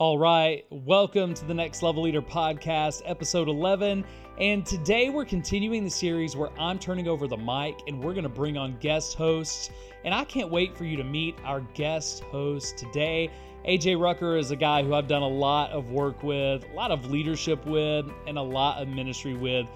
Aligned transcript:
All 0.00 0.16
right, 0.16 0.64
welcome 0.70 1.34
to 1.34 1.44
the 1.44 1.54
Next 1.54 1.82
Level 1.82 2.04
Leader 2.04 2.22
podcast, 2.22 3.02
episode 3.04 3.48
11. 3.48 4.04
And 4.38 4.64
today 4.64 5.10
we're 5.10 5.24
continuing 5.24 5.82
the 5.82 5.90
series 5.90 6.36
where 6.36 6.50
I'm 6.56 6.78
turning 6.78 7.08
over 7.08 7.26
the 7.26 7.36
mic 7.36 7.80
and 7.88 8.00
we're 8.00 8.12
going 8.12 8.22
to 8.22 8.28
bring 8.28 8.56
on 8.56 8.76
guest 8.78 9.16
hosts. 9.16 9.70
And 10.04 10.14
I 10.14 10.22
can't 10.22 10.50
wait 10.50 10.78
for 10.78 10.84
you 10.84 10.96
to 10.98 11.02
meet 11.02 11.34
our 11.42 11.62
guest 11.74 12.20
host 12.30 12.78
today. 12.78 13.28
AJ 13.66 14.00
Rucker 14.00 14.36
is 14.36 14.52
a 14.52 14.56
guy 14.56 14.84
who 14.84 14.94
I've 14.94 15.08
done 15.08 15.22
a 15.22 15.28
lot 15.28 15.72
of 15.72 15.90
work 15.90 16.22
with, 16.22 16.64
a 16.64 16.74
lot 16.76 16.92
of 16.92 17.10
leadership 17.10 17.66
with, 17.66 18.08
and 18.28 18.38
a 18.38 18.42
lot 18.42 18.80
of 18.80 18.86
ministry 18.86 19.34
with. 19.34 19.66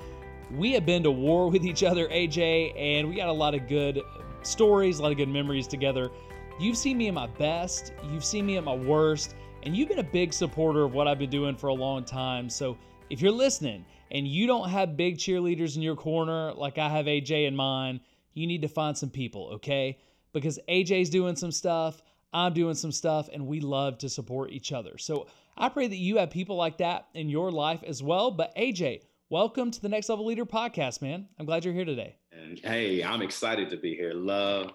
We 0.52 0.70
have 0.74 0.86
been 0.86 1.02
to 1.02 1.10
war 1.10 1.50
with 1.50 1.64
each 1.64 1.82
other, 1.82 2.06
AJ, 2.06 2.80
and 2.80 3.08
we 3.08 3.16
got 3.16 3.28
a 3.28 3.32
lot 3.32 3.56
of 3.56 3.66
good 3.66 4.00
stories, 4.42 5.00
a 5.00 5.02
lot 5.02 5.10
of 5.10 5.18
good 5.18 5.28
memories 5.28 5.66
together. 5.66 6.12
You've 6.60 6.76
seen 6.76 6.96
me 6.96 7.08
at 7.08 7.14
my 7.14 7.26
best, 7.26 7.92
you've 8.12 8.24
seen 8.24 8.46
me 8.46 8.56
at 8.56 8.62
my 8.62 8.76
worst 8.76 9.34
and 9.62 9.76
you've 9.76 9.88
been 9.88 10.00
a 10.00 10.04
big 10.04 10.32
supporter 10.32 10.82
of 10.82 10.92
what 10.92 11.06
I've 11.06 11.18
been 11.18 11.30
doing 11.30 11.54
for 11.54 11.68
a 11.68 11.74
long 11.74 12.04
time. 12.04 12.50
So 12.50 12.76
if 13.10 13.20
you're 13.20 13.30
listening 13.30 13.84
and 14.10 14.26
you 14.26 14.46
don't 14.46 14.68
have 14.68 14.96
big 14.96 15.18
cheerleaders 15.18 15.76
in 15.76 15.82
your 15.82 15.94
corner 15.94 16.52
like 16.52 16.78
I 16.78 16.88
have 16.88 17.06
AJ 17.06 17.46
in 17.46 17.54
mine, 17.54 18.00
you 18.34 18.46
need 18.46 18.62
to 18.62 18.68
find 18.68 18.96
some 18.96 19.10
people, 19.10 19.50
okay? 19.54 19.98
Because 20.32 20.58
AJ's 20.68 21.10
doing 21.10 21.36
some 21.36 21.52
stuff, 21.52 22.02
I'm 22.32 22.54
doing 22.54 22.74
some 22.74 22.90
stuff, 22.90 23.28
and 23.32 23.46
we 23.46 23.60
love 23.60 23.98
to 23.98 24.08
support 24.08 24.50
each 24.50 24.72
other. 24.72 24.98
So 24.98 25.28
I 25.56 25.68
pray 25.68 25.86
that 25.86 25.96
you 25.96 26.16
have 26.16 26.30
people 26.30 26.56
like 26.56 26.78
that 26.78 27.06
in 27.14 27.28
your 27.28 27.52
life 27.52 27.84
as 27.86 28.02
well. 28.02 28.32
But 28.32 28.56
AJ, 28.56 29.02
welcome 29.30 29.70
to 29.70 29.80
the 29.80 29.88
Next 29.88 30.08
Level 30.08 30.26
Leader 30.26 30.46
podcast, 30.46 31.02
man. 31.02 31.28
I'm 31.38 31.46
glad 31.46 31.64
you're 31.64 31.74
here 31.74 31.84
today. 31.84 32.16
And 32.32 32.58
hey, 32.58 33.04
I'm 33.04 33.22
excited 33.22 33.70
to 33.70 33.76
be 33.76 33.94
here. 33.94 34.12
Love, 34.14 34.72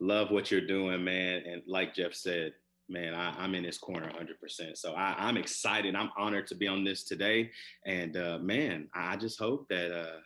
love 0.00 0.30
what 0.30 0.50
you're 0.50 0.66
doing, 0.66 1.04
man. 1.04 1.42
And 1.46 1.62
like 1.66 1.94
Jeff 1.94 2.14
said, 2.14 2.54
man, 2.88 3.14
I, 3.14 3.44
am 3.44 3.54
in 3.54 3.62
this 3.62 3.78
corner 3.78 4.10
100%. 4.10 4.76
So 4.76 4.92
I, 4.94 5.28
am 5.28 5.36
excited. 5.36 5.94
I'm 5.94 6.10
honored 6.16 6.46
to 6.48 6.54
be 6.54 6.66
on 6.66 6.84
this 6.84 7.04
today. 7.04 7.50
And 7.86 8.16
uh, 8.16 8.38
man, 8.38 8.88
I 8.94 9.16
just 9.16 9.38
hope 9.38 9.66
that, 9.70 9.92
uh, 9.92 10.18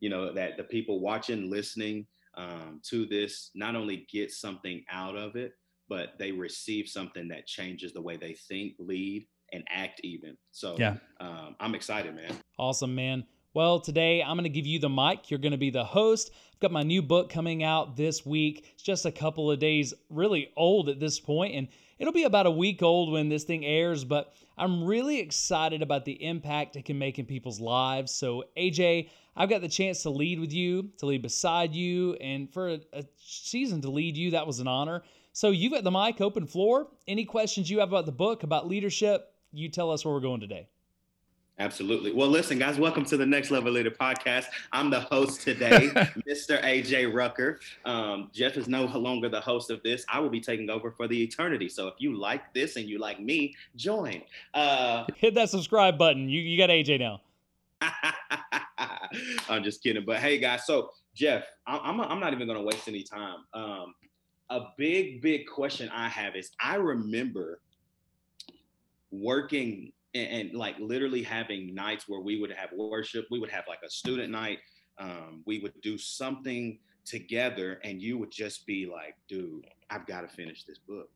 you 0.00 0.08
know, 0.10 0.32
that 0.32 0.56
the 0.56 0.64
people 0.64 1.00
watching, 1.00 1.50
listening 1.50 2.06
um, 2.36 2.80
to 2.88 3.06
this 3.06 3.50
not 3.54 3.76
only 3.76 4.06
get 4.10 4.30
something 4.30 4.84
out 4.90 5.16
of 5.16 5.36
it, 5.36 5.52
but 5.88 6.10
they 6.18 6.32
receive 6.32 6.88
something 6.88 7.28
that 7.28 7.46
changes 7.46 7.92
the 7.92 8.02
way 8.02 8.16
they 8.16 8.34
think, 8.34 8.74
lead, 8.78 9.26
and 9.52 9.64
act 9.70 10.00
even. 10.04 10.36
So 10.52 10.76
yeah. 10.78 10.96
Um, 11.20 11.56
I'm 11.60 11.74
excited, 11.74 12.14
man. 12.14 12.32
Awesome, 12.58 12.94
man. 12.94 13.24
Well, 13.54 13.80
today 13.80 14.22
I'm 14.22 14.36
going 14.36 14.44
to 14.44 14.50
give 14.50 14.66
you 14.66 14.78
the 14.78 14.88
mic. 14.88 15.30
You're 15.30 15.38
going 15.38 15.52
to 15.52 15.58
be 15.58 15.70
the 15.70 15.84
host. 15.84 16.30
I've 16.52 16.60
got 16.60 16.72
my 16.72 16.82
new 16.82 17.02
book 17.02 17.30
coming 17.30 17.62
out 17.62 17.96
this 17.96 18.24
week. 18.24 18.70
It's 18.74 18.82
just 18.82 19.06
a 19.06 19.12
couple 19.12 19.50
of 19.50 19.58
days 19.58 19.94
really 20.10 20.50
old 20.56 20.88
at 20.88 21.00
this 21.00 21.18
point, 21.18 21.54
and 21.54 21.68
It'll 21.98 22.12
be 22.12 22.24
about 22.24 22.46
a 22.46 22.50
week 22.50 22.82
old 22.82 23.10
when 23.10 23.28
this 23.28 23.44
thing 23.44 23.64
airs, 23.66 24.04
but 24.04 24.32
I'm 24.56 24.84
really 24.84 25.18
excited 25.18 25.82
about 25.82 26.04
the 26.04 26.24
impact 26.24 26.76
it 26.76 26.84
can 26.84 26.98
make 26.98 27.18
in 27.18 27.26
people's 27.26 27.60
lives. 27.60 28.14
So, 28.14 28.44
AJ, 28.56 29.10
I've 29.36 29.48
got 29.48 29.62
the 29.62 29.68
chance 29.68 30.02
to 30.02 30.10
lead 30.10 30.38
with 30.38 30.52
you, 30.52 30.90
to 30.98 31.06
lead 31.06 31.22
beside 31.22 31.74
you, 31.74 32.14
and 32.14 32.52
for 32.52 32.68
a, 32.68 32.80
a 32.92 33.04
season 33.16 33.80
to 33.82 33.90
lead 33.90 34.16
you, 34.16 34.30
that 34.30 34.46
was 34.46 34.60
an 34.60 34.68
honor. 34.68 35.02
So, 35.32 35.50
you've 35.50 35.72
got 35.72 35.82
the 35.82 35.90
mic, 35.90 36.20
open 36.20 36.46
floor. 36.46 36.88
Any 37.08 37.24
questions 37.24 37.68
you 37.68 37.80
have 37.80 37.88
about 37.88 38.06
the 38.06 38.12
book, 38.12 38.44
about 38.44 38.68
leadership, 38.68 39.32
you 39.52 39.68
tell 39.68 39.90
us 39.90 40.04
where 40.04 40.14
we're 40.14 40.20
going 40.20 40.40
today. 40.40 40.68
Absolutely. 41.60 42.12
Well, 42.12 42.28
listen, 42.28 42.56
guys, 42.56 42.78
welcome 42.78 43.04
to 43.06 43.16
the 43.16 43.26
Next 43.26 43.50
Level 43.50 43.72
Leader 43.72 43.90
podcast. 43.90 44.44
I'm 44.72 44.90
the 44.90 45.00
host 45.00 45.40
today, 45.40 45.88
Mr. 46.28 46.62
AJ 46.62 47.12
Rucker. 47.12 47.58
Um, 47.84 48.30
Jeff 48.32 48.56
is 48.56 48.68
no 48.68 48.84
longer 48.84 49.28
the 49.28 49.40
host 49.40 49.72
of 49.72 49.82
this. 49.82 50.04
I 50.08 50.20
will 50.20 50.28
be 50.30 50.40
taking 50.40 50.70
over 50.70 50.92
for 50.92 51.08
the 51.08 51.20
eternity. 51.20 51.68
So 51.68 51.88
if 51.88 51.94
you 51.98 52.16
like 52.16 52.54
this 52.54 52.76
and 52.76 52.88
you 52.88 53.00
like 53.00 53.18
me, 53.18 53.56
join. 53.74 54.22
Uh, 54.54 55.06
Hit 55.16 55.34
that 55.34 55.50
subscribe 55.50 55.98
button. 55.98 56.28
You, 56.28 56.40
you 56.40 56.56
got 56.56 56.70
AJ 56.70 57.00
now. 57.00 57.22
I'm 59.48 59.64
just 59.64 59.82
kidding. 59.82 60.04
But 60.04 60.18
hey, 60.18 60.38
guys, 60.38 60.64
so 60.64 60.90
Jeff, 61.12 61.44
I'm, 61.66 62.00
I'm 62.00 62.20
not 62.20 62.32
even 62.32 62.46
going 62.46 62.58
to 62.58 62.64
waste 62.64 62.86
any 62.86 63.02
time. 63.02 63.38
Um, 63.52 63.94
a 64.48 64.60
big, 64.76 65.22
big 65.22 65.48
question 65.48 65.88
I 65.88 66.08
have 66.08 66.36
is 66.36 66.52
I 66.62 66.76
remember 66.76 67.60
working 69.10 69.92
and, 70.18 70.50
and, 70.50 70.58
like 70.58 70.76
literally 70.78 71.22
having 71.22 71.74
nights 71.74 72.08
where 72.08 72.20
we 72.20 72.40
would 72.40 72.50
have 72.52 72.70
worship 72.72 73.26
we 73.30 73.38
would 73.38 73.50
have 73.50 73.64
like 73.68 73.80
a 73.84 73.90
student 73.90 74.30
night 74.30 74.58
um, 74.98 75.42
we 75.46 75.60
would 75.60 75.80
do 75.80 75.96
something 75.96 76.78
together 77.04 77.80
and 77.84 78.02
you 78.02 78.18
would 78.18 78.30
just 78.30 78.66
be 78.66 78.86
like 78.86 79.14
dude 79.28 79.66
i've 79.90 80.06
got 80.06 80.22
to 80.22 80.28
finish 80.28 80.64
this 80.64 80.78
book. 80.78 81.10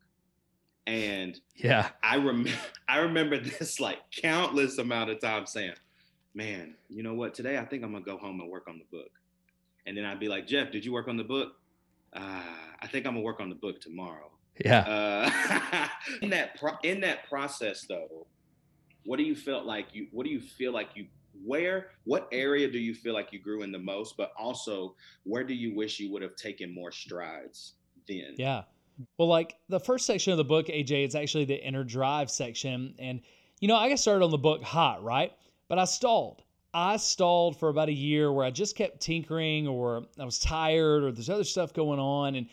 And 0.87 1.39
yeah. 1.55 1.91
I 2.03 2.17
remember 2.17 2.51
i 2.89 2.99
remember 2.99 3.39
this 3.39 3.81
like 3.81 3.99
countless 4.11 4.79
amount 4.79 5.11
of 5.11 5.21
times 5.21 5.53
saying 5.53 5.75
man 6.35 6.75
you 6.89 7.03
know 7.03 7.15
what? 7.15 7.35
Today 7.35 7.59
i 7.59 7.65
think 7.65 7.85
i'm 7.85 7.93
gonna 7.93 8.05
go 8.05 8.17
home 8.17 8.41
and 8.41 8.51
work 8.51 8.69
on 8.69 8.79
the 8.79 8.97
book. 8.97 9.11
And 9.87 9.97
then 9.97 10.05
i'd 10.05 10.21
be 10.21 10.29
like 10.29 10.47
jeff 10.47 10.71
did 10.71 10.85
you 10.85 10.93
work 10.93 11.09
on 11.09 11.17
the 11.17 11.25
book? 11.25 11.55
Uh, 12.15 12.43
i 12.81 12.87
think 12.87 13.07
i'm 13.07 13.15
gonna 13.15 13.25
work 13.25 13.41
on 13.41 13.49
the 13.49 13.55
book 13.55 13.81
tomorrow. 13.81 14.31
Yeah. 14.65 14.81
Uh, 14.81 15.89
in 16.23 16.31
that 16.31 16.59
pro- 16.59 16.79
in 16.83 17.01
that 17.01 17.29
process 17.29 17.87
though 17.89 18.27
what 19.05 19.19
do 19.19 19.25
you 19.25 19.35
feel 19.35 19.65
like 19.65 19.87
you 19.93 20.07
what 20.13 20.25
do 20.25 20.31
you 20.31 20.41
feel 20.41 20.73
like 20.73 20.91
you 20.95 21.07
where 21.45 21.89
what 22.05 22.29
area 22.33 22.71
do 22.71 22.79
you 22.79 22.95
feel 22.95 23.15
like 23.15 23.33
you 23.33 23.39
grew 23.41 23.63
in 23.63 23.73
the 23.73 23.79
most? 23.79 24.17
But 24.17 24.33
also 24.39 24.95
where 25.25 25.45
do 25.45 25.55
you 25.55 25.75
wish 25.75 25.99
you 25.99 26.13
would 26.13 26.23
have 26.23 26.37
taken 26.37 26.75
more 26.75 26.93
strides 26.93 27.75
then? 28.07 28.35
Yeah. 28.37 28.63
Well 29.19 29.29
like 29.29 29.57
the 29.69 29.81
first 29.81 30.07
section 30.07 30.33
of 30.33 30.37
the 30.37 30.45
book 30.45 30.67
aj 30.67 30.91
it's 30.91 31.15
actually 31.15 31.45
the 31.45 31.65
inner 31.65 31.85
drive 31.85 32.31
section. 32.31 32.95
And 32.99 33.21
you 33.61 33.69
know 33.69 33.77
i 33.77 33.89
got 33.89 33.99
started 33.99 34.25
on 34.25 34.31
the 34.31 34.39
book 34.39 34.63
hot 34.63 35.03
right? 35.03 35.33
But 35.69 35.79
i 35.79 35.85
stalled. 35.85 36.43
I 36.75 36.97
stalled 36.97 37.59
for 37.59 37.69
about 37.69 37.89
a 37.89 37.95
year 37.95 38.33
where 38.33 38.47
i 38.47 38.51
just 38.51 38.77
kept 38.77 39.01
tinkering 39.01 39.67
or 39.67 40.05
i 40.21 40.25
was 40.25 40.39
tired 40.39 41.05
or 41.05 41.13
there's 41.13 41.31
other 41.31 41.45
stuff 41.45 41.73
going 41.73 41.99
on. 41.99 42.37
And 42.37 42.47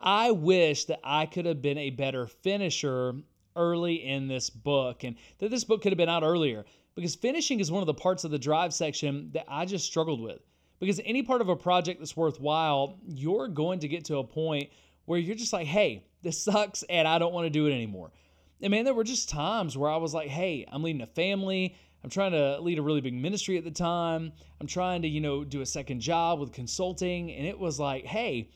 i 0.00 0.32
wish 0.32 0.84
that 0.86 1.00
i 1.04 1.26
could 1.26 1.46
have 1.46 1.62
been 1.62 1.78
a 1.78 1.90
better 1.90 2.26
finisher 2.26 3.14
early 3.56 4.04
in 4.04 4.28
this 4.28 4.50
book 4.50 5.04
and 5.04 5.16
that 5.38 5.50
this 5.50 5.64
book 5.64 5.82
could 5.82 5.92
have 5.92 5.98
been 5.98 6.08
out 6.08 6.22
earlier 6.22 6.64
because 6.94 7.14
finishing 7.14 7.60
is 7.60 7.70
one 7.70 7.82
of 7.82 7.86
the 7.86 7.94
parts 7.94 8.24
of 8.24 8.30
the 8.30 8.38
drive 8.38 8.72
section 8.72 9.30
that 9.32 9.44
I 9.48 9.64
just 9.64 9.86
struggled 9.86 10.20
with. 10.20 10.40
Because 10.80 11.00
any 11.04 11.22
part 11.22 11.40
of 11.40 11.48
a 11.48 11.56
project 11.56 12.00
that's 12.00 12.16
worthwhile, 12.16 12.98
you're 13.06 13.48
going 13.48 13.80
to 13.80 13.88
get 13.88 14.04
to 14.06 14.18
a 14.18 14.24
point 14.24 14.70
where 15.06 15.18
you're 15.18 15.36
just 15.36 15.52
like, 15.52 15.66
hey, 15.66 16.04
this 16.22 16.42
sucks 16.42 16.82
and 16.84 17.06
I 17.06 17.18
don't 17.18 17.32
want 17.32 17.46
to 17.46 17.50
do 17.50 17.66
it 17.66 17.72
anymore. 17.72 18.10
And 18.60 18.70
man, 18.70 18.84
there 18.84 18.94
were 18.94 19.04
just 19.04 19.28
times 19.28 19.76
where 19.76 19.90
I 19.90 19.96
was 19.96 20.14
like, 20.14 20.28
hey, 20.28 20.66
I'm 20.70 20.82
leading 20.82 21.02
a 21.02 21.06
family. 21.06 21.76
I'm 22.02 22.10
trying 22.10 22.32
to 22.32 22.60
lead 22.60 22.78
a 22.78 22.82
really 22.82 23.00
big 23.00 23.14
ministry 23.14 23.56
at 23.56 23.64
the 23.64 23.70
time. 23.70 24.32
I'm 24.60 24.66
trying 24.66 25.02
to, 25.02 25.08
you 25.08 25.20
know, 25.20 25.44
do 25.44 25.60
a 25.60 25.66
second 25.66 26.00
job 26.00 26.38
with 26.38 26.52
consulting. 26.52 27.32
And 27.32 27.46
it 27.46 27.58
was 27.58 27.80
like, 27.80 28.04
hey, 28.04 28.50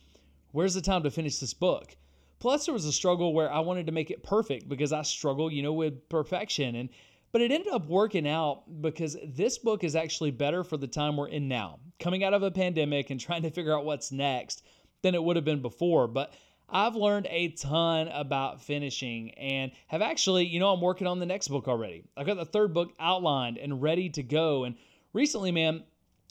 where's 0.53 0.75
the 0.75 0.81
time 0.81 1.03
to 1.05 1.11
finish 1.11 1.39
this 1.39 1.55
book? 1.55 1.97
Plus, 2.39 2.67
there 2.67 2.73
was 2.73 2.85
a 2.85 2.93
struggle 2.93 3.33
where 3.35 3.53
I 3.53 3.61
wanted 3.61 3.87
to 3.87 3.93
make 3.93 4.11
it 4.11 4.23
perfect 4.23 4.69
because 4.69 4.93
I 4.93 5.03
struggle, 5.03 5.53
you 5.53 5.63
know, 5.63 5.73
with 5.73 6.09
perfection. 6.09 6.77
And 6.77 6.89
but 7.33 7.43
it 7.43 7.53
ended 7.53 7.73
up 7.73 7.87
working 7.87 8.27
out 8.27 8.63
because 8.81 9.17
this 9.23 9.59
book 9.59 9.85
is 9.85 9.95
actually 9.95 10.31
better 10.31 10.65
for 10.65 10.77
the 10.77 10.87
time 10.87 11.17
we're 11.17 11.29
in 11.29 11.47
now, 11.47 11.79
coming 12.01 12.25
out 12.25 12.33
of 12.33 12.43
a 12.43 12.51
pandemic 12.51 13.11
and 13.11 13.21
trying 13.21 13.43
to 13.43 13.51
figure 13.51 13.77
out 13.77 13.85
what's 13.85 14.11
next 14.11 14.63
than 15.03 15.15
it 15.15 15.23
would 15.23 15.37
have 15.37 15.45
been 15.45 15.61
before. 15.61 16.09
But 16.09 16.33
I've 16.71 16.97
learned 16.97 17.27
a 17.31 17.49
ton 17.49 18.09
about 18.09 18.63
finishing 18.63 19.31
and 19.33 19.73
have 19.89 20.03
actually, 20.03 20.47
you 20.47 20.61
know, 20.61 20.73
I'm 20.73 20.81
working 20.81 21.07
on 21.07 21.19
the 21.19 21.27
next 21.27 21.49
book 21.49 21.69
already. 21.69 22.05
I've 22.17 22.27
got 22.27 22.37
the 22.37 22.45
third 22.45 22.75
book 22.75 22.93
outlined 23.01 23.59
and 23.59 23.83
ready 23.83 24.11
to 24.11 24.23
go. 24.23 24.65
And 24.65 24.77
recently, 25.13 25.51
man, 25.51 25.85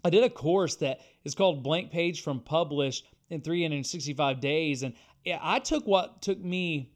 I 0.03 0.09
did 0.09 0.23
a 0.23 0.29
course 0.29 0.75
that 0.75 1.01
is 1.25 1.35
called 1.35 1.63
Blank 1.63 1.91
Page 1.91 2.21
from 2.21 2.39
Published 2.39 3.07
in 3.29 3.41
365 3.41 4.39
days. 4.39 4.83
And 4.83 4.93
I 5.41 5.59
took 5.59 5.85
what 5.85 6.21
took 6.21 6.39
me 6.39 6.91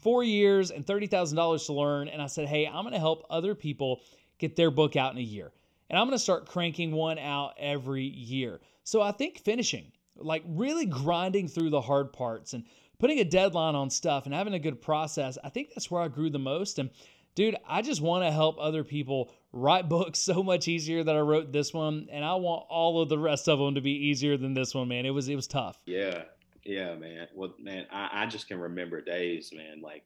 four 0.00 0.22
years 0.22 0.70
and 0.70 0.86
$30,000 0.86 1.66
to 1.66 1.72
learn, 1.72 2.08
and 2.08 2.20
I 2.20 2.26
said, 2.26 2.46
hey, 2.46 2.66
I'm 2.66 2.82
going 2.82 2.92
to 2.92 2.98
help 2.98 3.24
other 3.30 3.54
people 3.54 4.02
get 4.38 4.56
their 4.56 4.70
book 4.70 4.96
out 4.96 5.12
in 5.12 5.18
a 5.18 5.22
year. 5.22 5.52
And 5.88 5.98
I'm 5.98 6.06
going 6.06 6.16
to 6.16 6.22
start 6.22 6.46
cranking 6.46 6.92
one 6.92 7.18
out 7.18 7.54
every 7.58 8.04
year. 8.04 8.60
So 8.84 9.00
I 9.00 9.12
think 9.12 9.38
finishing, 9.38 9.92
like 10.16 10.42
really 10.46 10.86
grinding 10.86 11.48
through 11.48 11.70
the 11.70 11.80
hard 11.80 12.12
parts 12.12 12.52
and 12.52 12.64
putting 12.98 13.18
a 13.20 13.24
deadline 13.24 13.74
on 13.74 13.90
stuff 13.90 14.26
and 14.26 14.34
having 14.34 14.54
a 14.54 14.58
good 14.58 14.80
process, 14.80 15.38
I 15.42 15.48
think 15.48 15.70
that's 15.70 15.90
where 15.90 16.02
I 16.02 16.08
grew 16.08 16.30
the 16.30 16.38
most. 16.38 16.78
And 16.78 16.90
dude, 17.34 17.56
I 17.66 17.82
just 17.82 18.00
want 18.00 18.24
to 18.24 18.30
help 18.30 18.56
other 18.58 18.84
people 18.84 19.32
write 19.52 19.88
books 19.88 20.18
so 20.18 20.42
much 20.42 20.68
easier 20.68 21.04
than 21.04 21.16
I 21.16 21.20
wrote 21.20 21.52
this 21.52 21.72
one, 21.72 22.08
and 22.10 22.24
I 22.24 22.34
want 22.34 22.66
all 22.68 23.00
of 23.00 23.08
the 23.08 23.18
rest 23.18 23.48
of 23.48 23.58
them 23.58 23.74
to 23.74 23.80
be 23.80 24.08
easier 24.08 24.36
than 24.36 24.54
this 24.54 24.74
one, 24.74 24.88
man. 24.88 25.06
It 25.06 25.10
was 25.10 25.28
it 25.28 25.36
was 25.36 25.46
tough. 25.46 25.78
Yeah, 25.86 26.24
yeah, 26.64 26.94
man. 26.94 27.28
Well, 27.34 27.54
man, 27.58 27.86
I, 27.92 28.10
I 28.12 28.26
just 28.26 28.48
can 28.48 28.58
remember 28.58 29.00
days, 29.00 29.52
man. 29.54 29.80
Like, 29.80 30.04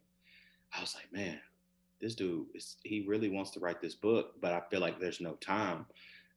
I 0.77 0.81
was 0.81 0.95
like, 0.95 1.13
man, 1.13 1.39
this 2.01 2.15
dude 2.15 2.47
is 2.55 2.77
he 2.85 3.05
really 3.07 3.29
wants 3.29 3.51
to 3.53 3.61
write 3.61 3.81
this 3.81 3.95
book, 3.95 4.35
but 4.41 4.53
I 4.53 4.63
feel 4.71 4.81
like 4.81 5.01
there's 5.01 5.21
no 5.21 5.33
time. 5.35 5.87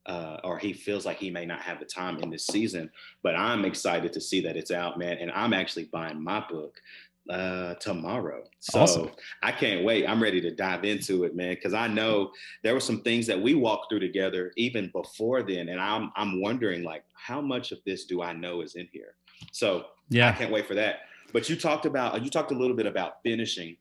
Uh, 0.08 0.40
or 0.44 0.58
he 0.58 0.74
feels 0.74 1.06
like 1.06 1.18
he 1.18 1.30
may 1.30 1.46
not 1.46 1.62
have 1.62 1.80
the 1.80 1.86
time 1.86 2.18
in 2.22 2.32
this 2.32 2.48
season, 2.48 2.90
but 3.22 3.36
I'm 3.36 3.66
excited 3.66 4.12
to 4.14 4.22
see 4.22 4.42
that 4.42 4.58
it's 4.58 4.72
out, 4.72 4.98
man. 4.98 5.18
And 5.20 5.32
I'm 5.32 5.54
actually 5.54 5.86
buying 5.86 6.24
my 6.24 6.44
book 6.50 6.82
uh, 7.30 7.76
tomorrow. 7.76 8.44
So 8.60 8.80
Awesome. 8.82 9.12
I 9.44 9.52
can't 9.52 9.86
wait. 9.86 10.08
I'm 10.08 10.22
ready 10.22 10.42
to 10.42 10.52
dive 10.52 10.86
into 10.86 11.24
it, 11.24 11.36
man, 11.36 11.54
because 11.54 11.74
I 11.74 11.88
know 11.88 12.32
there 12.64 12.74
were 12.74 12.80
some 12.80 13.02
things 13.02 13.28
that 13.28 13.40
we 13.40 13.54
walked 13.54 13.92
through 13.92 14.00
together 14.00 14.52
even 14.58 14.90
before 14.90 15.44
then, 15.44 15.70
and 15.70 15.80
I'm 15.80 16.12
I'm 16.16 16.42
wondering 16.42 16.84
like 16.84 17.04
how 17.14 17.40
much 17.42 17.72
of 17.72 17.80
this 17.86 18.06
do 18.06 18.22
I 18.22 18.34
know 18.34 18.62
is 18.62 18.76
in 18.76 18.88
here. 18.92 19.14
So 19.52 19.86
yeah, 20.10 20.30
I 20.30 20.34
can't 20.34 20.52
wait 20.52 20.68
for 20.68 20.76
that. 20.76 21.02
But 21.34 21.50
you 21.50 21.56
talked 21.56 21.86
about 21.86 22.24
you 22.24 22.30
talked 22.30 22.52
a 22.52 22.56
little 22.56 22.76
bit 22.76 22.86
about 22.86 23.22
finishing. 23.24 23.78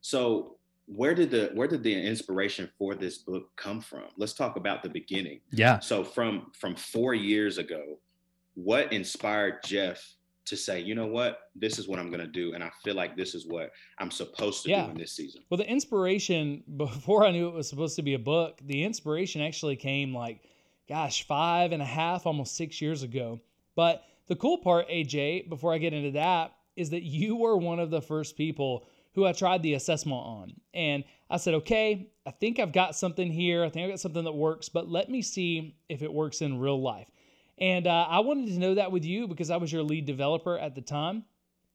So 0.00 0.56
where 0.86 1.14
did 1.14 1.30
the 1.30 1.50
where 1.54 1.68
did 1.68 1.82
the 1.82 1.92
inspiration 1.94 2.70
for 2.78 2.94
this 2.94 3.18
book 3.18 3.50
come 3.56 3.80
from? 3.80 4.04
Let's 4.16 4.32
talk 4.34 4.56
about 4.56 4.82
the 4.82 4.88
beginning. 4.88 5.40
Yeah. 5.52 5.80
So 5.80 6.04
from 6.04 6.50
from 6.58 6.76
four 6.76 7.14
years 7.14 7.58
ago, 7.58 7.98
what 8.54 8.92
inspired 8.92 9.62
Jeff 9.64 10.14
to 10.46 10.56
say, 10.56 10.78
you 10.80 10.94
know 10.94 11.08
what, 11.08 11.50
this 11.56 11.76
is 11.76 11.88
what 11.88 11.98
I'm 11.98 12.08
gonna 12.08 12.28
do, 12.28 12.54
and 12.54 12.62
I 12.62 12.70
feel 12.84 12.94
like 12.94 13.16
this 13.16 13.34
is 13.34 13.46
what 13.48 13.72
I'm 13.98 14.12
supposed 14.12 14.62
to 14.62 14.70
Yeah. 14.70 14.84
do 14.84 14.92
in 14.92 14.96
this 14.96 15.10
season. 15.12 15.42
Well, 15.50 15.58
the 15.58 15.68
inspiration 15.68 16.62
before 16.76 17.26
I 17.26 17.32
knew 17.32 17.48
it 17.48 17.54
was 17.54 17.68
supposed 17.68 17.96
to 17.96 18.02
be 18.02 18.14
a 18.14 18.18
book, 18.18 18.60
the 18.64 18.84
inspiration 18.84 19.42
actually 19.42 19.74
came 19.74 20.14
like, 20.14 20.40
gosh, 20.88 21.26
five 21.26 21.72
and 21.72 21.82
a 21.82 21.86
half, 21.86 22.26
almost 22.26 22.54
six 22.54 22.80
years 22.80 23.02
ago. 23.02 23.40
But 23.74 24.04
the 24.26 24.36
cool 24.36 24.58
part, 24.58 24.88
AJ, 24.88 25.48
before 25.48 25.72
I 25.72 25.78
get 25.78 25.92
into 25.92 26.12
that, 26.12 26.52
is 26.76 26.90
that 26.90 27.02
you 27.02 27.36
were 27.36 27.56
one 27.56 27.78
of 27.78 27.90
the 27.90 28.02
first 28.02 28.36
people 28.36 28.86
who 29.14 29.24
I 29.24 29.32
tried 29.32 29.62
the 29.62 29.74
assessment 29.74 30.20
on. 30.22 30.52
And 30.74 31.04
I 31.30 31.38
said, 31.38 31.54
okay, 31.54 32.10
I 32.26 32.30
think 32.32 32.58
I've 32.58 32.72
got 32.72 32.94
something 32.94 33.32
here. 33.32 33.64
I 33.64 33.70
think 33.70 33.84
I've 33.84 33.92
got 33.92 34.00
something 34.00 34.24
that 34.24 34.32
works, 34.32 34.68
but 34.68 34.90
let 34.90 35.08
me 35.08 35.22
see 35.22 35.76
if 35.88 36.02
it 36.02 36.12
works 36.12 36.42
in 36.42 36.60
real 36.60 36.80
life. 36.80 37.08
And 37.58 37.86
uh, 37.86 38.06
I 38.10 38.20
wanted 38.20 38.48
to 38.48 38.58
know 38.58 38.74
that 38.74 38.92
with 38.92 39.04
you 39.04 39.26
because 39.26 39.50
I 39.50 39.56
was 39.56 39.72
your 39.72 39.82
lead 39.82 40.04
developer 40.04 40.58
at 40.58 40.74
the 40.74 40.82
time. 40.82 41.24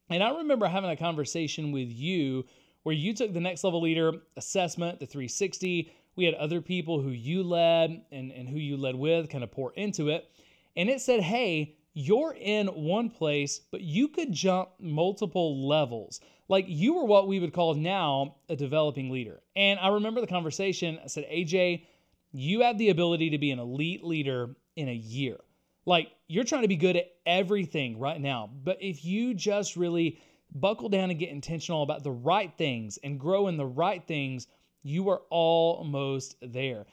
And 0.10 0.22
I 0.22 0.38
remember 0.38 0.68
having 0.68 0.92
a 0.92 0.96
conversation 0.96 1.72
with 1.72 1.90
you 1.90 2.46
where 2.84 2.94
you 2.94 3.14
took 3.14 3.34
the 3.34 3.40
next 3.40 3.64
level 3.64 3.82
leader 3.82 4.14
assessment, 4.38 5.00
the 5.00 5.06
360. 5.06 5.92
We 6.16 6.26
had 6.26 6.36
other 6.36 6.62
people 6.62 7.02
who 7.02 7.10
you 7.10 7.42
led 7.42 8.04
and, 8.12 8.32
and 8.32 8.48
who 8.48 8.58
you 8.58 8.78
led 8.78 8.96
with 8.96 9.30
kind 9.30 9.44
of 9.44 9.52
pour 9.52 9.74
into 9.74 10.10
it. 10.10 10.30
And 10.76 10.90
it 10.90 11.02
said, 11.02 11.22
hey, 11.22 11.76
you're 11.94 12.36
in 12.40 12.68
one 12.68 13.10
place, 13.10 13.60
but 13.72 13.82
you 13.82 14.08
could 14.08 14.32
jump 14.32 14.70
multiple 14.80 15.68
levels. 15.68 16.22
Like 16.48 16.66
you 16.68 16.96
were 16.96 17.06
what 17.06 17.28
we 17.28 17.40
would 17.40 17.54
call 17.54 17.74
now 17.74 18.36
a 18.50 18.56
developing 18.56 19.10
leader. 19.10 19.42
And 19.56 19.80
I 19.80 19.90
remember 19.90 20.22
the 20.22 20.28
conversation. 20.28 21.00
I 21.04 21.08
said, 21.08 21.26
AJ, 21.30 21.86
you 22.32 22.62
have 22.62 22.78
the 22.78 22.90
ability 22.90 23.32
to 23.32 23.38
be 23.38 23.52
an 23.52 23.60
elite 23.60 24.04
leader 24.04 24.56
in 24.76 24.88
a 24.88 24.94
year. 24.94 25.38
Like 25.86 26.12
you're 26.28 26.44
trying 26.44 26.62
to 26.62 26.68
be 26.68 26.78
good 26.78 26.96
at 26.96 27.12
everything 27.26 28.00
right 28.00 28.20
now. 28.20 28.50
But 28.64 28.78
if 28.82 29.04
you 29.04 29.34
just 29.34 29.76
really 29.76 30.20
buckle 30.54 30.90
down 30.90 31.10
and 31.10 31.20
get 31.20 31.30
intentional 31.30 31.84
about 31.84 32.04
the 32.04 32.12
right 32.12 32.54
things 32.58 32.98
and 33.04 33.20
grow 33.20 33.48
in 33.48 33.58
the 33.58 33.66
right 33.66 34.06
things, 34.06 34.48
you 34.84 35.10
are 35.10 35.22
almost 35.30 36.36
there. 36.42 36.86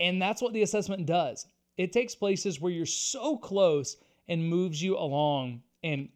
And 0.00 0.20
that's 0.20 0.42
what 0.42 0.52
the 0.52 0.62
assessment 0.62 1.06
does. 1.06 1.46
It 1.76 1.92
takes 1.92 2.14
places 2.14 2.60
where 2.60 2.72
you're 2.72 2.86
so 2.86 3.36
close 3.36 3.96
and 4.28 4.48
moves 4.48 4.82
you 4.82 4.96
along. 4.96 5.62
And 5.82 6.08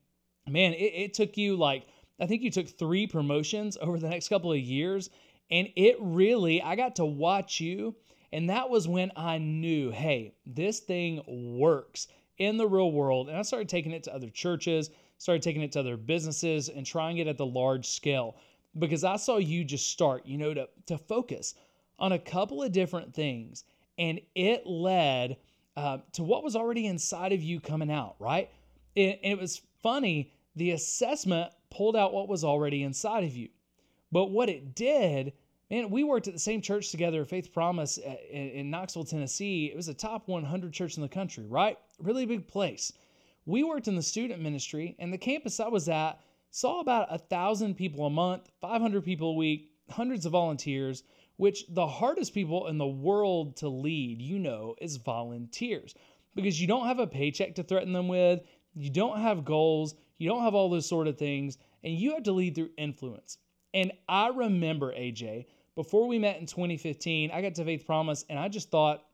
man, 0.48 0.72
it, 0.72 0.92
it 0.94 1.14
took 1.14 1.36
you 1.36 1.56
like, 1.56 1.86
I 2.20 2.26
think 2.26 2.42
you 2.42 2.50
took 2.50 2.68
three 2.68 3.06
promotions 3.06 3.76
over 3.80 3.98
the 3.98 4.08
next 4.08 4.28
couple 4.28 4.52
of 4.52 4.58
years. 4.58 5.10
And 5.50 5.68
it 5.76 5.96
really, 6.00 6.60
I 6.62 6.76
got 6.76 6.96
to 6.96 7.04
watch 7.04 7.60
you. 7.60 7.94
And 8.32 8.50
that 8.50 8.68
was 8.68 8.86
when 8.86 9.10
I 9.16 9.38
knew, 9.38 9.90
hey, 9.90 10.34
this 10.44 10.80
thing 10.80 11.22
works 11.58 12.08
in 12.36 12.56
the 12.56 12.66
real 12.66 12.92
world. 12.92 13.28
And 13.28 13.36
I 13.36 13.42
started 13.42 13.68
taking 13.68 13.92
it 13.92 14.02
to 14.04 14.14
other 14.14 14.28
churches, 14.28 14.90
started 15.16 15.42
taking 15.42 15.62
it 15.62 15.72
to 15.72 15.80
other 15.80 15.96
businesses, 15.96 16.68
and 16.68 16.84
trying 16.84 17.18
it 17.18 17.26
at 17.26 17.38
the 17.38 17.46
large 17.46 17.86
scale 17.86 18.36
because 18.78 19.04
I 19.04 19.16
saw 19.16 19.38
you 19.38 19.64
just 19.64 19.90
start, 19.90 20.26
you 20.26 20.38
know, 20.38 20.54
to, 20.54 20.68
to 20.86 20.98
focus 20.98 21.54
on 21.98 22.12
a 22.12 22.18
couple 22.18 22.62
of 22.62 22.72
different 22.72 23.14
things. 23.14 23.64
And 23.96 24.20
it 24.34 24.66
led 24.66 25.36
uh, 25.78 25.98
to 26.12 26.24
what 26.24 26.42
was 26.42 26.56
already 26.56 26.86
inside 26.86 27.32
of 27.32 27.40
you 27.40 27.60
coming 27.60 27.88
out, 27.88 28.16
right? 28.18 28.50
It, 28.96 29.20
it 29.22 29.38
was 29.38 29.62
funny. 29.80 30.32
The 30.56 30.72
assessment 30.72 31.52
pulled 31.70 31.94
out 31.94 32.12
what 32.12 32.28
was 32.28 32.42
already 32.42 32.82
inside 32.82 33.22
of 33.22 33.36
you. 33.36 33.48
But 34.10 34.32
what 34.32 34.48
it 34.48 34.74
did, 34.74 35.34
man, 35.70 35.88
we 35.90 36.02
worked 36.02 36.26
at 36.26 36.34
the 36.34 36.40
same 36.40 36.62
church 36.62 36.90
together, 36.90 37.24
Faith 37.24 37.52
Promise 37.52 38.00
uh, 38.04 38.16
in, 38.28 38.48
in 38.48 38.70
Knoxville, 38.70 39.04
Tennessee. 39.04 39.66
It 39.66 39.76
was 39.76 39.86
a 39.86 39.94
top 39.94 40.26
100 40.26 40.72
church 40.72 40.96
in 40.96 41.02
the 41.02 41.08
country, 41.08 41.46
right? 41.46 41.78
Really 42.00 42.26
big 42.26 42.48
place. 42.48 42.92
We 43.46 43.62
worked 43.62 43.86
in 43.86 43.94
the 43.94 44.02
student 44.02 44.42
ministry, 44.42 44.96
and 44.98 45.12
the 45.12 45.18
campus 45.18 45.60
I 45.60 45.68
was 45.68 45.88
at 45.88 46.18
saw 46.50 46.80
about 46.80 47.06
a 47.14 47.18
thousand 47.18 47.76
people 47.76 48.04
a 48.04 48.10
month, 48.10 48.50
500 48.60 49.04
people 49.04 49.30
a 49.30 49.34
week, 49.34 49.70
hundreds 49.90 50.26
of 50.26 50.32
volunteers, 50.32 51.04
which 51.38 51.64
the 51.70 51.86
hardest 51.86 52.34
people 52.34 52.66
in 52.66 52.78
the 52.78 52.86
world 52.86 53.56
to 53.56 53.68
lead, 53.68 54.20
you 54.20 54.38
know, 54.38 54.74
is 54.80 54.96
volunteers 54.96 55.94
because 56.34 56.60
you 56.60 56.66
don't 56.66 56.86
have 56.86 56.98
a 56.98 57.06
paycheck 57.06 57.54
to 57.54 57.62
threaten 57.62 57.92
them 57.92 58.08
with, 58.08 58.40
you 58.74 58.90
don't 58.90 59.20
have 59.20 59.44
goals, 59.44 59.94
you 60.18 60.28
don't 60.28 60.42
have 60.42 60.54
all 60.54 60.68
those 60.68 60.88
sort 60.88 61.08
of 61.08 61.16
things, 61.16 61.56
and 61.82 61.94
you 61.94 62.12
have 62.12 62.24
to 62.24 62.32
lead 62.32 62.54
through 62.54 62.70
influence. 62.76 63.38
And 63.72 63.92
I 64.08 64.28
remember, 64.28 64.92
AJ, 64.92 65.46
before 65.76 66.08
we 66.08 66.18
met 66.18 66.40
in 66.40 66.46
2015, 66.46 67.30
I 67.30 67.40
got 67.40 67.54
to 67.54 67.64
Faith 67.64 67.86
Promise 67.86 68.24
and 68.28 68.38
I 68.38 68.48
just 68.48 68.70
thought, 68.70 69.04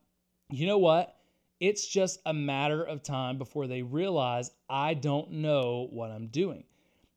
you 0.49 0.65
know 0.65 0.79
what? 0.79 1.15
It's 1.59 1.87
just 1.87 2.19
a 2.25 2.33
matter 2.33 2.83
of 2.83 3.03
time 3.03 3.37
before 3.37 3.67
they 3.67 3.83
realize 3.83 4.51
I 4.67 4.95
don't 4.95 5.31
know 5.31 5.87
what 5.91 6.09
I'm 6.09 6.27
doing 6.27 6.63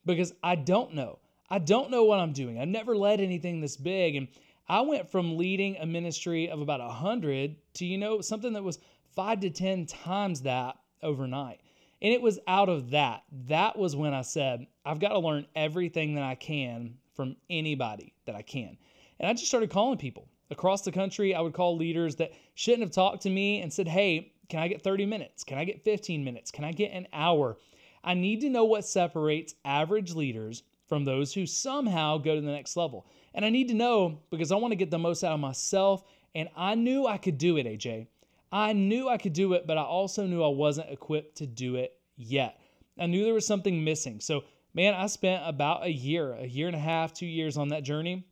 because 0.05 0.33
I 0.43 0.55
don't 0.55 0.95
know. 0.95 1.19
I 1.51 1.59
don't 1.59 1.91
know 1.91 2.05
what 2.05 2.21
I'm 2.21 2.33
doing. 2.33 2.59
I've 2.59 2.69
never 2.69 2.95
led 2.95 3.21
anything 3.21 3.61
this 3.61 3.77
big. 3.77 4.17
And 4.17 4.29
I 4.69 4.83
went 4.83 5.11
from 5.11 5.37
leading 5.37 5.77
a 5.77 5.87
ministry 5.87 6.51
of 6.51 6.61
about 6.61 6.81
100 6.81 7.57
to, 7.75 7.87
you 7.87 7.97
know, 7.97 8.21
something 8.21 8.53
that 8.53 8.63
was 8.63 8.79
five 9.15 9.41
to 9.41 9.51
10 9.51 9.87
times 9.87 10.43
that 10.43 10.77
overnight. 11.03 11.61
And 12.03 12.13
it 12.13 12.23
was 12.23 12.39
out 12.47 12.69
of 12.69 12.91
that. 12.91 13.25
That 13.47 13.79
was 13.79 13.97
when 13.97 14.15
I 14.15 14.23
said, 14.23 14.67
I've 14.85 15.01
got 15.01 15.09
to 15.11 15.19
learn 15.19 15.47
everything 15.57 16.15
that 16.15 16.23
I 16.23 16.35
can 16.35 16.99
from 17.15 17.37
anybody 17.51 18.15
that 18.27 18.35
I 18.35 18.43
can. 18.43 18.77
And 19.19 19.29
I 19.29 19.33
just 19.33 19.49
started 19.49 19.71
calling 19.71 19.99
people 19.99 20.29
across 20.51 20.83
the 20.83 20.93
country. 20.93 21.35
I 21.35 21.41
would 21.41 21.55
call 21.55 21.77
leaders 21.77 22.17
that 22.17 22.33
shouldn't 22.55 22.83
have 22.83 22.93
talked 22.93 23.23
to 23.23 23.31
me 23.31 23.61
and 23.63 23.73
said, 23.73 23.89
Hey, 23.89 24.33
can 24.49 24.61
I 24.61 24.69
get 24.69 24.83
30 24.83 25.07
minutes? 25.07 25.45
Can 25.45 25.59
I 25.59 25.65
get 25.65 25.83
15 25.83 26.23
minutes? 26.23 26.51
Can 26.51 26.65
I 26.65 26.73
get 26.73 26.93
an 26.93 27.09
hour? 27.13 27.57
I 28.05 28.15
need 28.15 28.43
to 28.43 28.49
know 28.49 28.65
what 28.65 28.87
separates 28.87 29.55
average 29.65 30.15
leaders 30.15 30.63
from 30.89 31.05
those 31.05 31.33
who 31.35 31.47
somehow 31.47 32.19
go 32.19 32.35
to 32.35 32.41
the 32.41 32.51
next 32.51 32.77
level. 32.77 33.07
And 33.35 33.45
I 33.45 33.51
need 33.51 33.69
to 33.69 33.75
know 33.75 34.21
because 34.31 34.51
I 34.51 34.57
want 34.57 34.73
to 34.73 34.77
get 34.77 34.91
the 34.91 34.99
most 34.99 35.23
out 35.23 35.33
of 35.33 35.41
myself. 35.41 36.03
And 36.35 36.49
I 36.57 36.75
knew 36.75 37.07
I 37.07 37.19
could 37.19 37.39
do 37.39 37.57
it, 37.57 37.67
AJ. 37.67 38.07
I 38.51 38.73
knew 38.73 39.09
I 39.09 39.19
could 39.19 39.35
do 39.35 39.53
it, 39.53 39.67
but 39.67 39.77
I 39.77 39.83
also 39.83 40.27
knew 40.27 40.43
I 40.43 40.49
wasn't 40.49 40.91
equipped 40.91 41.37
to 41.39 41.47
do 41.47 41.77
it 41.77 41.99
yet. 42.17 42.59
I 42.99 43.07
knew 43.07 43.25
there 43.25 43.35
was 43.35 43.47
something 43.47 43.85
missing. 43.85 44.21
So, 44.21 44.45
man, 44.75 44.95
I 44.95 45.07
spent 45.07 45.43
about 45.47 45.85
a 45.85 45.93
year, 45.93 46.33
a 46.33 46.47
year 46.47 46.67
and 46.67 46.77
a 46.77 46.81
half, 46.81 47.13
two 47.13 47.27
years 47.27 47.57
on 47.57 47.69
that 47.69 47.85
journey. 47.85 48.27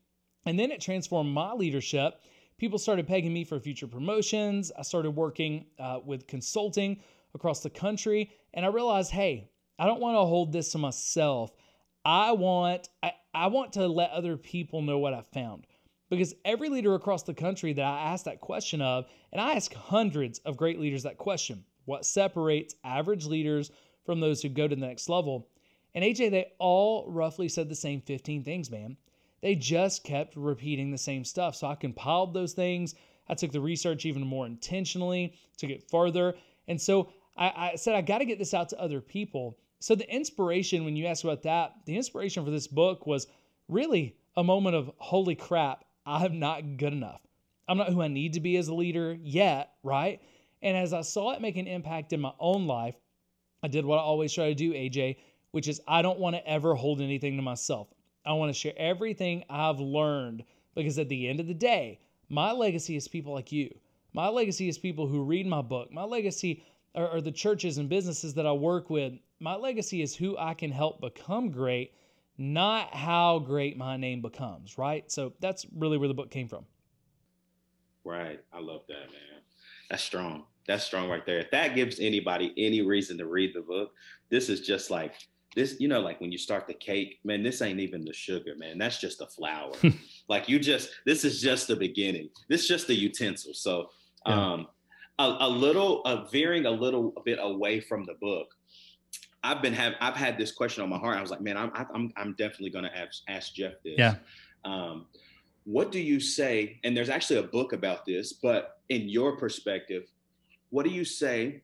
And 0.47 0.59
then 0.59 0.71
it 0.71 0.81
transformed 0.81 1.31
my 1.31 1.53
leadership. 1.53 2.21
People 2.59 2.79
started 2.79 3.07
pegging 3.07 3.33
me 3.33 3.45
for 3.45 3.61
future 3.61 3.87
promotions. 3.87 4.73
I 4.77 4.83
started 4.83 5.11
working 5.11 5.67
uh, 5.79 6.01
with 6.05 6.27
consulting 6.27 7.01
across 7.35 7.61
the 7.61 7.71
country. 7.71 8.31
And 8.55 8.65
I 8.65 8.69
realized, 8.69 9.11
hey, 9.11 9.51
I 9.79 9.87
don't 9.87 10.01
want 10.01 10.15
to 10.17 10.21
hold 10.21 10.53
this 10.53 10.73
to 10.73 10.79
myself. 10.79 11.53
I 12.07 12.31
want 12.31 12.89
I, 13.03 13.15
I 13.35 13.49
want 13.49 13.73
to 13.73 13.89
let 13.89 14.13
other 14.13 14.37
people 14.37 14.81
know 14.81 14.99
what 14.99 15.13
I 15.13 15.23
found. 15.23 15.67
Because 16.09 16.37
every 16.45 16.69
leader 16.69 16.95
across 16.95 17.25
the 17.25 17.35
country 17.35 17.73
that 17.73 17.85
I 17.85 18.13
ask 18.13 18.27
that 18.27 18.41
question 18.41 18.81
of, 18.81 19.07
and 19.33 19.41
I 19.41 19.55
ask 19.55 19.75
hundreds 19.75 20.39
of 20.41 20.57
great 20.57 20.79
leaders 20.79 21.03
that 21.03 21.19
question, 21.19 21.65
what 21.85 22.07
separates 22.07 22.77
average 22.85 23.27
leaders 23.27 23.73
from 24.05 24.21
those 24.21 24.41
who 24.41 24.51
go 24.51 24.69
to 24.69 24.77
the 24.77 24.87
next 24.87 25.09
level? 25.09 25.49
And 25.97 26.05
AJ, 26.05 26.31
they 26.31 26.53
all 26.61 27.11
roughly 27.11 27.49
said 27.49 27.69
the 27.69 27.75
same 27.75 28.01
15 28.01 28.45
things, 28.45 28.71
man. 28.71 28.97
They 29.41 29.57
just 29.57 30.05
kept 30.05 30.37
repeating 30.37 30.93
the 30.93 30.99
same 30.99 31.25
stuff. 31.25 31.57
So 31.57 31.67
I 31.67 31.75
compiled 31.75 32.35
those 32.35 32.53
things. 32.53 32.95
I 33.29 33.35
took 33.35 33.51
the 33.51 33.61
research 33.61 34.07
even 34.07 34.25
more 34.25 34.47
intentionally, 34.47 35.35
took 35.57 35.71
it 35.71 35.91
further. 35.91 36.37
And 36.69 36.81
so 36.81 37.11
I, 37.37 37.73
I 37.73 37.75
said, 37.75 37.97
I 37.97 38.01
got 38.01 38.19
to 38.19 38.25
get 38.25 38.39
this 38.39 38.55
out 38.55 38.69
to 38.69 38.81
other 38.81 39.01
people. 39.01 39.59
So 39.81 39.95
the 39.95 40.13
inspiration, 40.13 40.85
when 40.85 40.97
you 40.97 41.07
ask 41.07 41.25
about 41.25 41.43
that, 41.43 41.75
the 41.85 41.97
inspiration 41.97 42.45
for 42.45 42.51
this 42.51 42.67
book 42.67 43.07
was 43.07 43.27
really 43.69 44.17
a 44.37 44.45
moment 44.45 44.77
of 44.77 44.91
holy 44.99 45.35
crap, 45.35 45.85
I'm 46.05 46.39
not 46.39 46.77
good 46.77 46.93
enough. 46.93 47.21
I'm 47.69 47.79
not 47.79 47.93
who 47.93 48.03
I 48.03 48.09
need 48.09 48.35
to 48.35 48.41
be 48.41 48.57
as 48.57 48.69
a 48.69 48.75
leader 48.75 49.17
yet, 49.21 49.73
right? 49.83 50.21
And 50.63 50.77
as 50.77 50.93
I 50.93 51.01
saw 51.03 51.33
it 51.33 51.41
make 51.41 51.57
an 51.57 51.67
impact 51.67 52.13
in 52.13 52.21
my 52.21 52.33
own 52.39 52.67
life, 52.67 52.95
I 53.63 53.69
did 53.69 53.85
what 53.85 53.99
I 53.99 54.03
always 54.03 54.33
try 54.33 54.49
to 54.49 54.55
do, 54.55 54.73
AJ, 54.73 55.17
which 55.51 55.69
is 55.69 55.81
I 55.89 56.03
don't 56.03 56.21
want 56.21 56.37
to 56.37 56.49
ever 56.49 56.75
hold 56.75 57.01
anything 57.01 57.37
to 57.37 57.43
myself. 57.43 57.89
I 58.25 58.33
want 58.33 58.53
to 58.53 58.59
share 58.59 58.75
everything 58.77 59.45
I've 59.49 59.81
learned 59.81 60.45
because 60.75 60.99
at 60.99 61.09
the 61.09 61.29
end 61.29 61.41
of 61.41 61.47
the 61.47 61.55
day, 61.55 62.01
my 62.29 62.53
legacy 62.53 62.97
is 62.97 63.09
people 63.09 63.33
like 63.33 63.53
you. 63.53 63.75
My 64.13 64.29
legacy 64.29 64.69
is 64.69 64.79
people 64.79 65.07
who 65.07 65.23
read 65.23 65.47
my 65.47 65.63
book. 65.63 65.93
My 65.93 66.05
legacy 66.05 66.65
are, 66.97 67.09
are 67.09 67.21
the 67.21 67.33
churches 67.33 67.79
and 67.79 67.89
businesses 67.89 68.35
that 68.35 68.47
I 68.47 68.53
work 68.53 68.91
with. 68.91 69.15
My 69.39 69.55
legacy 69.55 70.03
is 70.03 70.17
who 70.17 70.37
I 70.39 70.55
can 70.55 70.71
help 70.71 71.01
become 71.01 71.51
great, 71.51 71.93
not 72.39 72.95
how 72.95 73.39
great 73.39 73.77
my 73.77 73.97
name 73.97 74.23
becomes, 74.23 74.79
right? 74.79 75.11
So 75.11 75.33
that's 75.41 75.67
really 75.77 75.99
where 75.99 76.09
the 76.09 76.15
book 76.15 76.31
came 76.31 76.49
from. 76.49 76.65
Right. 78.05 78.41
I 78.53 78.61
love 78.61 78.83
that, 78.89 78.95
man. 78.95 79.43
That's 79.91 80.03
strong. 80.03 80.45
That's 80.67 80.85
strong 80.85 81.09
right 81.09 81.25
there. 81.27 81.39
If 81.39 81.51
that 81.51 81.75
gives 81.75 82.01
anybody 82.01 82.53
any 82.57 82.83
reason 82.83 83.19
to 83.19 83.27
read 83.27 83.53
the 83.55 83.61
book, 83.61 83.93
this 84.31 84.49
is 84.49 84.61
just 84.61 84.91
like 84.91 85.15
this, 85.55 85.77
you 85.79 85.89
know, 85.89 86.01
like 86.01 86.21
when 86.21 86.31
you 86.31 86.39
start 86.39 86.67
the 86.67 86.75
cake, 86.75 87.19
man, 87.25 87.43
this 87.43 87.63
ain't 87.63 87.81
even 87.81 88.05
the 88.05 88.13
sugar, 88.13 88.55
man. 88.59 88.79
That's 88.79 89.01
just 89.01 89.19
the 89.19 89.27
flour. 89.27 89.73
like 90.29 90.49
you 90.49 90.59
just, 90.59 90.91
this 91.05 91.25
is 91.25 91.41
just 91.41 91.69
the 91.69 91.77
beginning. 91.77 92.29
This 92.49 92.63
is 92.63 92.69
just 92.69 92.87
the 92.87 92.95
utensil. 92.95 93.55
So, 93.55 93.91
um, 94.27 94.67
a, 95.19 95.37
a 95.41 95.49
little, 95.49 96.03
uh, 96.05 96.25
veering 96.25 96.67
a 96.67 96.71
little 96.71 97.13
bit 97.25 97.39
away 97.41 97.81
from 97.81 98.05
the 98.05 98.15
book. 98.15 98.49
I've 99.43 99.63
been 99.63 99.75
have 99.75 99.95
I've 100.01 100.17
had 100.17 100.37
this 100.39 100.51
question 100.51 100.83
on 100.83 100.89
my 100.89 100.99
heart. 100.99 101.17
I 101.17 101.21
was 101.21 101.31
like, 101.31 101.41
man, 101.41 101.57
I'm 101.57 101.71
I'm 101.95 102.13
I'm 102.17 102.33
definitely 102.33 102.71
gonna 102.71 102.91
ask, 102.95 103.23
ask 103.29 103.55
Jeff 103.55 103.75
this. 103.85 103.95
Yeah. 103.97 104.17
Um, 104.65 105.07
what 105.65 105.93
do 105.93 106.01
you 106.01 106.19
say? 106.19 106.81
And 106.85 106.97
there's 106.97 107.09
actually 107.09 107.39
a 107.39 107.45
book 107.45 107.73
about 107.73 108.05
this, 108.05 108.33
but 108.33 108.81
in 108.89 109.09
your 109.09 109.37
perspective, 109.37 110.05
what 110.71 110.85
do 110.85 110.91
you 110.91 111.05
say 111.05 111.63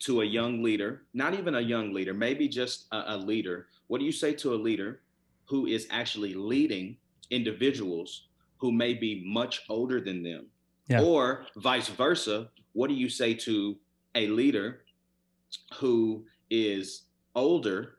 to 0.00 0.22
a 0.22 0.24
young 0.24 0.62
leader, 0.62 1.02
not 1.12 1.34
even 1.34 1.56
a 1.56 1.60
young 1.60 1.92
leader, 1.92 2.14
maybe 2.14 2.48
just 2.48 2.86
a, 2.92 3.04
a 3.08 3.16
leader? 3.16 3.68
What 3.88 3.98
do 3.98 4.04
you 4.04 4.12
say 4.12 4.32
to 4.34 4.54
a 4.54 4.56
leader 4.56 5.00
who 5.46 5.66
is 5.66 5.86
actually 5.90 6.34
leading 6.34 6.96
individuals 7.30 8.28
who 8.58 8.72
may 8.72 8.94
be 8.94 9.22
much 9.26 9.62
older 9.68 10.00
than 10.00 10.22
them? 10.22 10.46
Yeah. 10.88 11.02
Or 11.02 11.46
vice 11.56 11.88
versa, 11.88 12.48
what 12.72 12.88
do 12.88 12.94
you 12.94 13.08
say 13.08 13.34
to 13.34 13.76
a 14.14 14.28
leader 14.28 14.82
who 15.74 16.24
is 16.50 17.02
older 17.34 17.96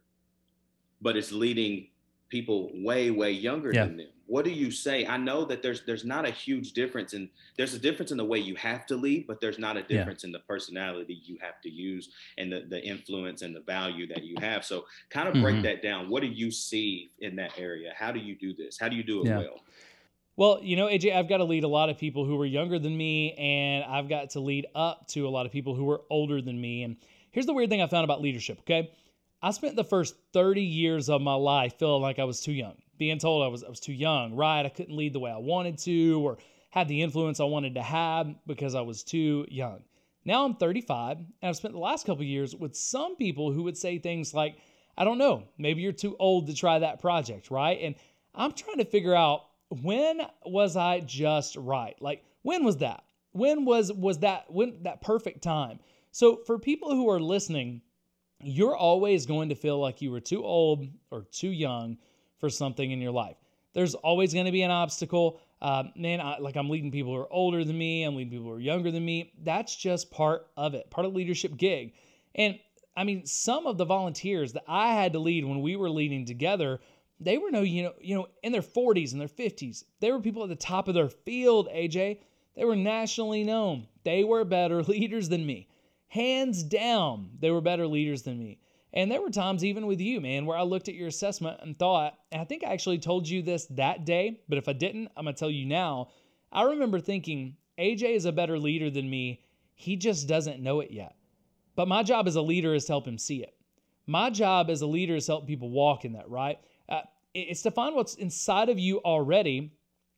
but 1.01 1.15
is 1.15 1.31
leading 1.31 1.87
people 2.29 2.71
way 2.73 3.11
way 3.11 3.31
younger 3.31 3.71
yeah. 3.73 3.85
than 3.85 3.97
them 3.97 4.07
what 4.25 4.43
do 4.43 4.51
you 4.51 4.69
say 4.69 5.05
i 5.05 5.15
know 5.15 5.45
that 5.45 5.61
there's 5.61 5.83
there's 5.85 6.03
not 6.03 6.27
a 6.27 6.31
huge 6.31 6.73
difference 6.73 7.13
in 7.13 7.29
there's 7.57 7.73
a 7.73 7.79
difference 7.79 8.11
in 8.11 8.17
the 8.17 8.25
way 8.25 8.37
you 8.37 8.55
have 8.55 8.85
to 8.85 8.95
lead 8.95 9.25
but 9.25 9.39
there's 9.39 9.59
not 9.59 9.77
a 9.77 9.83
difference 9.83 10.23
yeah. 10.23 10.27
in 10.27 10.31
the 10.31 10.39
personality 10.39 11.21
you 11.23 11.37
have 11.41 11.61
to 11.61 11.69
use 11.69 12.09
and 12.37 12.51
the, 12.51 12.65
the 12.69 12.83
influence 12.83 13.41
and 13.41 13.55
the 13.55 13.61
value 13.61 14.05
that 14.07 14.23
you 14.23 14.35
have 14.39 14.65
so 14.65 14.85
kind 15.09 15.27
of 15.27 15.41
break 15.41 15.55
mm-hmm. 15.55 15.63
that 15.63 15.81
down 15.81 16.09
what 16.09 16.21
do 16.21 16.27
you 16.27 16.51
see 16.51 17.09
in 17.19 17.35
that 17.35 17.53
area 17.57 17.93
how 17.97 18.11
do 18.11 18.19
you 18.19 18.35
do 18.35 18.53
this 18.53 18.77
how 18.77 18.89
do 18.89 18.95
you 18.95 19.03
do 19.03 19.23
it 19.23 19.29
well 19.29 19.61
well, 20.37 20.59
you 20.61 20.75
know, 20.75 20.85
AJ, 20.85 21.15
I've 21.15 21.27
got 21.27 21.37
to 21.37 21.43
lead 21.43 21.63
a 21.63 21.67
lot 21.67 21.89
of 21.89 21.97
people 21.97 22.23
who 22.23 22.35
were 22.35 22.45
younger 22.45 22.77
than 22.77 22.95
me, 22.95 23.33
and 23.33 23.83
I've 23.83 24.07
got 24.07 24.29
to 24.31 24.39
lead 24.39 24.67
up 24.75 25.07
to 25.09 25.27
a 25.27 25.29
lot 25.29 25.47
of 25.47 25.51
people 25.51 25.73
who 25.73 25.83
were 25.83 26.01
older 26.11 26.41
than 26.41 26.61
me. 26.61 26.83
And 26.83 26.95
here's 27.31 27.47
the 27.47 27.53
weird 27.53 27.71
thing 27.71 27.81
I 27.81 27.87
found 27.87 28.03
about 28.03 28.21
leadership, 28.21 28.59
okay? 28.59 28.91
I 29.41 29.49
spent 29.49 29.75
the 29.75 29.83
first 29.83 30.15
30 30.33 30.61
years 30.61 31.09
of 31.09 31.21
my 31.21 31.33
life 31.33 31.79
feeling 31.79 32.03
like 32.03 32.19
I 32.19 32.23
was 32.23 32.39
too 32.39 32.51
young, 32.51 32.75
being 32.99 33.17
told 33.17 33.43
I 33.43 33.47
was 33.47 33.63
I 33.63 33.69
was 33.69 33.79
too 33.79 33.93
young, 33.93 34.35
right? 34.35 34.65
I 34.65 34.69
couldn't 34.69 34.95
lead 34.95 35.13
the 35.13 35.19
way 35.19 35.31
I 35.31 35.37
wanted 35.37 35.79
to 35.79 36.21
or 36.23 36.37
had 36.69 36.87
the 36.87 37.01
influence 37.01 37.39
I 37.39 37.45
wanted 37.45 37.75
to 37.75 37.81
have 37.81 38.33
because 38.45 38.75
I 38.75 38.81
was 38.81 39.03
too 39.03 39.45
young. 39.49 39.81
Now 40.23 40.45
I'm 40.45 40.55
35 40.55 41.17
and 41.17 41.27
I've 41.41 41.55
spent 41.55 41.73
the 41.73 41.79
last 41.79 42.05
couple 42.05 42.23
years 42.23 42.55
with 42.55 42.75
some 42.75 43.15
people 43.15 43.51
who 43.51 43.63
would 43.63 43.77
say 43.77 43.97
things 43.97 44.33
like, 44.33 44.57
I 44.97 45.03
don't 45.03 45.17
know, 45.17 45.47
maybe 45.57 45.81
you're 45.81 45.93
too 45.93 46.15
old 46.19 46.47
to 46.47 46.53
try 46.53 46.79
that 46.79 46.99
project, 46.99 47.49
right? 47.49 47.79
And 47.81 47.95
I'm 48.35 48.51
trying 48.51 48.77
to 48.77 48.85
figure 48.85 49.15
out 49.15 49.46
when 49.69 50.21
was 50.45 50.75
I 50.75 50.99
just 51.01 51.55
right? 51.55 51.95
Like 51.99 52.23
when 52.41 52.63
was 52.63 52.77
that? 52.77 53.03
When 53.31 53.65
was 53.65 53.91
was 53.91 54.19
that 54.19 54.45
when 54.49 54.83
that 54.83 55.01
perfect 55.01 55.41
time? 55.41 55.79
So 56.11 56.37
for 56.45 56.57
people 56.57 56.91
who 56.91 57.09
are 57.09 57.19
listening, 57.19 57.81
you're 58.41 58.75
always 58.75 59.25
going 59.25 59.49
to 59.49 59.55
feel 59.55 59.79
like 59.79 60.01
you 60.01 60.11
were 60.11 60.19
too 60.19 60.43
old 60.43 60.87
or 61.11 61.23
too 61.31 61.49
young 61.49 61.97
for 62.39 62.49
something 62.49 62.91
in 62.91 63.01
your 63.01 63.11
life. 63.11 63.37
There's 63.73 63.95
always 63.95 64.33
going 64.33 64.45
to 64.45 64.51
be 64.51 64.63
an 64.63 64.71
obstacle. 64.71 65.39
Uh, 65.61 65.83
man, 65.95 66.21
I, 66.21 66.37
like 66.39 66.55
I'm 66.55 66.69
leading 66.69 66.91
people 66.91 67.13
who 67.13 67.19
are 67.19 67.31
older 67.31 67.63
than 67.63 67.77
me, 67.77 68.03
I'm 68.03 68.15
leading 68.15 68.31
people 68.31 68.47
who 68.47 68.53
are 68.53 68.59
younger 68.59 68.91
than 68.91 69.03
me. 69.03 69.33
That's 69.43 69.75
just 69.75 70.11
part 70.11 70.47
of 70.55 70.73
it, 70.73 70.89
part 70.89 71.05
of 71.05 71.13
leadership 71.13 71.57
gig. 71.57 71.93
And 72.35 72.59
I 72.95 73.03
mean, 73.03 73.25
some 73.25 73.67
of 73.67 73.77
the 73.77 73.85
volunteers 73.85 74.53
that 74.53 74.63
I 74.67 74.93
had 74.93 75.13
to 75.13 75.19
lead 75.19 75.45
when 75.45 75.61
we 75.61 75.75
were 75.75 75.89
leading 75.89 76.25
together, 76.25 76.79
they 77.19 77.37
were 77.37 77.51
no, 77.51 77.61
you 77.61 77.83
know, 77.83 77.93
you 77.99 78.15
know, 78.15 78.27
in 78.43 78.51
their 78.51 78.61
40s 78.61 79.11
and 79.11 79.21
their 79.21 79.27
50s. 79.27 79.83
They 79.99 80.11
were 80.11 80.19
people 80.19 80.43
at 80.43 80.49
the 80.49 80.55
top 80.55 80.87
of 80.87 80.93
their 80.93 81.09
field, 81.09 81.67
AJ. 81.73 82.19
They 82.55 82.65
were 82.65 82.75
nationally 82.75 83.43
known. 83.43 83.87
They 84.03 84.23
were 84.23 84.43
better 84.43 84.83
leaders 84.83 85.29
than 85.29 85.45
me. 85.45 85.67
Hands 86.09 86.63
down, 86.63 87.31
they 87.39 87.51
were 87.51 87.61
better 87.61 87.87
leaders 87.87 88.23
than 88.23 88.39
me. 88.39 88.59
And 88.93 89.11
there 89.11 89.21
were 89.21 89.29
times, 89.29 89.65
even 89.65 89.85
with 89.85 89.99
you, 89.99 90.21
man, 90.21 90.45
where 90.45 90.57
I 90.57 90.63
looked 90.63 90.87
at 90.87 90.95
your 90.95 91.09
assessment 91.09 91.59
and 91.61 91.77
thought, 91.77 92.17
and 92.31 92.41
I 92.41 92.45
think 92.45 92.63
I 92.63 92.71
actually 92.71 92.99
told 92.99 93.27
you 93.27 93.41
this 93.41 93.65
that 93.71 94.05
day, 94.05 94.39
but 94.47 94.57
if 94.57 94.69
I 94.69 94.73
didn't, 94.73 95.09
I'm 95.15 95.25
going 95.25 95.35
to 95.35 95.39
tell 95.39 95.51
you 95.51 95.65
now. 95.65 96.09
I 96.51 96.63
remember 96.63 96.99
thinking, 96.99 97.57
AJ 97.77 98.15
is 98.15 98.25
a 98.25 98.31
better 98.31 98.57
leader 98.57 98.89
than 98.89 99.09
me. 99.09 99.43
He 99.75 99.97
just 99.97 100.27
doesn't 100.27 100.63
know 100.63 100.79
it 100.79 100.91
yet. 100.91 101.15
But 101.75 101.87
my 101.87 102.01
job 102.01 102.27
as 102.27 102.35
a 102.35 102.41
leader 102.41 102.73
is 102.73 102.85
to 102.85 102.93
help 102.93 103.07
him 103.07 103.17
see 103.17 103.43
it. 103.43 103.53
My 104.07 104.29
job 104.29 104.69
as 104.69 104.81
a 104.81 104.87
leader 104.87 105.15
is 105.15 105.25
to 105.25 105.33
help 105.33 105.47
people 105.47 105.69
walk 105.69 106.05
in 106.05 106.13
that, 106.13 106.29
right? 106.29 106.57
Uh, 106.89 107.01
it's 107.33 107.61
to 107.63 107.71
find 107.71 107.95
what's 107.95 108.15
inside 108.15 108.69
of 108.69 108.79
you 108.79 108.99
already. 108.99 109.71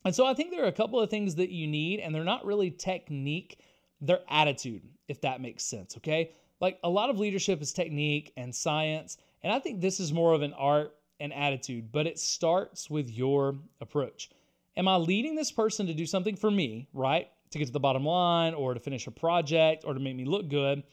And 0.06 0.16
so 0.16 0.26
I 0.26 0.34
think 0.34 0.52
there 0.52 0.64
are 0.64 0.68
a 0.68 0.72
couple 0.72 1.00
of 1.00 1.10
things 1.10 1.36
that 1.36 1.50
you 1.50 1.68
need, 1.68 2.00
and 2.00 2.14
they're 2.14 2.24
not 2.24 2.46
really 2.46 2.72
technique 2.72 3.60
they're 4.02 4.22
attitude, 4.30 4.82
if 5.08 5.22
that 5.22 5.42
makes 5.42 5.64
sense, 5.64 5.98
okay? 5.98 6.32
Like 6.62 6.80
a 6.84 6.90
lot 6.90 7.10
of 7.10 7.20
leadership 7.20 7.62
is 7.62 7.74
technique 7.74 8.32
and 8.38 8.54
science, 8.54 9.18
and 9.44 9.52
I 9.52 9.60
think 9.60 9.82
this 9.82 10.00
is 10.00 10.14
more 10.14 10.34
of 10.34 10.42
an 10.42 10.54
art 10.54 10.96
and 11.20 11.34
attitude, 11.34 11.92
but 11.92 12.08
it 12.08 12.18
starts 12.18 12.90
with 12.90 13.10
your 13.10 13.56
approach. 13.82 14.30
Am 14.78 14.88
I 14.88 14.96
leading 14.96 15.36
this 15.36 15.52
person 15.52 15.88
to 15.88 15.94
do 15.94 16.06
something 16.06 16.36
for 16.36 16.50
me, 16.50 16.88
right? 16.94 17.30
To 17.52 17.58
get 17.58 17.66
to 17.66 17.74
the 17.74 17.80
bottom 17.80 18.06
line 18.06 18.54
or 18.54 18.74
to 18.74 18.80
finish 18.80 19.08
a 19.08 19.12
project 19.12 19.84
or 19.86 19.94
to 19.94 20.00
make 20.00 20.16
me 20.16 20.26
look 20.26 20.48
good? 20.48 20.84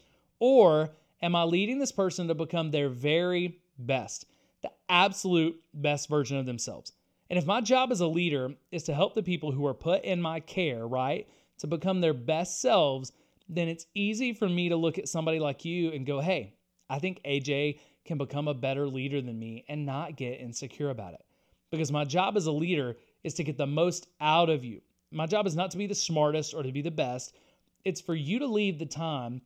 Or 0.40 0.90
am 1.22 1.36
I 1.36 1.44
leading 1.44 1.78
this 1.78 1.92
person 1.92 2.28
to 2.28 2.34
become 2.34 2.70
their 2.70 2.88
very 2.88 3.60
best, 3.78 4.26
the 4.62 4.70
absolute 4.88 5.60
best 5.74 6.08
version 6.08 6.36
of 6.36 6.46
themselves? 6.46 6.92
And 7.28 7.38
if 7.38 7.46
my 7.46 7.60
job 7.60 7.90
as 7.90 8.00
a 8.00 8.06
leader 8.06 8.54
is 8.70 8.84
to 8.84 8.94
help 8.94 9.14
the 9.14 9.22
people 9.22 9.52
who 9.52 9.66
are 9.66 9.74
put 9.74 10.04
in 10.04 10.22
my 10.22 10.40
care, 10.40 10.86
right, 10.86 11.26
to 11.58 11.66
become 11.66 12.00
their 12.00 12.14
best 12.14 12.60
selves, 12.60 13.12
then 13.48 13.68
it's 13.68 13.86
easy 13.94 14.32
for 14.32 14.48
me 14.48 14.68
to 14.68 14.76
look 14.76 14.98
at 14.98 15.08
somebody 15.08 15.38
like 15.38 15.64
you 15.64 15.90
and 15.92 16.06
go, 16.06 16.20
hey, 16.20 16.54
I 16.88 16.98
think 16.98 17.20
AJ 17.24 17.80
can 18.04 18.18
become 18.18 18.48
a 18.48 18.54
better 18.54 18.86
leader 18.86 19.20
than 19.20 19.38
me 19.38 19.64
and 19.68 19.84
not 19.84 20.16
get 20.16 20.40
insecure 20.40 20.90
about 20.90 21.14
it. 21.14 21.24
Because 21.70 21.90
my 21.90 22.04
job 22.04 22.36
as 22.36 22.46
a 22.46 22.52
leader 22.52 22.96
is 23.24 23.34
to 23.34 23.44
get 23.44 23.58
the 23.58 23.66
most 23.66 24.06
out 24.20 24.48
of 24.48 24.64
you. 24.64 24.80
My 25.10 25.26
job 25.26 25.46
is 25.46 25.56
not 25.56 25.72
to 25.72 25.78
be 25.78 25.86
the 25.86 25.94
smartest 25.94 26.54
or 26.54 26.62
to 26.62 26.72
be 26.72 26.82
the 26.82 26.90
best. 26.90 27.34
It's 27.84 28.00
for 28.00 28.14
you 28.14 28.38
to 28.40 28.46
leave 28.46 28.78
the 28.78 28.86
time 28.86 29.40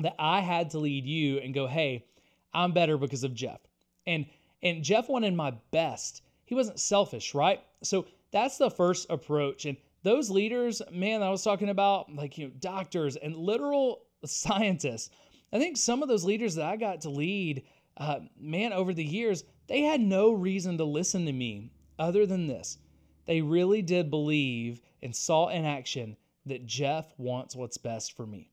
that 0.00 0.14
I 0.18 0.40
had 0.40 0.70
to 0.70 0.78
lead 0.78 1.06
you 1.06 1.38
and 1.38 1.54
go, 1.54 1.66
hey, 1.66 2.06
I'm 2.52 2.72
better 2.72 2.96
because 2.96 3.24
of 3.24 3.34
Jeff. 3.34 3.60
And 4.06 4.26
and 4.62 4.82
Jeff 4.82 5.08
wanted 5.08 5.34
my 5.34 5.52
best. 5.70 6.22
He 6.44 6.54
wasn't 6.54 6.80
selfish, 6.80 7.34
right? 7.34 7.60
So 7.82 8.06
that's 8.30 8.58
the 8.58 8.70
first 8.70 9.06
approach. 9.10 9.64
And 9.64 9.76
those 10.02 10.30
leaders, 10.30 10.82
man, 10.92 11.22
I 11.22 11.30
was 11.30 11.42
talking 11.42 11.68
about, 11.68 12.14
like, 12.14 12.38
you 12.38 12.46
know, 12.46 12.52
doctors 12.60 13.16
and 13.16 13.36
literal 13.36 14.02
scientists. 14.24 15.10
I 15.52 15.58
think 15.58 15.76
some 15.76 16.02
of 16.02 16.08
those 16.08 16.24
leaders 16.24 16.54
that 16.56 16.66
I 16.66 16.76
got 16.76 17.00
to 17.02 17.10
lead, 17.10 17.64
uh, 17.96 18.20
man, 18.38 18.72
over 18.72 18.94
the 18.94 19.04
years, 19.04 19.44
they 19.66 19.82
had 19.82 20.00
no 20.00 20.32
reason 20.32 20.78
to 20.78 20.84
listen 20.84 21.26
to 21.26 21.32
me 21.32 21.70
other 21.98 22.26
than 22.26 22.46
this. 22.46 22.78
They 23.26 23.40
really 23.40 23.82
did 23.82 24.10
believe 24.10 24.80
and 25.02 25.14
saw 25.14 25.48
in 25.48 25.64
action 25.64 26.16
that 26.46 26.66
Jeff 26.66 27.12
wants 27.18 27.56
what's 27.56 27.76
best 27.76 28.16
for 28.16 28.26
me. 28.26 28.50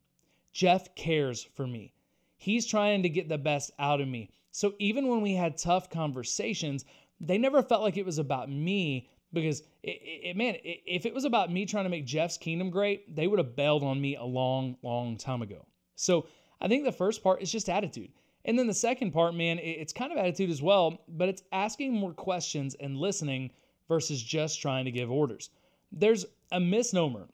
Jeff 0.52 0.96
cares 0.96 1.44
for 1.44 1.68
me. 1.68 1.94
He's 2.38 2.66
trying 2.66 3.04
to 3.04 3.10
get 3.10 3.30
the 3.30 3.38
best 3.38 3.72
out 3.78 4.02
of 4.02 4.08
me. 4.08 4.30
So 4.54 4.76
even 4.78 5.08
when 5.08 5.22
we 5.22 5.34
had 5.34 5.58
tough 5.58 5.90
conversations, 5.90 6.86
they 7.20 7.40
never 7.40 7.64
felt 7.64 7.82
like 7.82 7.98
it 7.98 8.06
was 8.06 8.20
about 8.20 8.52
me 8.52 9.10
because 9.34 9.62
it, 9.82 10.00
it, 10.24 10.38
man, 10.38 10.58
if 10.64 11.08
it 11.08 11.14
was 11.14 11.26
about 11.26 11.52
me 11.52 11.66
trying 11.66 11.86
to 11.86 11.90
make 11.90 12.06
Jeff's 12.06 12.38
kingdom 12.38 12.70
great, 12.70 13.16
they 13.16 13.26
would 13.26 13.40
have 13.40 13.56
bailed 13.56 13.84
on 13.84 14.00
me 14.00 14.16
a 14.16 14.24
long, 14.24 14.78
long 14.84 15.18
time 15.18 15.42
ago. 15.42 15.66
So 15.96 16.28
I 16.62 16.68
think 16.68 16.84
the 16.84 16.92
first 16.92 17.24
part 17.24 17.42
is 17.42 17.52
just 17.52 17.68
attitude. 17.68 18.12
And 18.46 18.60
then 18.60 18.68
the 18.68 18.76
second 18.76 19.12
part, 19.12 19.34
man, 19.34 19.58
it's 19.58 19.92
kind 19.92 20.12
of 20.12 20.20
attitude 20.20 20.52
as 20.52 20.62
well, 20.62 21.02
but 21.08 21.30
it's 21.30 21.42
asking 21.52 21.94
more 21.94 22.14
questions 22.14 22.76
and 22.76 22.98
listening 22.98 23.50
versus 23.88 24.22
just 24.22 24.62
trying 24.62 24.86
to 24.86 24.92
give 24.92 25.10
orders. 25.10 25.50
There's 25.92 26.26
a 26.52 26.60
misnomer. 26.60 27.28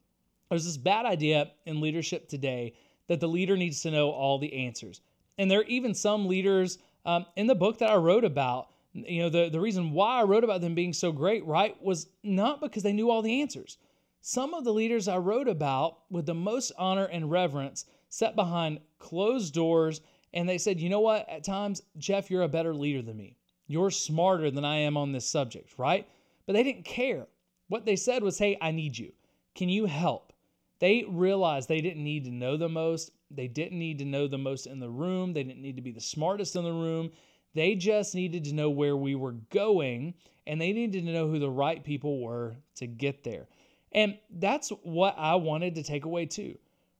There's 0.49 0.65
this 0.65 0.77
bad 0.77 1.05
idea 1.05 1.51
in 1.65 1.81
leadership 1.81 2.29
today 2.29 2.75
that 3.07 3.19
the 3.19 3.27
leader 3.27 3.57
needs 3.57 3.81
to 3.81 3.91
know 3.91 4.11
all 4.11 4.39
the 4.39 4.53
answers. 4.53 5.01
And 5.37 5.51
there 5.51 5.59
are 5.59 5.65
even 5.65 5.93
some 5.93 6.27
leaders 6.27 6.77
um, 7.05 7.25
in 7.35 7.47
the 7.47 7.55
book 7.55 7.79
that 7.79 7.89
I 7.89 7.95
wrote 7.95 8.23
about 8.23 8.69
you 8.93 9.21
know, 9.21 9.29
the, 9.29 9.49
the 9.49 9.59
reason 9.59 9.91
why 9.91 10.19
I 10.19 10.23
wrote 10.23 10.43
about 10.43 10.61
them 10.61 10.75
being 10.75 10.93
so 10.93 11.11
great, 11.11 11.45
right, 11.45 11.79
was 11.81 12.07
not 12.23 12.59
because 12.59 12.83
they 12.83 12.93
knew 12.93 13.09
all 13.09 13.21
the 13.21 13.41
answers. 13.41 13.77
Some 14.21 14.53
of 14.53 14.63
the 14.63 14.73
leaders 14.73 15.07
I 15.07 15.17
wrote 15.17 15.47
about 15.47 15.99
with 16.09 16.25
the 16.25 16.33
most 16.33 16.71
honor 16.77 17.05
and 17.05 17.31
reverence 17.31 17.85
sat 18.09 18.35
behind 18.35 18.79
closed 18.97 19.53
doors 19.53 20.01
and 20.33 20.47
they 20.47 20.57
said, 20.57 20.79
you 20.79 20.89
know 20.89 20.99
what, 20.99 21.27
at 21.29 21.43
times, 21.43 21.81
Jeff, 21.97 22.29
you're 22.29 22.43
a 22.43 22.49
better 22.49 22.73
leader 22.73 23.01
than 23.01 23.17
me. 23.17 23.35
You're 23.67 23.91
smarter 23.91 24.51
than 24.51 24.65
I 24.65 24.77
am 24.77 24.97
on 24.97 25.11
this 25.11 25.27
subject, 25.27 25.73
right? 25.77 26.07
But 26.45 26.53
they 26.53 26.63
didn't 26.63 26.85
care. 26.85 27.27
What 27.67 27.85
they 27.85 27.95
said 27.95 28.23
was, 28.23 28.37
Hey, 28.37 28.57
I 28.59 28.71
need 28.71 28.97
you. 28.97 29.13
Can 29.55 29.69
you 29.69 29.85
help? 29.85 30.33
They 30.79 31.03
realized 31.07 31.69
they 31.69 31.81
didn't 31.81 32.03
need 32.03 32.25
to 32.25 32.31
know 32.31 32.57
the 32.57 32.69
most. 32.69 33.11
They 33.31 33.47
didn't 33.47 33.79
need 33.79 33.99
to 33.99 34.05
know 34.05 34.27
the 34.27 34.37
most 34.37 34.65
in 34.65 34.79
the 34.79 34.89
room. 34.89 35.33
They 35.33 35.43
didn't 35.43 35.61
need 35.61 35.75
to 35.75 35.81
be 35.81 35.91
the 35.91 36.01
smartest 36.01 36.55
in 36.55 36.63
the 36.63 36.71
room. 36.71 37.11
They 37.53 37.75
just 37.75 38.15
needed 38.15 38.43
to 38.45 38.53
know 38.53 38.69
where 38.69 38.97
we 38.97 39.15
were 39.15 39.33
going 39.51 40.13
and 40.47 40.59
they 40.59 40.71
needed 40.71 41.05
to 41.05 41.11
know 41.11 41.27
who 41.27 41.39
the 41.39 41.49
right 41.49 41.83
people 41.83 42.21
were 42.21 42.55
to 42.75 42.87
get 42.87 43.23
there. 43.23 43.47
And 43.91 44.17
that's 44.31 44.69
what 44.83 45.15
I 45.17 45.35
wanted 45.35 45.75
to 45.75 45.83
take 45.83 46.05
away 46.05 46.25
too. 46.25 46.57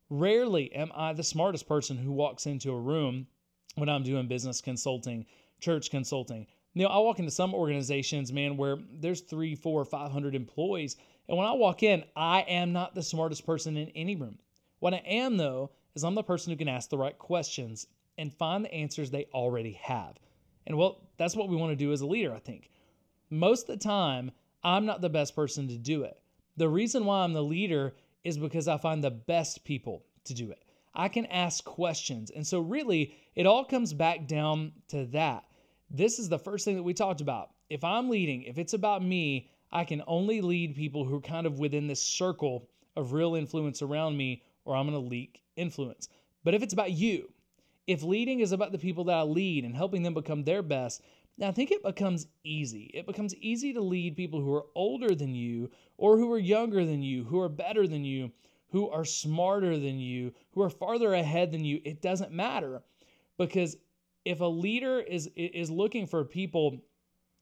Rarely 0.09 0.74
am 0.74 0.91
I 0.95 1.13
the 1.13 1.24
smartest 1.24 1.67
person 1.67 1.98
who 1.98 2.12
walks 2.12 2.45
into 2.45 2.71
a 2.71 2.79
room 2.79 3.27
when 3.75 3.89
I'm 3.89 4.03
doing 4.03 4.27
business 4.27 4.62
consulting, 4.62 5.25
church 5.59 5.89
consulting. 5.91 6.48
You 6.74 6.83
know, 6.83 6.89
I 6.89 7.00
walk 7.00 7.19
into 7.19 7.31
some 7.31 7.53
organizations, 7.53 8.31
man, 8.31 8.57
where 8.57 8.77
there's 8.91 9.21
three, 9.21 9.55
four, 9.55 9.83
five 9.86 10.12
hundred 10.12 10.36
employees. 10.36 10.95
And 11.27 11.38
when 11.38 11.48
I 11.48 11.53
walk 11.53 11.83
in, 11.83 12.03
I 12.15 12.41
am 12.41 12.71
not 12.71 12.95
the 12.95 13.03
smartest 13.03 13.45
person 13.45 13.77
in 13.77 13.89
any 13.89 14.15
room. 14.15 14.39
What 14.79 14.93
I 14.93 15.01
am, 15.05 15.38
though, 15.38 15.71
is 15.96 16.03
I'm 16.03 16.15
the 16.15 16.24
person 16.24 16.51
who 16.51 16.58
can 16.58 16.67
ask 16.67 16.89
the 16.89 16.98
right 16.98 17.17
questions 17.17 17.88
and 18.17 18.34
find 18.34 18.65
the 18.65 18.74
answers 18.74 19.10
they 19.10 19.27
already 19.34 19.74
have. 19.81 20.17
And 20.67 20.77
well, 20.77 21.01
that's 21.17 21.36
what 21.36 21.50
we 21.50 21.55
want 21.55 21.72
to 21.72 21.75
do 21.75 21.91
as 21.91 22.01
a 22.01 22.08
leader, 22.08 22.34
I 22.34 22.39
think. 22.39 22.69
Most 23.29 23.69
of 23.69 23.79
the 23.79 23.84
time, 23.84 24.31
I'm 24.63 24.86
not 24.86 25.01
the 25.01 25.10
best 25.10 25.36
person 25.36 25.67
to 25.69 25.77
do 25.77 26.03
it. 26.03 26.19
The 26.58 26.69
reason 26.69 27.05
why 27.05 27.24
I'm 27.24 27.34
the 27.34 27.43
leader 27.43 27.96
is 28.24 28.38
because 28.38 28.67
I 28.67 28.77
find 28.77 29.03
the 29.03 29.12
best 29.12 29.63
people 29.63 30.03
to 30.25 30.34
do 30.34 30.51
it. 30.51 30.63
I 30.93 31.08
can 31.08 31.25
ask 31.27 31.63
questions. 31.63 32.31
And 32.31 32.46
so, 32.46 32.60
really, 32.60 33.15
it 33.36 33.46
all 33.46 33.63
comes 33.63 33.93
back 33.93 34.27
down 34.27 34.74
to 34.89 35.05
that. 35.08 35.46
This 35.89 36.19
is 36.19 36.29
the 36.29 36.39
first 36.39 36.65
thing 36.65 36.75
that 36.75 36.84
we 36.84 36.93
talked 36.93 37.22
about. 37.22 37.51
If 37.69 37.84
I'm 37.84 38.10
leading, 38.10 38.43
if 38.43 38.58
it's 38.58 38.74
about 38.74 39.03
me, 39.03 39.50
I 39.72 39.86
can 39.86 40.03
only 40.08 40.41
lead 40.41 40.75
people 40.75 41.05
who 41.05 41.15
are 41.17 41.22
kind 41.22 41.48
of 41.48 41.60
within 41.60 41.88
this 41.88 42.01
circle 42.01 42.67
of 42.96 43.13
real 43.13 43.36
influence 43.36 43.81
around 43.81 44.17
me, 44.17 44.43
or 44.69 44.75
I'm 44.75 44.88
going 44.88 45.01
to 45.01 45.09
leak 45.09 45.41
influence. 45.55 46.09
But 46.43 46.53
if 46.53 46.61
it's 46.61 46.73
about 46.73 46.91
you, 46.91 47.33
if 47.88 48.03
leading 48.03 48.39
is 48.39 48.51
about 48.51 48.71
the 48.71 48.77
people 48.77 49.05
that 49.05 49.17
I 49.17 49.23
lead 49.23 49.65
and 49.65 49.75
helping 49.75 50.03
them 50.03 50.13
become 50.13 50.43
their 50.43 50.61
best, 50.61 51.01
now, 51.39 51.47
I 51.47 51.51
think 51.51 51.71
it 51.71 51.81
becomes 51.81 52.27
easy. 52.43 52.91
It 52.93 53.07
becomes 53.07 53.33
easy 53.35 53.71
to 53.73 53.81
lead 53.81 54.17
people 54.17 54.41
who 54.41 54.53
are 54.53 54.65
older 54.75 55.15
than 55.15 55.33
you 55.33 55.71
or 55.97 56.17
who 56.17 56.31
are 56.33 56.38
younger 56.38 56.85
than 56.85 57.01
you, 57.01 57.23
who 57.23 57.39
are 57.39 57.49
better 57.49 57.88
than 57.88 58.03
you, 58.03 58.31
who 58.71 58.89
are 58.89 59.05
smarter 59.05 59.79
than 59.79 59.99
you, 59.99 60.33
who 60.51 60.61
are 60.61 60.69
farther 60.69 61.13
ahead 61.13 61.51
than 61.51 61.63
you. 61.63 61.81
It 61.85 62.01
doesn't 62.01 62.33
matter 62.33 62.83
because 63.38 63.77
if 64.25 64.41
a 64.41 64.45
leader 64.45 64.99
is 64.99 65.29
is 65.35 65.71
looking 65.71 66.05
for 66.05 66.25
people 66.25 66.77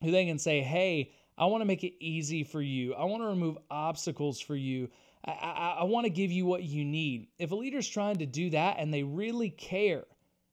who 0.04 0.12
they 0.12 0.28
can 0.28 0.38
say, 0.38 0.62
"Hey, 0.62 1.12
I 1.38 1.46
want 1.46 1.62
to 1.62 1.66
make 1.66 1.84
it 1.84 1.94
easy 2.00 2.44
for 2.44 2.62
you. 2.62 2.94
I 2.94 3.04
want 3.06 3.22
to 3.24 3.28
remove 3.28 3.58
obstacles 3.70 4.40
for 4.40 4.56
you. 4.56 4.90
I, 5.28 5.32
I, 5.32 5.78
I 5.80 5.84
want 5.84 6.06
to 6.06 6.10
give 6.10 6.32
you 6.32 6.46
what 6.46 6.64
you 6.64 6.86
need." 6.86 7.28
If 7.38 7.52
a 7.52 7.56
leader's 7.56 7.88
trying 7.88 8.18
to 8.18 8.26
do 8.26 8.50
that 8.52 8.78
and 8.80 8.94
they 8.94 9.04
really 9.04 9.50
care, 9.50 10.06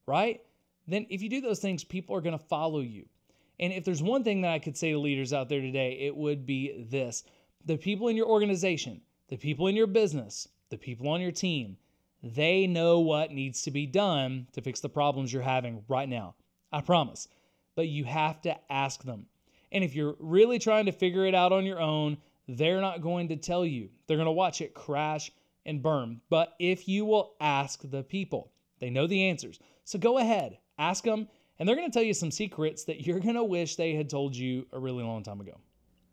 right? 0.07 0.41
Then 0.87 1.07
if 1.09 1.21
you 1.21 1.29
do 1.29 1.41
those 1.41 1.59
things, 1.59 1.83
people 1.83 2.15
are 2.15 2.21
going 2.21 2.37
to 2.37 2.45
follow 2.45 2.79
you. 2.79 3.05
And 3.59 3.71
if 3.73 3.85
there's 3.85 4.03
one 4.03 4.23
thing 4.23 4.41
that 4.41 4.51
I 4.51 4.59
could 4.59 4.77
say 4.77 4.91
to 4.91 4.99
leaders 4.99 5.33
out 5.33 5.49
there 5.49 5.61
today, 5.61 5.97
it 6.01 6.15
would 6.15 6.45
be 6.45 6.85
this 6.89 7.23
the 7.65 7.77
people 7.77 8.07
in 8.09 8.15
your 8.15 8.27
organization, 8.27 9.01
the 9.29 9.37
people 9.37 9.67
in 9.67 9.75
your 9.75 9.87
business, 9.87 10.47
the 10.69 10.77
people 10.77 11.07
on 11.09 11.21
your 11.21 11.31
team, 11.31 11.77
they 12.21 12.67
know 12.67 12.99
what 12.99 13.31
needs 13.31 13.63
to 13.63 13.71
be 13.71 13.85
done 13.85 14.47
to 14.53 14.61
fix 14.61 14.79
the 14.79 14.89
problems 14.89 15.31
you're 15.31 15.41
having 15.41 15.83
right 15.87 16.09
now. 16.09 16.35
I 16.71 16.81
promise. 16.81 17.27
But 17.75 17.87
you 17.87 18.03
have 18.05 18.41
to 18.41 18.55
ask 18.71 19.03
them. 19.03 19.25
And 19.71 19.83
if 19.83 19.95
you're 19.95 20.15
really 20.19 20.59
trying 20.59 20.85
to 20.85 20.91
figure 20.91 21.25
it 21.25 21.35
out 21.35 21.51
on 21.51 21.65
your 21.65 21.79
own, 21.79 22.17
they're 22.47 22.81
not 22.81 23.01
going 23.01 23.29
to 23.29 23.35
tell 23.35 23.65
you. 23.65 23.89
They're 24.07 24.17
going 24.17 24.25
to 24.25 24.31
watch 24.31 24.61
it 24.61 24.73
crash 24.73 25.31
and 25.65 25.81
burn. 25.81 26.21
But 26.29 26.53
if 26.59 26.87
you 26.87 27.05
will 27.05 27.33
ask 27.39 27.81
the 27.89 28.03
people, 28.03 28.51
they 28.79 28.89
know 28.89 29.07
the 29.07 29.23
answers. 29.23 29.59
So 29.83 29.99
go 29.99 30.17
ahead, 30.17 30.59
ask 30.77 31.03
them, 31.03 31.27
and 31.57 31.67
they're 31.67 31.75
going 31.75 31.89
to 31.89 31.93
tell 31.93 32.03
you 32.03 32.13
some 32.13 32.31
secrets 32.31 32.83
that 32.85 33.05
you're 33.05 33.19
going 33.19 33.35
to 33.35 33.43
wish 33.43 33.75
they 33.75 33.93
had 33.93 34.09
told 34.09 34.35
you 34.35 34.65
a 34.73 34.79
really 34.79 35.03
long 35.03 35.23
time 35.23 35.41
ago. 35.41 35.59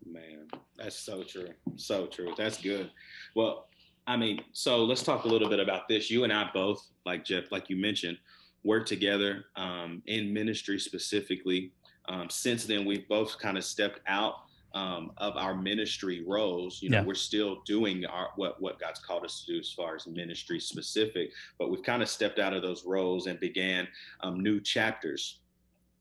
Man, 0.06 0.48
that's 0.76 0.98
so 0.98 1.22
true. 1.22 1.48
So 1.76 2.06
true. 2.06 2.35
That's 2.37 2.61
good. 2.61 2.90
Well, 3.35 3.68
I 4.06 4.16
mean, 4.16 4.42
so 4.52 4.85
let's 4.85 5.02
talk 5.02 5.24
a 5.24 5.28
little 5.28 5.48
bit 5.48 5.61
about 5.61 5.88
this. 5.88 6.11
You 6.11 6.24
and 6.24 6.33
I 6.33 6.50
both, 6.52 6.88
like 7.06 7.24
Jeff, 7.24 7.52
like 7.52 7.70
you 7.70 7.76
mentioned, 7.76 8.18
work 8.64 8.87
together 8.87 9.44
um, 9.56 10.02
in 10.06 10.33
ministry 10.33 10.78
specifically. 10.78 11.72
Um, 12.09 12.28
since 12.28 12.64
then, 12.64 12.85
we've 12.85 13.09
both 13.09 13.38
kind 13.38 13.56
of 13.56 13.64
stepped 13.64 14.00
out 14.06 14.35
um, 14.74 15.12
of 15.18 15.37
our 15.37 15.54
ministry 15.54 16.24
roles. 16.26 16.82
You 16.82 16.90
know, 16.90 16.98
yeah. 16.98 17.04
we're 17.04 17.14
still 17.14 17.58
doing 17.64 18.04
our 18.06 18.30
what 18.37 18.61
what 18.61 18.78
God's 18.78 19.00
called 19.00 19.24
us 19.24 19.44
to 19.44 19.52
do 19.52 19.58
as 19.58 19.72
far 19.72 19.94
as 19.96 20.06
ministry 20.06 20.61
specific, 20.61 21.30
but 21.58 21.70
we've 21.70 21.82
kind 21.82 22.02
of 22.02 22.08
stepped 22.08 22.38
out 22.38 22.54
of 22.54 22.62
those 22.62 22.85
roles 22.85 23.26
and 23.26 23.38
began 23.40 23.88
um, 24.20 24.40
new 24.40 24.61
chapters. 24.61 25.40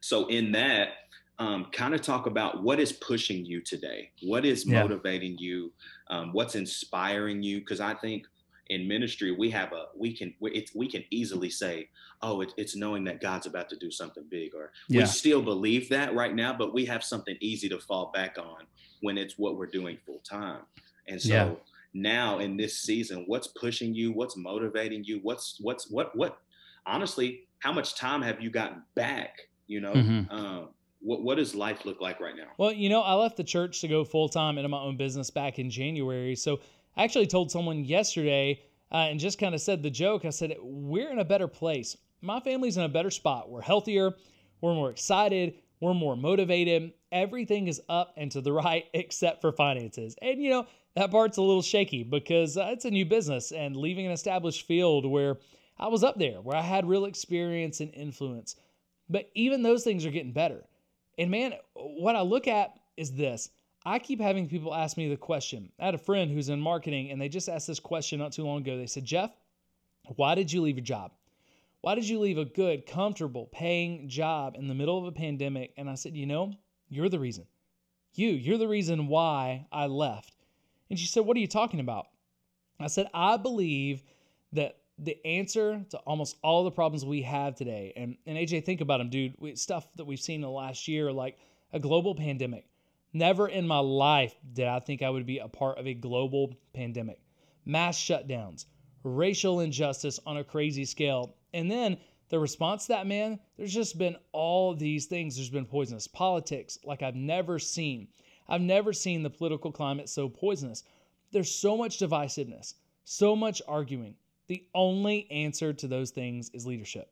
So 0.01 0.27
in 0.27 0.51
that, 0.53 0.89
um, 1.39 1.67
kind 1.71 1.93
of 1.93 2.01
talk 2.01 2.27
about 2.27 2.63
what 2.63 2.79
is 2.79 2.91
pushing 2.93 3.45
you 3.45 3.61
today, 3.61 4.11
what 4.21 4.45
is 4.45 4.65
yeah. 4.65 4.81
motivating 4.81 5.37
you, 5.37 5.71
um, 6.09 6.33
what's 6.33 6.55
inspiring 6.55 7.41
you, 7.41 7.59
because 7.59 7.79
I 7.79 7.93
think 7.95 8.25
in 8.71 8.87
ministry 8.87 9.31
we 9.31 9.49
have 9.49 9.73
a 9.73 9.87
we 9.97 10.15
can 10.15 10.33
it's 10.41 10.73
we 10.73 10.89
can 10.89 11.03
easily 11.11 11.49
say 11.49 11.89
oh 12.21 12.39
it, 12.39 12.53
it's 12.55 12.73
knowing 12.73 13.03
that 13.03 13.21
god's 13.21 13.45
about 13.45 13.69
to 13.69 13.75
do 13.75 13.91
something 13.91 14.23
big 14.29 14.55
or 14.55 14.71
yeah. 14.87 15.01
we 15.01 15.05
still 15.05 15.41
believe 15.41 15.89
that 15.89 16.15
right 16.15 16.33
now 16.33 16.53
but 16.53 16.73
we 16.73 16.85
have 16.85 17.03
something 17.03 17.35
easy 17.41 17.67
to 17.67 17.77
fall 17.77 18.11
back 18.13 18.37
on 18.37 18.65
when 19.01 19.17
it's 19.17 19.37
what 19.37 19.57
we're 19.57 19.67
doing 19.67 19.97
full 20.05 20.21
time 20.27 20.61
and 21.09 21.21
so 21.21 21.33
yeah. 21.33 21.53
now 21.93 22.39
in 22.39 22.55
this 22.55 22.79
season 22.79 23.25
what's 23.27 23.47
pushing 23.47 23.93
you 23.93 24.13
what's 24.13 24.37
motivating 24.37 25.03
you 25.03 25.19
what's 25.21 25.57
what's 25.59 25.91
what 25.91 26.15
what 26.15 26.37
honestly 26.85 27.41
how 27.59 27.73
much 27.73 27.95
time 27.95 28.21
have 28.21 28.39
you 28.39 28.49
gotten 28.49 28.81
back 28.95 29.49
you 29.67 29.81
know 29.81 29.91
mm-hmm. 29.91 30.33
um, 30.33 30.69
what, 31.01 31.23
what 31.23 31.35
does 31.35 31.53
life 31.53 31.83
look 31.83 31.99
like 31.99 32.21
right 32.21 32.37
now 32.37 32.47
well 32.57 32.71
you 32.71 32.87
know 32.87 33.01
i 33.01 33.13
left 33.15 33.35
the 33.35 33.43
church 33.43 33.81
to 33.81 33.89
go 33.89 34.05
full 34.05 34.29
time 34.29 34.57
into 34.57 34.69
my 34.69 34.79
own 34.79 34.95
business 34.95 35.29
back 35.29 35.59
in 35.59 35.69
january 35.69 36.37
so 36.37 36.61
I 36.95 37.03
actually 37.03 37.27
told 37.27 37.51
someone 37.51 37.85
yesterday 37.85 38.61
uh, 38.91 39.07
and 39.09 39.19
just 39.19 39.39
kind 39.39 39.55
of 39.55 39.61
said 39.61 39.81
the 39.81 39.89
joke. 39.89 40.25
I 40.25 40.29
said, 40.29 40.55
We're 40.61 41.11
in 41.11 41.19
a 41.19 41.25
better 41.25 41.47
place. 41.47 41.97
My 42.21 42.39
family's 42.39 42.77
in 42.77 42.83
a 42.83 42.89
better 42.89 43.09
spot. 43.09 43.49
We're 43.49 43.61
healthier, 43.61 44.11
we're 44.61 44.75
more 44.75 44.91
excited, 44.91 45.55
we're 45.79 45.93
more 45.93 46.15
motivated. 46.15 46.93
Everything 47.11 47.67
is 47.67 47.81
up 47.89 48.13
and 48.17 48.31
to 48.31 48.41
the 48.41 48.51
right 48.53 48.85
except 48.93 49.41
for 49.41 49.51
finances. 49.51 50.15
And, 50.21 50.41
you 50.41 50.49
know, 50.49 50.67
that 50.95 51.11
part's 51.11 51.37
a 51.37 51.41
little 51.41 51.61
shaky 51.61 52.03
because 52.03 52.57
uh, 52.57 52.69
it's 52.71 52.85
a 52.85 52.91
new 52.91 53.05
business 53.05 53.51
and 53.51 53.75
leaving 53.75 54.05
an 54.05 54.11
established 54.11 54.67
field 54.67 55.05
where 55.05 55.37
I 55.79 55.87
was 55.87 56.03
up 56.03 56.19
there, 56.19 56.41
where 56.41 56.57
I 56.57 56.61
had 56.61 56.87
real 56.87 57.05
experience 57.05 57.79
and 57.79 57.93
influence. 57.93 58.55
But 59.09 59.29
even 59.33 59.63
those 59.63 59.83
things 59.83 60.05
are 60.05 60.11
getting 60.11 60.33
better. 60.33 60.63
And 61.17 61.31
man, 61.31 61.53
what 61.73 62.15
I 62.15 62.21
look 62.21 62.47
at 62.47 62.73
is 62.97 63.13
this 63.13 63.49
I 63.85 63.99
keep 63.99 64.21
having 64.21 64.47
people 64.47 64.73
ask 64.73 64.95
me 64.95 65.09
the 65.09 65.17
question. 65.17 65.71
I 65.79 65.85
had 65.85 65.95
a 65.95 65.99
friend 65.99 66.29
who's 66.29 66.49
in 66.49 66.61
marketing 66.61 67.09
and 67.09 67.19
they 67.19 67.29
just 67.29 67.49
asked 67.49 67.67
this 67.67 67.79
question 67.79 68.19
not 68.19 68.31
too 68.31 68.43
long 68.43 68.61
ago. 68.61 68.77
They 68.77 68.85
said, 68.85 69.05
Jeff, 69.05 69.31
why 70.15 70.35
did 70.35 70.51
you 70.51 70.61
leave 70.61 70.77
your 70.77 70.85
job? 70.85 71.11
Why 71.81 71.95
did 71.95 72.07
you 72.07 72.19
leave 72.19 72.37
a 72.37 72.45
good, 72.45 72.85
comfortable, 72.85 73.47
paying 73.51 74.07
job 74.07 74.55
in 74.55 74.67
the 74.67 74.75
middle 74.75 74.99
of 74.99 75.05
a 75.05 75.11
pandemic? 75.11 75.73
And 75.77 75.89
I 75.89 75.95
said, 75.95 76.15
You 76.15 76.27
know, 76.27 76.53
you're 76.89 77.09
the 77.09 77.19
reason. 77.19 77.47
You, 78.13 78.29
you're 78.29 78.59
the 78.59 78.67
reason 78.67 79.07
why 79.07 79.65
I 79.71 79.87
left. 79.87 80.35
And 80.89 80.99
she 80.99 81.07
said, 81.07 81.25
What 81.25 81.35
are 81.37 81.39
you 81.39 81.47
talking 81.47 81.79
about? 81.79 82.07
I 82.79 82.87
said, 82.87 83.07
I 83.13 83.37
believe 83.37 84.03
that 84.53 84.77
the 84.99 85.17
answer 85.25 85.83
to 85.89 85.97
almost 85.99 86.37
all 86.43 86.63
the 86.63 86.71
problems 86.71 87.03
we 87.03 87.23
have 87.23 87.55
today, 87.55 87.93
and, 87.95 88.15
and 88.27 88.37
AJ, 88.37 88.65
think 88.65 88.81
about 88.81 88.99
them, 88.99 89.09
dude, 89.09 89.57
stuff 89.57 89.87
that 89.95 90.05
we've 90.05 90.19
seen 90.19 90.35
in 90.35 90.41
the 90.41 90.49
last 90.49 90.87
year, 90.87 91.11
like 91.11 91.39
a 91.73 91.79
global 91.79 92.13
pandemic, 92.13 92.65
Never 93.13 93.47
in 93.47 93.67
my 93.67 93.79
life 93.79 94.35
did 94.53 94.67
I 94.67 94.79
think 94.79 95.01
I 95.01 95.09
would 95.09 95.25
be 95.25 95.39
a 95.39 95.47
part 95.47 95.77
of 95.77 95.87
a 95.87 95.93
global 95.93 96.55
pandemic. 96.73 97.19
Mass 97.65 97.97
shutdowns, 97.97 98.65
racial 99.03 99.59
injustice 99.59 100.19
on 100.25 100.37
a 100.37 100.43
crazy 100.43 100.85
scale. 100.85 101.35
And 101.53 101.69
then 101.69 101.97
the 102.29 102.39
response 102.39 102.83
to 102.83 102.93
that, 102.93 103.07
man, 103.07 103.39
there's 103.57 103.73
just 103.73 103.97
been 103.97 104.15
all 104.31 104.73
these 104.73 105.07
things. 105.07 105.35
There's 105.35 105.49
been 105.49 105.65
poisonous 105.65 106.07
politics 106.07 106.79
like 106.85 107.01
I've 107.01 107.15
never 107.15 107.59
seen. 107.59 108.07
I've 108.47 108.61
never 108.61 108.93
seen 108.93 109.23
the 109.23 109.29
political 109.29 109.71
climate 109.71 110.09
so 110.09 110.29
poisonous. 110.29 110.83
There's 111.31 111.53
so 111.53 111.75
much 111.75 111.99
divisiveness, 111.99 112.75
so 113.03 113.35
much 113.35 113.61
arguing. 113.67 114.15
The 114.47 114.65
only 114.73 115.29
answer 115.29 115.73
to 115.73 115.87
those 115.87 116.11
things 116.11 116.49
is 116.53 116.65
leadership. 116.65 117.11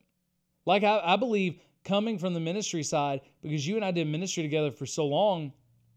Like 0.66 0.84
I, 0.84 1.00
I 1.02 1.16
believe 1.16 1.60
coming 1.84 2.18
from 2.18 2.34
the 2.34 2.40
ministry 2.40 2.82
side, 2.82 3.20
because 3.42 3.66
you 3.66 3.76
and 3.76 3.84
I 3.84 3.90
did 3.90 4.06
ministry 4.06 4.42
together 4.42 4.70
for 4.70 4.86
so 4.86 5.06
long, 5.06 5.52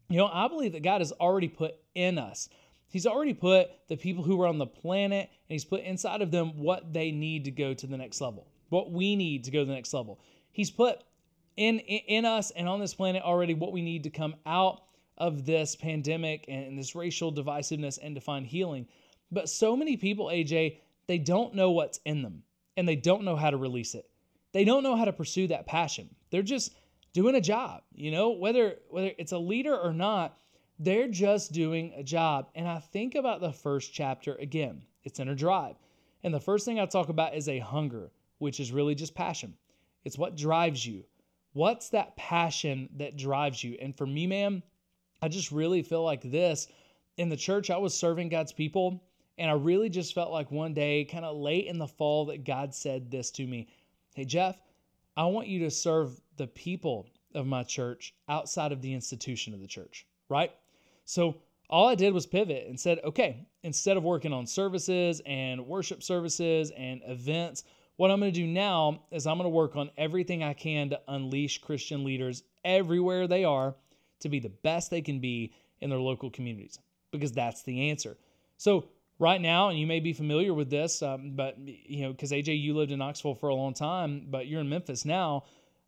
you 0.09 0.17
know, 0.17 0.29
I 0.31 0.47
believe 0.47 0.73
that 0.73 0.83
God 0.83 1.01
has 1.01 1.11
already 1.13 1.47
put 1.47 1.75
in 1.95 2.17
us. 2.17 2.49
He's 2.87 3.07
already 3.07 3.33
put 3.33 3.71
the 3.87 3.97
people 3.97 4.23
who 4.23 4.39
are 4.41 4.47
on 4.47 4.59
the 4.59 4.67
planet 4.67 5.29
and 5.29 5.53
He's 5.53 5.65
put 5.65 5.81
inside 5.81 6.21
of 6.21 6.31
them 6.31 6.59
what 6.59 6.93
they 6.93 7.11
need 7.11 7.45
to 7.45 7.51
go 7.51 7.73
to 7.73 7.87
the 7.87 7.97
next 7.97 8.21
level, 8.21 8.47
what 8.69 8.91
we 8.91 9.15
need 9.15 9.45
to 9.45 9.51
go 9.51 9.59
to 9.61 9.65
the 9.65 9.73
next 9.73 9.93
level. 9.93 10.19
He's 10.51 10.69
put 10.69 11.03
in, 11.57 11.79
in 11.79 12.25
us 12.25 12.51
and 12.51 12.69
on 12.69 12.79
this 12.79 12.93
planet 12.93 13.23
already 13.23 13.53
what 13.53 13.71
we 13.71 13.81
need 13.81 14.03
to 14.03 14.09
come 14.09 14.35
out 14.45 14.83
of 15.17 15.45
this 15.45 15.75
pandemic 15.75 16.45
and 16.47 16.77
this 16.77 16.95
racial 16.95 17.31
divisiveness 17.31 17.97
and 18.01 18.15
to 18.15 18.21
find 18.21 18.45
healing. 18.45 18.87
But 19.31 19.49
so 19.49 19.75
many 19.75 19.97
people, 19.97 20.27
AJ, 20.27 20.77
they 21.07 21.17
don't 21.17 21.55
know 21.55 21.71
what's 21.71 21.99
in 22.05 22.21
them 22.21 22.43
and 22.77 22.87
they 22.87 22.95
don't 22.95 23.23
know 23.23 23.35
how 23.35 23.49
to 23.49 23.57
release 23.57 23.95
it. 23.95 24.07
They 24.51 24.65
don't 24.65 24.83
know 24.83 24.95
how 24.95 25.05
to 25.05 25.13
pursue 25.13 25.47
that 25.47 25.65
passion. 25.65 26.09
They're 26.29 26.41
just 26.43 26.75
doing 27.13 27.35
a 27.35 27.41
job, 27.41 27.83
you 27.93 28.11
know, 28.11 28.31
whether 28.31 28.75
whether 28.89 29.11
it's 29.17 29.31
a 29.31 29.37
leader 29.37 29.77
or 29.77 29.93
not, 29.93 30.37
they're 30.79 31.07
just 31.07 31.51
doing 31.51 31.93
a 31.95 32.03
job. 32.03 32.49
And 32.55 32.67
I 32.67 32.79
think 32.79 33.15
about 33.15 33.39
the 33.39 33.53
first 33.53 33.93
chapter 33.93 34.35
again. 34.35 34.83
It's 35.03 35.19
inner 35.19 35.35
drive. 35.35 35.75
And 36.23 36.33
the 36.33 36.39
first 36.39 36.65
thing 36.65 36.79
I 36.79 36.85
talk 36.85 37.09
about 37.09 37.35
is 37.35 37.47
a 37.47 37.59
hunger, 37.59 38.09
which 38.39 38.59
is 38.59 38.71
really 38.71 38.95
just 38.95 39.13
passion. 39.13 39.53
It's 40.05 40.17
what 40.17 40.35
drives 40.35 40.85
you. 40.85 41.03
What's 41.53 41.89
that 41.89 42.15
passion 42.15 42.89
that 42.97 43.17
drives 43.17 43.63
you? 43.63 43.77
And 43.81 43.95
for 43.95 44.07
me, 44.07 44.25
man, 44.25 44.63
I 45.21 45.27
just 45.27 45.51
really 45.51 45.83
feel 45.83 46.03
like 46.03 46.21
this 46.21 46.67
in 47.17 47.29
the 47.29 47.37
church, 47.37 47.69
I 47.69 47.77
was 47.77 47.93
serving 47.93 48.29
God's 48.29 48.53
people. 48.53 49.03
And 49.37 49.49
I 49.49 49.53
really 49.53 49.89
just 49.89 50.13
felt 50.13 50.31
like 50.31 50.51
one 50.51 50.73
day, 50.73 51.05
kind 51.05 51.25
of 51.25 51.37
late 51.37 51.65
in 51.65 51.79
the 51.79 51.87
fall, 51.87 52.25
that 52.25 52.43
God 52.43 52.73
said 52.73 53.09
this 53.09 53.31
to 53.31 53.47
me 53.47 53.67
Hey, 54.15 54.25
Jeff, 54.25 54.61
I 55.17 55.25
want 55.25 55.47
you 55.47 55.59
to 55.59 55.71
serve 55.71 56.21
the 56.37 56.47
people 56.47 57.07
of 57.35 57.45
my 57.45 57.63
church 57.63 58.13
outside 58.29 58.71
of 58.71 58.81
the 58.81 58.93
institution 58.93 59.53
of 59.53 59.61
the 59.61 59.67
church, 59.67 60.05
right? 60.29 60.51
So 61.05 61.35
all 61.69 61.87
I 61.87 61.95
did 61.95 62.13
was 62.13 62.25
pivot 62.25 62.67
and 62.67 62.79
said, 62.79 62.99
okay, 63.03 63.47
instead 63.63 63.97
of 63.97 64.03
working 64.03 64.33
on 64.33 64.45
services 64.45 65.21
and 65.25 65.65
worship 65.65 66.03
services 66.03 66.71
and 66.77 67.01
events, 67.07 67.63
what 67.95 68.11
I'm 68.11 68.19
going 68.19 68.33
to 68.33 68.39
do 68.39 68.47
now 68.47 69.03
is 69.11 69.27
I'm 69.27 69.37
going 69.37 69.45
to 69.45 69.49
work 69.49 69.75
on 69.75 69.91
everything 69.97 70.43
I 70.43 70.53
can 70.53 70.89
to 70.89 70.99
unleash 71.07 71.59
Christian 71.59 72.03
leaders 72.03 72.43
everywhere 72.63 73.27
they 73.27 73.43
are 73.43 73.75
to 74.21 74.29
be 74.29 74.39
the 74.39 74.49
best 74.49 74.89
they 74.89 75.01
can 75.01 75.19
be 75.19 75.53
in 75.81 75.89
their 75.89 75.99
local 75.99 76.29
communities 76.29 76.79
because 77.11 77.31
that's 77.31 77.63
the 77.63 77.89
answer. 77.89 78.17
So, 78.57 78.87
right 79.19 79.39
now, 79.39 79.69
and 79.69 79.77
you 79.77 79.85
may 79.85 79.99
be 79.99 80.13
familiar 80.13 80.53
with 80.53 80.69
this, 80.69 81.01
um, 81.01 81.33
but 81.35 81.57
you 81.59 82.03
know, 82.03 82.11
because 82.11 82.31
AJ, 82.31 82.59
you 82.61 82.75
lived 82.75 82.91
in 82.91 82.99
Knoxville 82.99 83.35
for 83.35 83.49
a 83.49 83.55
long 83.55 83.73
time, 83.73 84.27
but 84.29 84.47
you're 84.47 84.61
in 84.61 84.69
Memphis 84.69 85.05
now. 85.05 85.43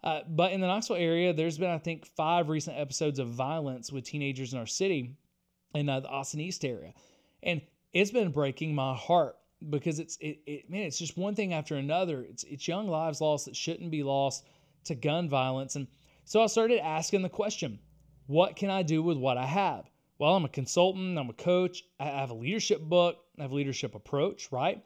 Uh, 0.06 0.22
but 0.30 0.52
in 0.52 0.62
the 0.62 0.68
Knoxville 0.68 0.98
area, 0.98 1.34
there's 1.34 1.58
been, 1.58 1.72
I 1.72 1.80
think, 1.80 2.06
five 2.06 2.48
recent 2.48 2.78
episodes 2.78 3.18
of 3.18 3.30
violence 3.30 3.92
with 3.92 4.04
teenagers 4.04 4.54
in 4.54 4.60
our 4.60 4.68
city 4.68 5.16
in 5.74 5.90
uh, 5.90 6.00
the 6.00 6.08
Austin 6.08 6.40
East 6.40 6.64
area. 6.64 6.94
And 7.42 7.62
it's 7.92 8.12
been 8.12 8.32
breaking 8.32 8.76
my 8.76 8.94
heart 8.94 9.36
because 9.68 9.98
it's, 9.98 10.18
it, 10.22 10.42
it, 10.46 10.70
man, 10.70 10.84
it's 10.84 11.00
just 11.00 11.18
one 11.18 11.34
thing 11.34 11.54
after 11.54 11.76
another. 11.76 12.22
It's, 12.22 12.44
it's 12.44 12.68
young 12.68 12.88
lives 12.88 13.20
lost 13.20 13.46
that 13.46 13.56
shouldn't 13.56 13.90
be 13.90 14.04
lost 14.04 14.46
to 14.84 14.94
gun 14.94 15.28
violence. 15.28 15.76
And 15.76 15.88
so 16.24 16.42
I 16.44 16.48
started 16.48 16.86
asking 16.86 17.24
the 17.24 17.30
question 17.30 17.80
what 18.28 18.56
can 18.56 18.70
I 18.70 18.84
do 18.84 19.02
with 19.02 19.18
what 19.18 19.38
I 19.38 19.46
have? 19.46 19.90
Well, 20.18 20.36
I'm 20.36 20.46
a 20.46 20.50
consultant, 20.50 21.18
I'm 21.18 21.30
a 21.30 21.34
coach, 21.34 21.84
I 22.00 22.06
have 22.06 22.30
a 22.30 22.36
leadership 22.36 22.82
book, 22.82 23.18
I 23.38 23.44
have 23.44 23.52
a 23.52 23.56
leadership 23.56 23.96
approach, 23.96 24.52
right? 24.52 24.84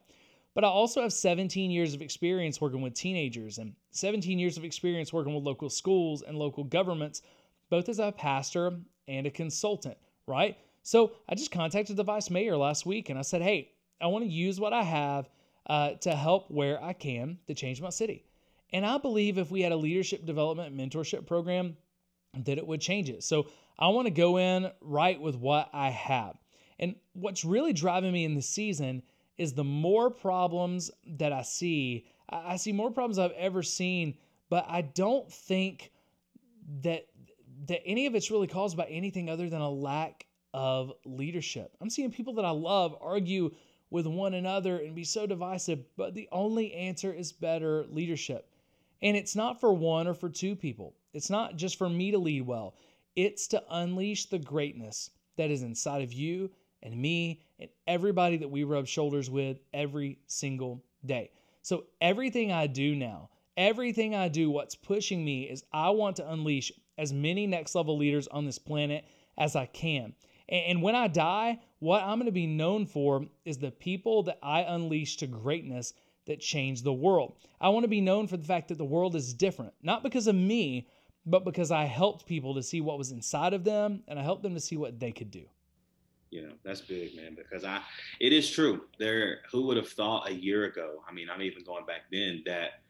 But 0.54 0.64
I 0.64 0.68
also 0.68 1.02
have 1.02 1.12
17 1.12 1.70
years 1.70 1.94
of 1.94 2.02
experience 2.02 2.60
working 2.60 2.82
with 2.82 2.94
teenagers 2.94 3.58
and 3.58 3.74
17 3.90 4.38
years 4.38 4.56
of 4.56 4.64
experience 4.64 5.12
working 5.12 5.34
with 5.34 5.44
local 5.44 5.70
schools 5.70 6.22
and 6.22 6.38
local 6.38 6.64
governments, 6.64 7.22
both 7.70 7.88
as 7.88 7.98
a 7.98 8.12
pastor 8.12 8.72
and 9.08 9.26
a 9.26 9.30
consultant, 9.30 9.96
right? 10.26 10.56
So 10.82 11.12
I 11.28 11.34
just 11.34 11.50
contacted 11.50 11.96
the 11.96 12.04
vice 12.04 12.30
mayor 12.30 12.56
last 12.56 12.86
week 12.86 13.10
and 13.10 13.18
I 13.18 13.22
said, 13.22 13.42
hey, 13.42 13.72
I 14.00 14.06
want 14.06 14.24
to 14.24 14.30
use 14.30 14.58
what 14.58 14.72
I 14.72 14.82
have 14.82 15.28
uh, 15.66 15.92
to 16.00 16.14
help 16.14 16.50
where 16.50 16.82
I 16.82 16.92
can 16.92 17.38
to 17.46 17.54
change 17.54 17.80
my 17.80 17.90
city. 17.90 18.24
And 18.72 18.86
I 18.86 18.98
believe 18.98 19.36
if 19.36 19.50
we 19.50 19.62
had 19.62 19.72
a 19.72 19.76
leadership 19.76 20.24
development 20.24 20.76
mentorship 20.76 21.26
program, 21.26 21.76
that 22.44 22.58
it 22.58 22.66
would 22.66 22.80
change 22.80 23.10
it. 23.10 23.24
So 23.24 23.48
I 23.78 23.88
want 23.88 24.06
to 24.06 24.12
go 24.12 24.38
in 24.38 24.70
right 24.80 25.20
with 25.20 25.36
what 25.36 25.68
I 25.72 25.90
have. 25.90 26.36
And 26.78 26.94
what's 27.12 27.44
really 27.44 27.72
driving 27.72 28.12
me 28.12 28.24
in 28.24 28.34
the 28.34 28.42
season 28.42 29.02
is 29.36 29.52
the 29.52 29.64
more 29.64 30.10
problems 30.10 30.90
that 31.18 31.32
I 31.32 31.42
see, 31.42 32.06
I 32.30 32.56
see 32.56 32.72
more 32.72 32.90
problems 32.90 33.18
I've 33.18 33.32
ever 33.32 33.62
seen, 33.62 34.16
but 34.48 34.64
I 34.68 34.82
don't 34.82 35.30
think 35.30 35.90
that 36.82 37.06
that 37.66 37.82
any 37.84 38.06
of 38.06 38.14
it's 38.14 38.30
really 38.30 38.46
caused 38.46 38.76
by 38.76 38.86
anything 38.86 39.28
other 39.28 39.50
than 39.50 39.60
a 39.60 39.70
lack 39.70 40.26
of 40.54 40.92
leadership. 41.04 41.76
I'm 41.80 41.90
seeing 41.90 42.10
people 42.10 42.34
that 42.34 42.44
I 42.44 42.50
love 42.50 42.96
argue 43.00 43.50
with 43.90 44.06
one 44.06 44.34
another 44.34 44.78
and 44.78 44.94
be 44.94 45.04
so 45.04 45.26
divisive, 45.26 45.84
but 45.96 46.14
the 46.14 46.28
only 46.32 46.72
answer 46.72 47.12
is 47.12 47.32
better 47.32 47.84
leadership. 47.90 48.48
And 49.02 49.16
it's 49.16 49.36
not 49.36 49.60
for 49.60 49.72
one 49.72 50.06
or 50.06 50.14
for 50.14 50.28
two 50.28 50.54
people. 50.56 50.94
It's 51.12 51.30
not 51.30 51.56
just 51.56 51.76
for 51.76 51.88
me 51.88 52.10
to 52.12 52.18
lead 52.18 52.46
well. 52.46 52.76
It's 53.16 53.48
to 53.48 53.62
unleash 53.70 54.26
the 54.26 54.38
greatness 54.38 55.10
that 55.36 55.50
is 55.50 55.62
inside 55.62 56.02
of 56.02 56.12
you 56.12 56.50
and 56.82 56.96
me 56.96 57.42
and 57.58 57.68
everybody 57.86 58.36
that 58.38 58.50
we 58.50 58.64
rub 58.64 58.86
shoulders 58.86 59.28
with 59.28 59.58
every 59.72 60.18
single 60.26 60.82
day. 61.04 61.30
So, 61.62 61.84
everything 62.00 62.52
I 62.52 62.66
do 62.66 62.94
now, 62.96 63.30
everything 63.56 64.14
I 64.14 64.28
do, 64.28 64.50
what's 64.50 64.74
pushing 64.74 65.24
me 65.24 65.42
is 65.42 65.64
I 65.72 65.90
want 65.90 66.16
to 66.16 66.30
unleash 66.30 66.72
as 66.96 67.12
many 67.12 67.46
next 67.46 67.74
level 67.74 67.96
leaders 67.96 68.28
on 68.28 68.44
this 68.44 68.58
planet 68.58 69.04
as 69.36 69.56
I 69.56 69.66
can. 69.66 70.14
And 70.48 70.82
when 70.82 70.96
I 70.96 71.08
die, 71.08 71.60
what 71.78 72.02
I'm 72.02 72.18
going 72.18 72.26
to 72.26 72.32
be 72.32 72.46
known 72.46 72.86
for 72.86 73.26
is 73.44 73.58
the 73.58 73.70
people 73.70 74.24
that 74.24 74.38
I 74.42 74.62
unleash 74.62 75.16
to 75.18 75.26
greatness 75.26 75.94
that 76.26 76.40
change 76.40 76.82
the 76.82 76.92
world. 76.92 77.36
I 77.60 77.68
want 77.68 77.84
to 77.84 77.88
be 77.88 78.00
known 78.00 78.26
for 78.26 78.36
the 78.36 78.44
fact 78.44 78.68
that 78.68 78.78
the 78.78 78.84
world 78.84 79.14
is 79.14 79.32
different, 79.32 79.74
not 79.82 80.02
because 80.02 80.26
of 80.26 80.34
me, 80.34 80.88
but 81.24 81.44
because 81.44 81.70
I 81.70 81.84
helped 81.84 82.26
people 82.26 82.54
to 82.54 82.62
see 82.62 82.80
what 82.80 82.98
was 82.98 83.12
inside 83.12 83.54
of 83.54 83.64
them 83.64 84.02
and 84.08 84.18
I 84.18 84.22
helped 84.22 84.42
them 84.42 84.54
to 84.54 84.60
see 84.60 84.76
what 84.76 84.98
they 84.98 85.12
could 85.12 85.30
do 85.30 85.44
you 86.30 86.42
know 86.42 86.52
that's 86.64 86.80
big 86.80 87.14
man 87.16 87.36
because 87.36 87.64
i 87.64 87.80
it 88.20 88.32
is 88.32 88.50
true 88.50 88.82
there 88.98 89.38
who 89.50 89.66
would 89.66 89.76
have 89.76 89.88
thought 89.88 90.28
a 90.28 90.34
year 90.34 90.64
ago 90.64 91.02
i 91.08 91.12
mean 91.12 91.28
i'm 91.28 91.42
even 91.42 91.62
going 91.64 91.84
back 91.84 92.02
then 92.10 92.42
that 92.46 92.82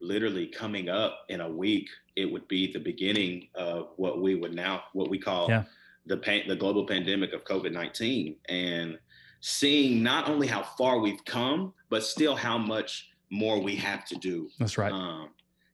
literally 0.00 0.46
coming 0.46 0.88
up 0.88 1.20
in 1.28 1.40
a 1.40 1.48
week 1.48 1.88
it 2.16 2.30
would 2.30 2.46
be 2.48 2.72
the 2.72 2.78
beginning 2.78 3.48
of 3.54 3.90
what 3.96 4.20
we 4.20 4.34
would 4.34 4.54
now 4.54 4.82
what 4.92 5.08
we 5.08 5.18
call 5.18 5.48
yeah. 5.48 5.64
the 6.06 6.16
pain 6.16 6.46
the 6.48 6.56
global 6.56 6.84
pandemic 6.84 7.32
of 7.32 7.44
covid-19 7.44 8.36
and 8.48 8.98
seeing 9.40 10.02
not 10.02 10.28
only 10.28 10.46
how 10.46 10.62
far 10.62 10.98
we've 10.98 11.24
come 11.24 11.72
but 11.90 12.02
still 12.02 12.34
how 12.34 12.58
much 12.58 13.10
more 13.30 13.60
we 13.60 13.76
have 13.76 14.04
to 14.04 14.16
do 14.16 14.48
that's 14.58 14.76
right 14.76 14.92
um, 14.92 15.30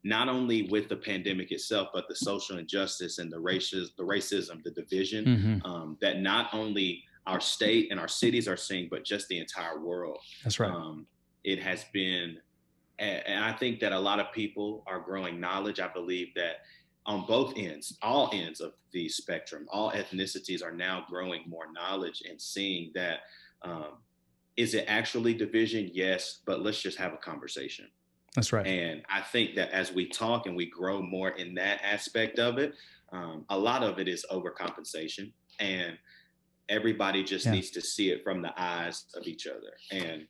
not 0.06 0.28
only 0.28 0.62
with 0.70 0.88
the 0.88 0.94
pandemic 0.94 1.50
itself, 1.50 1.88
but 1.92 2.06
the 2.06 2.14
social 2.14 2.58
injustice 2.58 3.18
and 3.18 3.30
the 3.30 3.40
races, 3.40 3.90
the 3.98 4.04
racism, 4.04 4.62
the 4.62 4.70
division 4.70 5.24
mm-hmm. 5.24 5.66
um, 5.68 5.98
that 6.00 6.20
not 6.20 6.48
only 6.52 7.02
our 7.26 7.40
state 7.40 7.88
and 7.90 7.98
our 7.98 8.08
cities 8.08 8.46
are 8.48 8.56
seeing, 8.56 8.88
but 8.90 9.04
just 9.04 9.28
the 9.28 9.38
entire 9.38 9.80
world. 9.80 10.18
That's 10.44 10.60
right. 10.60 10.70
Um, 10.70 11.06
it 11.44 11.62
has 11.62 11.84
been, 11.92 12.38
and 12.98 13.44
I 13.44 13.52
think 13.52 13.80
that 13.80 13.92
a 13.92 13.98
lot 13.98 14.20
of 14.20 14.32
people 14.32 14.84
are 14.86 15.00
growing 15.00 15.40
knowledge. 15.40 15.80
I 15.80 15.88
believe 15.88 16.28
that 16.36 16.56
on 17.04 17.24
both 17.26 17.54
ends, 17.56 17.96
all 18.02 18.30
ends 18.32 18.60
of 18.60 18.72
the 18.92 19.08
spectrum, 19.08 19.66
all 19.70 19.92
ethnicities 19.92 20.62
are 20.62 20.72
now 20.72 21.04
growing 21.08 21.42
more 21.46 21.72
knowledge 21.72 22.22
and 22.28 22.40
seeing 22.40 22.90
that 22.94 23.20
um, 23.62 23.98
is 24.56 24.74
it 24.74 24.84
actually 24.88 25.34
division? 25.34 25.90
Yes, 25.92 26.40
but 26.46 26.62
let's 26.62 26.80
just 26.80 26.98
have 26.98 27.12
a 27.12 27.18
conversation. 27.18 27.86
That's 28.34 28.52
right. 28.52 28.66
And 28.66 29.02
I 29.08 29.20
think 29.20 29.54
that 29.56 29.70
as 29.70 29.92
we 29.92 30.08
talk 30.08 30.46
and 30.46 30.56
we 30.56 30.66
grow 30.66 31.00
more 31.00 31.30
in 31.30 31.54
that 31.54 31.80
aspect 31.82 32.38
of 32.38 32.58
it, 32.58 32.74
um, 33.12 33.44
a 33.48 33.58
lot 33.58 33.82
of 33.82 33.98
it 33.98 34.08
is 34.08 34.26
overcompensation. 34.30 35.32
And 35.58 35.96
everybody 36.68 37.22
just 37.22 37.46
yeah. 37.46 37.52
needs 37.52 37.70
to 37.70 37.80
see 37.80 38.10
it 38.10 38.22
from 38.24 38.42
the 38.42 38.52
eyes 38.56 39.04
of 39.14 39.26
each 39.26 39.46
other. 39.46 39.72
And 39.90 40.26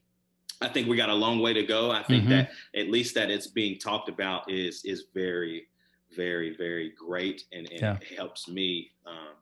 I 0.61 0.67
think 0.67 0.87
we 0.87 0.97
got 0.97 1.09
a 1.09 1.15
long 1.15 1.39
way 1.39 1.53
to 1.53 1.63
go. 1.63 1.91
I 1.91 2.03
think 2.03 2.23
mm-hmm. 2.23 2.31
that 2.31 2.51
at 2.75 2.89
least 2.89 3.15
that 3.15 3.29
it's 3.29 3.47
being 3.47 3.77
talked 3.77 4.09
about 4.09 4.49
is 4.51 4.81
is 4.85 5.05
very, 5.13 5.67
very, 6.15 6.55
very 6.57 6.93
great, 6.97 7.43
and, 7.51 7.69
and 7.71 7.81
yeah. 7.81 7.97
it 8.01 8.17
helps 8.17 8.47
me, 8.47 8.91
um, 9.05 9.35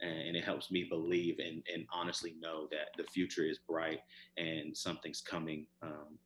and 0.00 0.36
it 0.36 0.44
helps 0.44 0.70
me 0.70 0.84
believe 0.84 1.38
and 1.38 1.62
and 1.72 1.86
honestly 1.92 2.34
know 2.40 2.68
that 2.70 2.88
the 2.96 3.04
future 3.04 3.44
is 3.44 3.58
bright 3.66 4.00
and 4.36 4.76
something's 4.76 5.22
coming 5.22 5.66
um, 5.82 6.18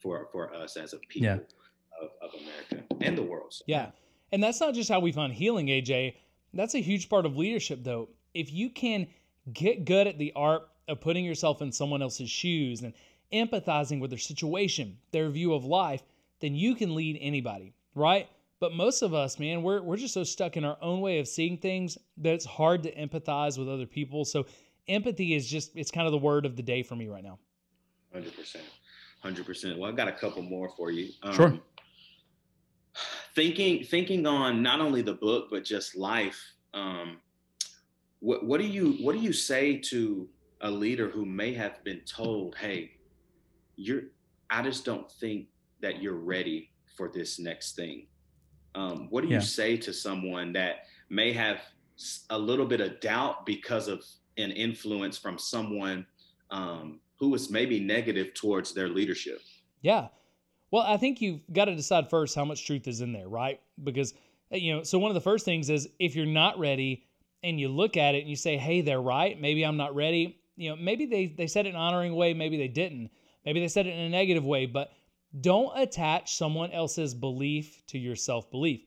for 0.00 0.28
for 0.30 0.54
us 0.54 0.76
as 0.76 0.92
a 0.92 0.98
people 1.08 1.26
yeah. 1.26 1.38
of, 2.00 2.10
of 2.22 2.30
America 2.40 2.86
and 3.00 3.18
the 3.18 3.22
world. 3.22 3.52
So. 3.52 3.64
Yeah, 3.66 3.90
and 4.30 4.42
that's 4.42 4.60
not 4.60 4.74
just 4.74 4.88
how 4.88 5.00
we 5.00 5.10
find 5.10 5.32
healing, 5.32 5.66
AJ. 5.66 6.14
That's 6.54 6.74
a 6.74 6.80
huge 6.80 7.08
part 7.08 7.26
of 7.26 7.36
leadership, 7.36 7.80
though. 7.82 8.08
If 8.32 8.52
you 8.52 8.70
can 8.70 9.08
get 9.52 9.84
good 9.84 10.06
at 10.06 10.18
the 10.18 10.32
art 10.34 10.68
of 10.88 11.00
putting 11.00 11.24
yourself 11.24 11.62
in 11.62 11.72
someone 11.72 12.02
else's 12.02 12.30
shoes 12.30 12.82
and 12.82 12.94
empathizing 13.32 14.00
with 14.00 14.10
their 14.10 14.18
situation, 14.18 14.96
their 15.12 15.28
view 15.28 15.54
of 15.54 15.64
life, 15.64 16.02
then 16.40 16.54
you 16.54 16.74
can 16.74 16.94
lead 16.94 17.18
anybody, 17.20 17.74
right? 17.94 18.28
But 18.60 18.72
most 18.72 19.02
of 19.02 19.14
us, 19.14 19.38
man, 19.38 19.62
we're, 19.62 19.82
we're 19.82 19.96
just 19.96 20.14
so 20.14 20.24
stuck 20.24 20.56
in 20.56 20.64
our 20.64 20.78
own 20.80 21.00
way 21.00 21.18
of 21.18 21.28
seeing 21.28 21.58
things 21.58 21.96
that 22.18 22.34
it's 22.34 22.44
hard 22.44 22.82
to 22.84 22.94
empathize 22.94 23.58
with 23.58 23.68
other 23.68 23.86
people. 23.86 24.24
So 24.24 24.46
empathy 24.88 25.34
is 25.34 25.46
just, 25.46 25.76
it's 25.76 25.90
kind 25.90 26.06
of 26.06 26.12
the 26.12 26.18
word 26.18 26.46
of 26.46 26.56
the 26.56 26.62
day 26.62 26.82
for 26.82 26.96
me 26.96 27.06
right 27.08 27.22
now. 27.22 27.38
100%. 28.14 28.56
100%. 29.24 29.78
Well, 29.78 29.90
I 29.90 29.94
got 29.94 30.08
a 30.08 30.12
couple 30.12 30.42
more 30.42 30.70
for 30.76 30.90
you. 30.90 31.10
Um, 31.22 31.34
sure. 31.34 31.58
thinking 33.34 33.84
thinking 33.84 34.26
on 34.26 34.62
not 34.62 34.80
only 34.80 35.02
the 35.02 35.14
book 35.14 35.48
but 35.50 35.64
just 35.64 35.96
life. 35.96 36.40
Um, 36.74 37.18
what 38.20 38.44
what 38.44 38.60
do 38.60 38.66
you 38.66 38.92
what 39.00 39.14
do 39.14 39.20
you 39.20 39.32
say 39.32 39.78
to 39.78 40.28
a 40.60 40.70
leader 40.70 41.08
who 41.08 41.24
may 41.24 41.52
have 41.54 41.82
been 41.84 42.00
told, 42.00 42.56
"Hey, 42.56 42.92
you're 43.76 44.02
I 44.50 44.62
just 44.62 44.84
don't 44.84 45.10
think 45.12 45.48
that 45.80 46.02
you're 46.02 46.16
ready 46.16 46.70
for 46.96 47.10
this 47.12 47.38
next 47.38 47.76
thing." 47.76 48.06
Um, 48.74 49.08
what 49.10 49.22
do 49.22 49.28
you 49.28 49.40
say 49.40 49.76
to 49.78 49.92
someone 49.92 50.52
that 50.52 50.86
may 51.10 51.32
have 51.32 51.60
a 52.30 52.38
little 52.38 52.66
bit 52.66 52.80
of 52.80 53.00
doubt 53.00 53.44
because 53.44 53.88
of 53.88 54.04
an 54.36 54.52
influence 54.52 55.18
from 55.18 55.38
someone 55.38 56.06
um, 56.50 57.00
who 57.18 57.30
was 57.30 57.50
maybe 57.50 57.80
negative 57.80 58.34
towards 58.34 58.72
their 58.72 58.88
leadership? 58.88 59.40
Yeah. 59.82 60.08
Well, 60.70 60.84
I 60.84 60.96
think 60.96 61.20
you've 61.20 61.40
got 61.52 61.64
to 61.64 61.74
decide 61.74 62.10
first 62.10 62.34
how 62.34 62.44
much 62.44 62.66
truth 62.66 62.86
is 62.86 63.00
in 63.00 63.12
there, 63.12 63.28
right? 63.28 63.60
Because, 63.82 64.14
you 64.50 64.76
know, 64.76 64.82
so 64.82 64.98
one 64.98 65.10
of 65.10 65.14
the 65.14 65.20
first 65.20 65.44
things 65.44 65.70
is 65.70 65.88
if 65.98 66.14
you're 66.14 66.26
not 66.26 66.58
ready 66.58 67.07
and 67.42 67.60
you 67.60 67.68
look 67.68 67.96
at 67.96 68.14
it 68.14 68.20
and 68.20 68.28
you 68.28 68.36
say, 68.36 68.56
hey, 68.56 68.80
they're 68.80 69.00
right, 69.00 69.40
maybe 69.40 69.64
I'm 69.64 69.76
not 69.76 69.94
ready, 69.94 70.40
you 70.56 70.70
know, 70.70 70.76
maybe 70.76 71.06
they, 71.06 71.26
they 71.26 71.46
said 71.46 71.66
it 71.66 71.70
in 71.70 71.74
an 71.76 71.80
honoring 71.80 72.14
way, 72.14 72.34
maybe 72.34 72.56
they 72.56 72.68
didn't. 72.68 73.10
Maybe 73.44 73.60
they 73.60 73.68
said 73.68 73.86
it 73.86 73.94
in 73.94 74.00
a 74.00 74.08
negative 74.08 74.44
way, 74.44 74.66
but 74.66 74.90
don't 75.40 75.76
attach 75.78 76.36
someone 76.36 76.72
else's 76.72 77.14
belief 77.14 77.86
to 77.86 77.98
your 77.98 78.16
self 78.16 78.50
belief. 78.50 78.80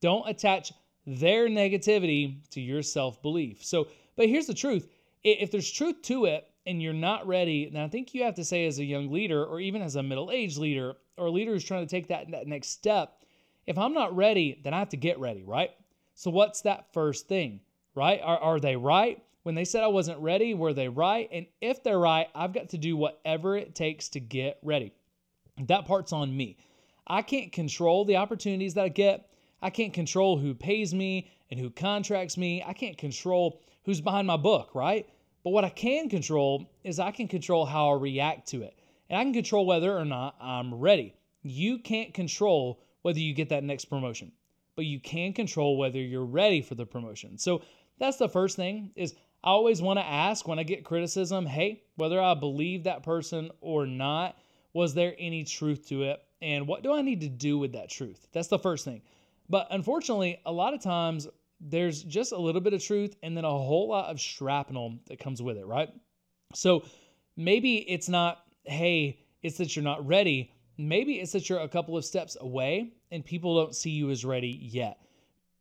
Don't 0.00 0.28
attach 0.28 0.72
their 1.06 1.48
negativity 1.48 2.48
to 2.50 2.60
your 2.60 2.82
self 2.82 3.20
belief. 3.22 3.64
So, 3.64 3.88
but 4.16 4.28
here's 4.28 4.46
the 4.46 4.54
truth 4.54 4.88
if 5.24 5.50
there's 5.50 5.70
truth 5.70 6.02
to 6.02 6.26
it 6.26 6.48
and 6.66 6.82
you're 6.82 6.92
not 6.92 7.26
ready, 7.26 7.68
then 7.70 7.82
I 7.82 7.88
think 7.88 8.14
you 8.14 8.24
have 8.24 8.34
to 8.34 8.44
say, 8.44 8.66
as 8.66 8.78
a 8.78 8.84
young 8.84 9.10
leader, 9.10 9.44
or 9.44 9.60
even 9.60 9.82
as 9.82 9.96
a 9.96 10.02
middle 10.02 10.30
aged 10.30 10.58
leader, 10.58 10.94
or 11.16 11.26
a 11.26 11.30
leader 11.30 11.52
who's 11.52 11.64
trying 11.64 11.86
to 11.86 11.90
take 11.90 12.08
that, 12.08 12.30
that 12.30 12.46
next 12.46 12.68
step, 12.68 13.22
if 13.66 13.78
I'm 13.78 13.94
not 13.94 14.14
ready, 14.14 14.60
then 14.62 14.74
I 14.74 14.78
have 14.78 14.90
to 14.90 14.96
get 14.96 15.18
ready, 15.18 15.42
right? 15.44 15.70
So, 16.14 16.30
what's 16.30 16.62
that 16.62 16.92
first 16.92 17.28
thing, 17.28 17.60
right? 17.98 18.20
Are, 18.22 18.38
are 18.38 18.60
they 18.60 18.76
right? 18.76 19.22
When 19.42 19.54
they 19.54 19.64
said 19.64 19.82
I 19.82 19.88
wasn't 19.88 20.20
ready, 20.20 20.54
were 20.54 20.72
they 20.72 20.88
right? 20.88 21.28
And 21.32 21.46
if 21.60 21.82
they're 21.82 21.98
right, 21.98 22.28
I've 22.34 22.52
got 22.52 22.70
to 22.70 22.78
do 22.78 22.96
whatever 22.96 23.56
it 23.56 23.74
takes 23.74 24.08
to 24.10 24.20
get 24.20 24.58
ready. 24.62 24.92
That 25.66 25.86
part's 25.86 26.12
on 26.12 26.34
me. 26.34 26.58
I 27.06 27.22
can't 27.22 27.50
control 27.50 28.04
the 28.04 28.16
opportunities 28.16 28.74
that 28.74 28.84
I 28.84 28.88
get. 28.88 29.28
I 29.60 29.70
can't 29.70 29.92
control 29.92 30.38
who 30.38 30.54
pays 30.54 30.94
me 30.94 31.30
and 31.50 31.58
who 31.58 31.70
contracts 31.70 32.36
me. 32.36 32.62
I 32.64 32.72
can't 32.72 32.96
control 32.96 33.60
who's 33.84 34.00
behind 34.00 34.26
my 34.26 34.36
book, 34.36 34.74
right? 34.74 35.08
But 35.42 35.50
what 35.50 35.64
I 35.64 35.70
can 35.70 36.08
control 36.08 36.70
is 36.84 37.00
I 37.00 37.10
can 37.10 37.26
control 37.26 37.64
how 37.64 37.90
I 37.90 37.98
react 37.98 38.48
to 38.48 38.62
it. 38.62 38.78
And 39.08 39.18
I 39.18 39.24
can 39.24 39.32
control 39.32 39.66
whether 39.66 39.96
or 39.96 40.04
not 40.04 40.36
I'm 40.40 40.74
ready. 40.74 41.14
You 41.42 41.78
can't 41.78 42.12
control 42.12 42.82
whether 43.02 43.18
you 43.18 43.32
get 43.32 43.48
that 43.48 43.64
next 43.64 43.86
promotion, 43.86 44.32
but 44.76 44.84
you 44.84 45.00
can 45.00 45.32
control 45.32 45.78
whether 45.78 45.98
you're 45.98 46.24
ready 46.24 46.60
for 46.60 46.74
the 46.74 46.84
promotion. 46.84 47.38
So 47.38 47.62
that's 47.98 48.16
the 48.16 48.28
first 48.28 48.56
thing 48.56 48.90
is 48.96 49.14
I 49.42 49.50
always 49.50 49.80
want 49.80 49.98
to 49.98 50.06
ask 50.06 50.48
when 50.48 50.58
I 50.58 50.62
get 50.62 50.84
criticism, 50.84 51.46
hey, 51.46 51.82
whether 51.96 52.20
I 52.20 52.34
believe 52.34 52.84
that 52.84 53.02
person 53.02 53.50
or 53.60 53.86
not, 53.86 54.36
was 54.72 54.94
there 54.94 55.14
any 55.18 55.44
truth 55.44 55.88
to 55.88 56.04
it? 56.04 56.20
And 56.42 56.66
what 56.66 56.82
do 56.82 56.92
I 56.92 57.02
need 57.02 57.20
to 57.22 57.28
do 57.28 57.58
with 57.58 57.72
that 57.72 57.90
truth? 57.90 58.26
That's 58.32 58.48
the 58.48 58.58
first 58.58 58.84
thing. 58.84 59.02
But 59.48 59.66
unfortunately, 59.70 60.40
a 60.44 60.52
lot 60.52 60.74
of 60.74 60.82
times 60.82 61.26
there's 61.60 62.02
just 62.02 62.32
a 62.32 62.38
little 62.38 62.60
bit 62.60 62.74
of 62.74 62.82
truth 62.82 63.16
and 63.22 63.36
then 63.36 63.44
a 63.44 63.50
whole 63.50 63.88
lot 63.88 64.10
of 64.10 64.20
shrapnel 64.20 64.98
that 65.08 65.18
comes 65.18 65.42
with 65.42 65.56
it, 65.56 65.66
right? 65.66 65.88
So 66.54 66.84
maybe 67.36 67.78
it's 67.90 68.08
not, 68.08 68.42
hey, 68.64 69.20
it's 69.42 69.58
that 69.58 69.74
you're 69.74 69.84
not 69.84 70.06
ready. 70.06 70.52
Maybe 70.76 71.14
it's 71.14 71.32
that 71.32 71.48
you're 71.48 71.60
a 71.60 71.68
couple 71.68 71.96
of 71.96 72.04
steps 72.04 72.36
away 72.40 72.92
and 73.10 73.24
people 73.24 73.56
don't 73.56 73.74
see 73.74 73.90
you 73.90 74.10
as 74.10 74.24
ready 74.24 74.58
yet. 74.62 75.00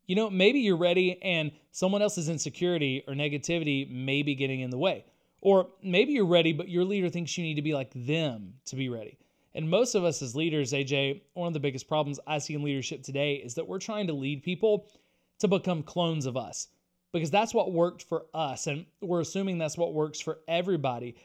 You 0.08 0.16
know, 0.16 0.30
maybe 0.30 0.60
you're 0.60 0.78
ready 0.78 1.22
and 1.22 1.52
someone 1.72 2.02
else's 2.02 2.30
insecurity 2.30 3.04
or 3.08 3.14
negativity 3.14 3.90
may 3.90 4.24
be 4.24 4.36
getting 4.36 4.62
in 4.62 4.70
the 4.70 4.78
way. 4.78 5.06
Or 5.42 5.68
maybe 5.84 6.14
you're 6.14 6.26
ready, 6.26 6.54
but 6.54 6.70
your 6.70 6.86
leader 6.86 7.10
thinks 7.10 7.38
you 7.38 7.44
need 7.44 7.56
to 7.56 7.62
be 7.62 7.74
like 7.74 7.92
them 7.94 8.54
to 8.66 8.76
be 8.76 8.90
ready. 8.90 9.18
And 9.54 9.70
most 9.70 9.96
of 9.96 10.04
us 10.04 10.22
as 10.22 10.36
leaders, 10.36 10.72
AJ, 10.72 11.22
one 11.34 11.48
of 11.48 11.54
the 11.54 11.60
biggest 11.60 11.88
problems 11.88 12.20
I 12.26 12.38
see 12.40 12.54
in 12.54 12.64
leadership 12.64 13.04
today 13.04 13.36
is 13.36 13.56
that 13.56 13.68
we're 13.68 13.80
trying 13.80 14.08
to 14.08 14.14
lead 14.14 14.44
people 14.44 14.88
to 15.40 15.48
become 15.48 15.84
clones 15.84 16.26
of 16.26 16.38
us 16.38 16.70
because 17.12 17.32
that's 17.32 17.54
what 17.54 17.72
worked 17.72 18.04
for 18.04 18.26
us. 18.34 18.68
And 18.68 18.86
we're 19.02 19.22
assuming 19.22 19.58
that's 19.58 19.78
what 19.78 19.94
works 19.94 20.20
for 20.20 20.40
everybody. 20.48 21.16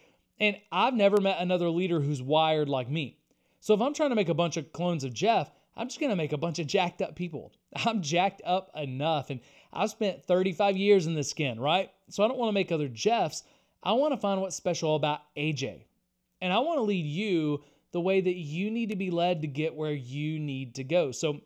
And 0.40 0.56
I've 0.70 0.94
never 0.94 1.20
met 1.20 1.40
another 1.40 1.70
leader 1.70 2.00
who's 2.00 2.22
wired 2.22 2.68
like 2.68 2.90
me. 2.90 3.18
So 3.60 3.74
if 3.74 3.80
I'm 3.80 3.94
trying 3.94 4.10
to 4.10 4.16
make 4.16 4.28
a 4.28 4.34
bunch 4.34 4.56
of 4.56 4.72
clones 4.72 5.04
of 5.04 5.14
Jeff, 5.14 5.50
I'm 5.76 5.88
just 5.88 6.00
going 6.00 6.10
to 6.10 6.16
make 6.16 6.32
a 6.32 6.38
bunch 6.38 6.58
of 6.58 6.66
jacked 6.66 7.02
up 7.02 7.16
people. 7.16 7.52
I'm 7.76 8.02
jacked 8.02 8.42
up 8.44 8.70
enough. 8.76 9.30
And 9.30 9.40
I've 9.72 9.90
spent 9.90 10.24
35 10.24 10.76
years 10.76 11.06
in 11.06 11.14
this 11.14 11.30
skin, 11.30 11.58
right? 11.58 11.90
So 12.10 12.22
I 12.22 12.28
don't 12.28 12.38
want 12.38 12.50
to 12.50 12.54
make 12.54 12.70
other 12.70 12.88
Jeffs. 12.88 13.42
I 13.82 13.92
want 13.92 14.12
to 14.12 14.20
find 14.20 14.40
what's 14.40 14.56
special 14.56 14.96
about 14.96 15.20
AJ. 15.36 15.84
And 16.40 16.52
I 16.52 16.58
want 16.58 16.78
to 16.78 16.82
lead 16.82 17.06
you 17.06 17.62
the 17.92 18.00
way 18.00 18.20
that 18.20 18.34
you 18.34 18.70
need 18.70 18.90
to 18.90 18.96
be 18.96 19.10
led 19.10 19.42
to 19.42 19.46
get 19.46 19.74
where 19.74 19.92
you 19.92 20.38
need 20.38 20.74
to 20.76 20.84
go. 20.84 21.12
So 21.12 21.40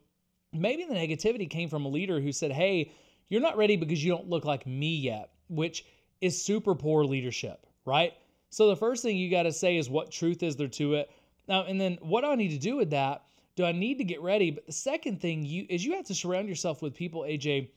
maybe 0.52 0.84
the 0.84 0.94
negativity 0.94 1.48
came 1.48 1.68
from 1.68 1.84
a 1.84 1.88
leader 1.88 2.20
who 2.20 2.32
said, 2.32 2.52
Hey, 2.52 2.92
you're 3.28 3.40
not 3.40 3.56
ready 3.56 3.76
because 3.76 4.02
you 4.02 4.12
don't 4.12 4.28
look 4.28 4.44
like 4.44 4.66
me 4.66 4.96
yet, 4.96 5.30
which 5.48 5.84
is 6.20 6.42
super 6.42 6.74
poor 6.74 7.04
leadership, 7.04 7.66
right? 7.84 8.14
So 8.50 8.68
the 8.68 8.76
first 8.76 9.02
thing 9.02 9.16
you 9.16 9.30
got 9.30 9.42
to 9.42 9.52
say 9.52 9.76
is 9.76 9.90
what 9.90 10.10
truth 10.10 10.42
is 10.42 10.56
there 10.56 10.68
to 10.68 10.94
it. 10.94 11.10
Now, 11.48 11.64
and 11.64 11.80
then 11.80 11.98
what 12.00 12.22
do 12.22 12.28
I 12.28 12.36
need 12.36 12.50
to 12.50 12.58
do 12.58 12.76
with 12.76 12.90
that? 12.90 13.24
Do 13.56 13.64
I 13.64 13.72
need 13.72 13.98
to 13.98 14.04
get 14.04 14.20
ready? 14.20 14.50
But 14.50 14.66
the 14.66 14.72
second 14.72 15.20
thing 15.20 15.44
you 15.44 15.66
is 15.68 15.84
you 15.84 15.94
have 15.96 16.06
to 16.06 16.14
surround 16.14 16.48
yourself 16.48 16.82
with 16.82 16.94
people, 16.94 17.22
AJ, 17.22 17.70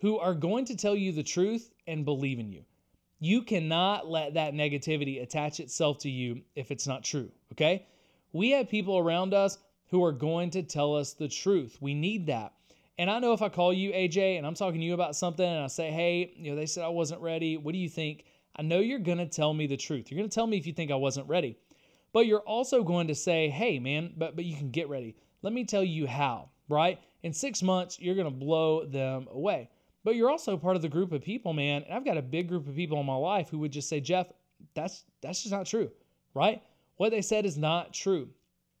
who 0.00 0.18
are 0.18 0.34
going 0.34 0.64
to 0.66 0.76
tell 0.76 0.94
you 0.94 1.12
the 1.12 1.22
truth 1.22 1.70
and 1.86 2.04
believe 2.04 2.38
in 2.38 2.52
you. 2.52 2.62
You 3.18 3.42
cannot 3.42 4.08
let 4.08 4.34
that 4.34 4.54
negativity 4.54 5.22
attach 5.22 5.58
itself 5.58 5.98
to 5.98 6.10
you 6.10 6.42
if 6.54 6.70
it's 6.70 6.86
not 6.86 7.02
true, 7.02 7.30
okay? 7.52 7.86
We 8.32 8.50
have 8.50 8.68
people 8.68 8.98
around 8.98 9.34
us 9.34 9.58
who 9.90 10.04
are 10.04 10.12
going 10.12 10.50
to 10.50 10.62
tell 10.62 10.94
us 10.94 11.14
the 11.14 11.28
truth. 11.28 11.78
We 11.80 11.94
need 11.94 12.26
that. 12.26 12.52
And 12.98 13.10
I 13.10 13.18
know 13.18 13.32
if 13.32 13.42
I 13.42 13.48
call 13.48 13.72
you 13.72 13.90
AJ 13.92 14.38
and 14.38 14.46
I'm 14.46 14.54
talking 14.54 14.80
to 14.80 14.86
you 14.86 14.94
about 14.94 15.16
something 15.16 15.46
and 15.46 15.64
I 15.64 15.66
say, 15.66 15.90
hey, 15.90 16.32
you 16.36 16.50
know, 16.50 16.56
they 16.56 16.66
said 16.66 16.84
I 16.84 16.88
wasn't 16.88 17.20
ready. 17.20 17.56
What 17.56 17.72
do 17.72 17.78
you 17.78 17.88
think? 17.88 18.24
I 18.56 18.62
know 18.62 18.78
you're 18.78 18.98
going 18.98 19.18
to 19.18 19.26
tell 19.26 19.52
me 19.52 19.66
the 19.66 19.76
truth. 19.76 20.10
You're 20.10 20.18
going 20.18 20.30
to 20.30 20.34
tell 20.34 20.46
me 20.46 20.56
if 20.56 20.66
you 20.66 20.72
think 20.72 20.90
I 20.90 20.96
wasn't 20.96 21.28
ready. 21.28 21.58
But 22.16 22.24
you're 22.24 22.40
also 22.40 22.82
going 22.82 23.08
to 23.08 23.14
say, 23.14 23.50
hey, 23.50 23.78
man, 23.78 24.14
but, 24.16 24.36
but 24.36 24.46
you 24.46 24.56
can 24.56 24.70
get 24.70 24.88
ready. 24.88 25.16
Let 25.42 25.52
me 25.52 25.66
tell 25.66 25.84
you 25.84 26.06
how, 26.06 26.48
right? 26.66 26.98
In 27.22 27.34
six 27.34 27.62
months, 27.62 28.00
you're 28.00 28.14
going 28.14 28.24
to 28.24 28.30
blow 28.30 28.86
them 28.86 29.28
away. 29.30 29.68
But 30.02 30.16
you're 30.16 30.30
also 30.30 30.56
part 30.56 30.76
of 30.76 30.82
the 30.82 30.88
group 30.88 31.12
of 31.12 31.20
people, 31.20 31.52
man. 31.52 31.82
And 31.82 31.92
I've 31.92 32.06
got 32.06 32.16
a 32.16 32.22
big 32.22 32.48
group 32.48 32.66
of 32.68 32.74
people 32.74 32.98
in 32.98 33.04
my 33.04 33.16
life 33.16 33.50
who 33.50 33.58
would 33.58 33.70
just 33.70 33.90
say, 33.90 34.00
Jeff, 34.00 34.28
that's 34.72 35.04
that's 35.20 35.42
just 35.42 35.52
not 35.52 35.66
true, 35.66 35.90
right? 36.32 36.62
What 36.96 37.10
they 37.10 37.20
said 37.20 37.44
is 37.44 37.58
not 37.58 37.92
true. 37.92 38.30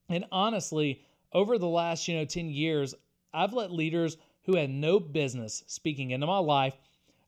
And 0.08 0.24
honestly, 0.32 1.02
over 1.34 1.58
the 1.58 1.68
last, 1.68 2.08
you 2.08 2.16
know, 2.16 2.24
10 2.24 2.48
years, 2.48 2.94
I've 3.34 3.52
let 3.52 3.70
leaders 3.70 4.16
who 4.46 4.56
had 4.56 4.70
no 4.70 4.98
business 4.98 5.62
speaking 5.66 6.12
into 6.12 6.26
my 6.26 6.38
life 6.38 6.78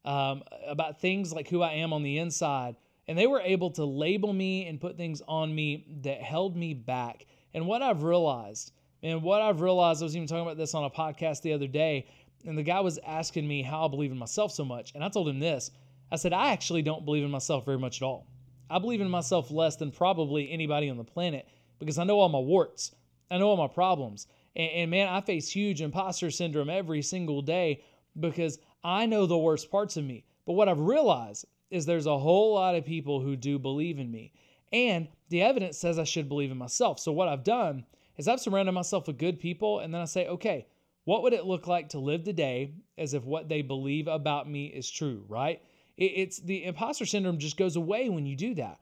um, 0.07 0.42
about 0.66 1.03
things 1.03 1.35
like 1.35 1.49
who 1.49 1.61
I 1.61 1.73
am 1.73 1.92
on 1.92 2.03
the 2.03 2.16
inside. 2.16 2.77
And 3.09 3.18
they 3.18 3.27
were 3.27 3.40
able 3.40 3.71
to 3.73 3.85
label 3.85 4.33
me 4.33 4.66
and 4.66 4.81
put 4.81 4.97
things 4.97 5.23
on 5.27 5.55
me 5.55 5.87
that 6.03 6.21
held 6.23 6.57
me 6.57 6.75
back. 6.75 7.27
And 7.55 7.66
what 7.66 7.83
I've 7.83 8.03
realized, 8.03 8.73
and 9.03 9.23
what 9.23 9.40
I've 9.40 9.62
realized, 9.62 10.03
I 10.03 10.05
was 10.05 10.14
even 10.14 10.29
talking 10.29 10.42
about 10.42 10.59
this 10.59 10.75
on 10.75 10.85
a 10.85 10.90
podcast 10.90 11.40
the 11.40 11.55
other 11.55 11.66
day, 11.66 12.07
and 12.44 12.57
the 12.57 12.62
guy 12.62 12.81
was 12.81 12.99
asking 13.07 13.49
me 13.49 13.62
how 13.62 13.87
I 13.87 13.88
believe 13.88 14.12
in 14.12 14.18
myself 14.18 14.53
so 14.53 14.64
much. 14.64 14.92
And 14.94 15.03
I 15.03 15.09
told 15.09 15.29
him 15.29 15.40
this 15.40 15.71
I 16.12 16.16
said, 16.16 16.33
I 16.33 16.53
actually 16.53 16.83
don't 16.83 17.05
believe 17.05 17.25
in 17.25 17.31
myself 17.31 17.64
very 17.64 17.79
much 17.79 18.01
at 18.01 18.05
all. 18.05 18.27
I 18.71 18.79
believe 18.79 19.01
in 19.01 19.11
myself 19.11 19.51
less 19.51 19.77
than 19.77 19.90
probably 19.90 20.51
anybody 20.51 20.90
on 20.90 20.99
the 20.99 21.05
planet 21.05 21.49
because 21.79 21.99
I 21.99 22.05
know 22.05 22.21
all 22.21 22.29
my 22.29 22.38
warts, 22.38 22.94
I 23.31 23.38
know 23.38 23.49
all 23.49 23.57
my 23.57 23.73
problems. 23.73 24.27
And, 24.55 24.71
and 24.71 24.90
man, 24.90 25.09
I 25.09 25.21
face 25.21 25.49
huge 25.49 25.81
imposter 25.81 26.31
syndrome 26.31 26.68
every 26.68 27.03
single 27.03 27.40
day 27.40 27.83
because 28.21 28.59
I 28.85 29.07
know 29.07 29.27
the 29.27 29.38
worst 29.38 29.71
parts 29.71 29.97
of 29.97 30.05
me. 30.05 30.25
But 30.47 30.53
what 30.55 30.68
I've 30.68 30.81
realized 30.81 31.47
is 31.70 31.87
there's 31.87 32.07
a 32.07 32.18
whole 32.18 32.54
lot 32.54 32.74
of 32.74 32.85
people 32.85 33.20
who 33.20 33.37
do 33.37 33.59
believe 33.59 33.98
in 33.98 34.11
me. 34.11 34.33
And 34.72 35.09
the 35.28 35.42
evidence 35.42 35.78
says 35.78 35.98
I 35.98 36.04
should 36.04 36.28
believe 36.28 36.50
in 36.50 36.59
myself. 36.59 36.98
So 36.98 37.12
what 37.12 37.28
I've 37.28 37.44
done 37.44 37.85
is 38.16 38.28
I've 38.28 38.40
surrounded 38.40 38.72
myself 38.72 39.07
with 39.07 39.18
good 39.18 39.40
people 39.40 39.81
and 39.81 39.92
then 39.92 40.00
I 40.00 40.07
say, 40.07 40.26
okay, 40.26 40.66
what 41.04 41.22
would 41.22 41.33
it 41.33 41.46
look 41.46 41.66
like 41.66 41.90
to 41.90 41.98
live 41.98 42.24
today 42.24 42.74
as 42.98 43.14
if 43.14 43.24
what 43.24 43.48
they 43.48 43.62
believe 43.62 44.09
about 44.09 44.48
me 44.48 44.66
is 44.66 44.90
true, 44.90 45.24
right? 45.28 45.62
It's 45.96 46.38
the 46.38 46.64
imposter 46.64 47.07
syndrome 47.07 47.38
just 47.38 47.57
goes 47.57 47.76
away 47.76 48.09
when 48.09 48.26
you 48.26 48.37
do 48.37 48.54
that 48.54 48.78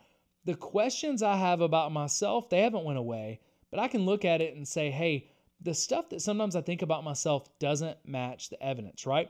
the 0.47 0.55
questions 0.55 1.23
I 1.23 1.37
have 1.37 1.61
about 1.61 1.93
myself, 1.93 2.49
they 2.49 2.63
haven't 2.63 2.85
went 2.85 2.99
away, 2.99 3.41
but 3.71 3.81
I 3.81 3.89
can 3.89 4.07
look 4.07 4.25
at 4.25 4.41
it 4.41 4.55
and 4.55 4.67
say, 4.67 4.91
hey, 4.91 5.29
the 5.61 5.75
stuff 5.75 6.09
that 6.11 6.23
sometimes 6.23 6.55
I 6.55 6.61
think 6.61 6.83
about 6.83 7.03
myself 7.03 7.47
doesn't 7.59 7.99
match 8.07 8.49
the 8.49 8.63
evidence, 8.63 9.07
right? 9.07 9.29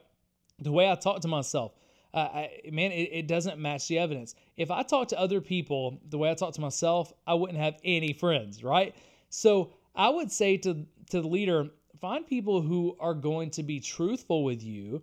The 0.58 0.72
way 0.72 0.90
I 0.90 0.94
talk 0.94 1.22
to 1.22 1.28
myself, 1.28 1.72
uh, 2.16 2.20
I, 2.32 2.50
man, 2.72 2.92
it, 2.92 3.10
it 3.12 3.28
doesn't 3.28 3.58
match 3.58 3.88
the 3.88 3.98
evidence. 3.98 4.34
If 4.56 4.70
I 4.70 4.82
talk 4.82 5.08
to 5.08 5.20
other 5.20 5.42
people 5.42 6.00
the 6.08 6.16
way 6.16 6.30
I 6.30 6.34
talk 6.34 6.54
to 6.54 6.62
myself, 6.62 7.12
I 7.26 7.34
wouldn't 7.34 7.58
have 7.58 7.76
any 7.84 8.14
friends, 8.14 8.64
right? 8.64 8.96
So 9.28 9.74
I 9.94 10.08
would 10.08 10.32
say 10.32 10.56
to, 10.58 10.86
to 11.10 11.20
the 11.20 11.28
leader, 11.28 11.68
find 12.00 12.26
people 12.26 12.62
who 12.62 12.96
are 13.00 13.12
going 13.12 13.50
to 13.50 13.62
be 13.62 13.80
truthful 13.80 14.44
with 14.44 14.62
you 14.62 15.02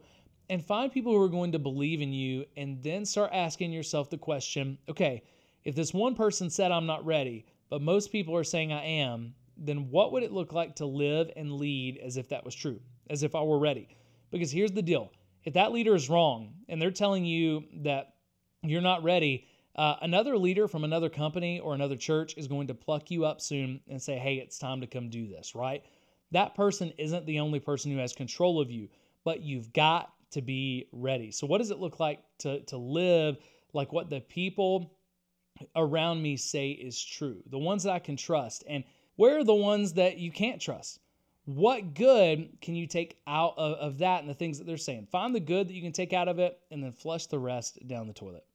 and 0.50 0.66
find 0.66 0.92
people 0.92 1.14
who 1.14 1.22
are 1.22 1.30
going 1.30 1.52
to 1.52 1.60
believe 1.60 2.02
in 2.02 2.12
you 2.12 2.46
and 2.58 2.82
then 2.82 3.06
start 3.06 3.30
asking 3.32 3.72
yourself 3.72 4.10
the 4.10 4.18
question 4.18 4.80
okay, 4.90 5.22
if 5.66 5.76
this 5.76 5.94
one 5.94 6.16
person 6.16 6.50
said 6.50 6.72
I'm 6.72 6.88
not 6.88 7.06
ready, 7.06 7.46
but 7.70 7.82
most 7.84 8.12
people 8.12 8.36
are 8.36 8.44
saying 8.44 8.74
I 8.74 8.84
am, 8.84 9.36
then 9.56 9.92
what 9.92 10.12
would 10.12 10.24
it 10.24 10.32
look 10.32 10.52
like 10.52 10.76
to 10.78 10.86
live 10.88 11.30
and 11.36 11.54
lead 11.54 11.98
as 11.98 12.18
if 12.18 12.30
that 12.30 12.44
was 12.44 12.56
true, 12.56 12.80
as 13.12 13.22
if 13.22 13.36
I 13.36 13.42
were 13.44 13.60
ready? 13.60 13.88
Because 14.32 14.52
here's 14.52 14.72
the 14.72 14.82
deal 14.82 15.12
if 15.44 15.54
that 15.54 15.72
leader 15.72 15.96
is 15.96 16.10
wrong 16.10 16.54
and 16.68 16.82
they're 16.82 16.92
telling 16.92 17.26
you 17.26 17.64
that 17.84 18.14
you're 18.62 18.82
not 18.82 19.04
ready, 19.04 19.48
uh, 19.76 19.96
another 20.02 20.38
leader 20.38 20.68
from 20.68 20.84
another 20.84 21.10
company 21.10 21.60
or 21.60 21.74
another 21.74 21.96
church 21.96 22.36
is 22.38 22.48
going 22.48 22.68
to 22.68 22.74
pluck 22.74 23.10
you 23.10 23.26
up 23.26 23.42
soon 23.42 23.82
and 23.88 24.02
say, 24.02 24.18
hey, 24.18 24.36
it's 24.36 24.58
time 24.58 24.82
to 24.82 24.88
come 24.88 25.10
do 25.10 25.28
this, 25.28 25.56
right? 25.56 25.84
That 26.32 26.56
person 26.56 26.94
isn't 26.98 27.26
the 27.26 27.40
only 27.40 27.60
person 27.60 27.92
who 27.92 27.98
has 27.98 28.14
control 28.14 28.62
of 28.62 28.72
you, 28.72 28.90
but 29.24 29.42
you've 29.42 29.74
got 29.74 30.14
to 30.32 30.42
be 30.42 30.88
ready. 30.92 31.32
So, 31.32 31.48
what 31.48 31.60
does 31.60 31.72
it 31.72 31.80
look 31.80 32.00
like 32.00 32.20
to, 32.40 32.62
to 32.62 32.78
live 32.78 33.38
like 33.74 33.94
what 33.94 34.10
the 34.10 34.22
people 34.22 34.94
around 35.76 36.22
me 36.22 36.38
say 36.38 36.70
is 36.70 37.04
true? 37.04 37.42
The 37.50 37.60
ones 37.60 37.84
that 37.84 37.94
I 37.94 38.00
can 38.00 38.16
trust. 38.16 38.64
And 38.68 38.84
where 39.16 39.38
are 39.38 39.44
the 39.44 39.54
ones 39.54 39.94
that 39.94 40.18
you 40.18 40.32
can't 40.32 40.60
trust? 40.60 41.00
What 41.46 41.94
good 41.94 42.50
can 42.62 42.76
you 42.76 42.88
take 42.88 43.18
out 43.28 43.54
of, 43.58 43.74
of 43.78 43.98
that 43.98 44.22
and 44.22 44.30
the 44.30 44.34
things 44.34 44.58
that 44.60 44.66
they're 44.66 44.78
saying? 44.78 45.08
Find 45.12 45.36
the 45.36 45.42
good 45.42 45.68
that 45.68 45.74
you 45.74 45.82
can 45.82 45.92
take 45.92 46.14
out 46.14 46.28
of 46.28 46.40
it 46.40 46.60
and 46.72 46.84
then 46.84 46.94
flush 46.94 47.28
the 47.28 47.40
rest 47.40 47.86
down 47.88 48.08
the 48.08 48.14
toilet. 48.14 48.46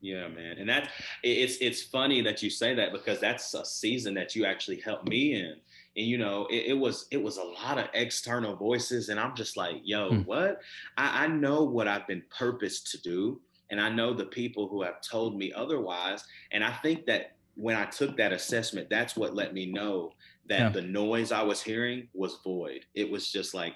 Yeah, 0.00 0.28
man. 0.28 0.58
And 0.58 0.68
that's 0.68 0.88
it's 1.22 1.58
it's 1.60 1.82
funny 1.82 2.22
that 2.22 2.42
you 2.42 2.50
say 2.50 2.74
that 2.74 2.92
because 2.92 3.20
that's 3.20 3.52
a 3.54 3.64
season 3.64 4.14
that 4.14 4.36
you 4.36 4.44
actually 4.44 4.80
helped 4.80 5.08
me 5.08 5.34
in. 5.34 5.56
And 5.96 6.06
you 6.06 6.18
know, 6.18 6.46
it, 6.50 6.66
it 6.68 6.78
was 6.78 7.06
it 7.10 7.20
was 7.22 7.38
a 7.38 7.42
lot 7.42 7.78
of 7.78 7.88
external 7.94 8.54
voices, 8.54 9.08
and 9.08 9.18
I'm 9.18 9.34
just 9.34 9.56
like, 9.56 9.76
yo, 9.82 10.10
hmm. 10.10 10.20
what? 10.20 10.60
I, 10.96 11.24
I 11.24 11.26
know 11.26 11.64
what 11.64 11.88
I've 11.88 12.06
been 12.06 12.22
purposed 12.36 12.92
to 12.92 13.00
do, 13.02 13.40
and 13.70 13.80
I 13.80 13.88
know 13.88 14.14
the 14.14 14.26
people 14.26 14.68
who 14.68 14.82
have 14.82 15.00
told 15.02 15.36
me 15.36 15.52
otherwise. 15.52 16.24
And 16.52 16.62
I 16.62 16.72
think 16.74 17.04
that 17.06 17.32
when 17.56 17.74
I 17.74 17.86
took 17.86 18.16
that 18.18 18.32
assessment, 18.32 18.88
that's 18.88 19.16
what 19.16 19.34
let 19.34 19.52
me 19.52 19.66
know 19.66 20.12
that 20.48 20.60
yeah. 20.60 20.68
the 20.68 20.82
noise 20.82 21.32
I 21.32 21.42
was 21.42 21.62
hearing 21.62 22.08
was 22.14 22.38
void. 22.42 22.84
It 22.94 23.10
was 23.10 23.30
just 23.30 23.54
like 23.54 23.74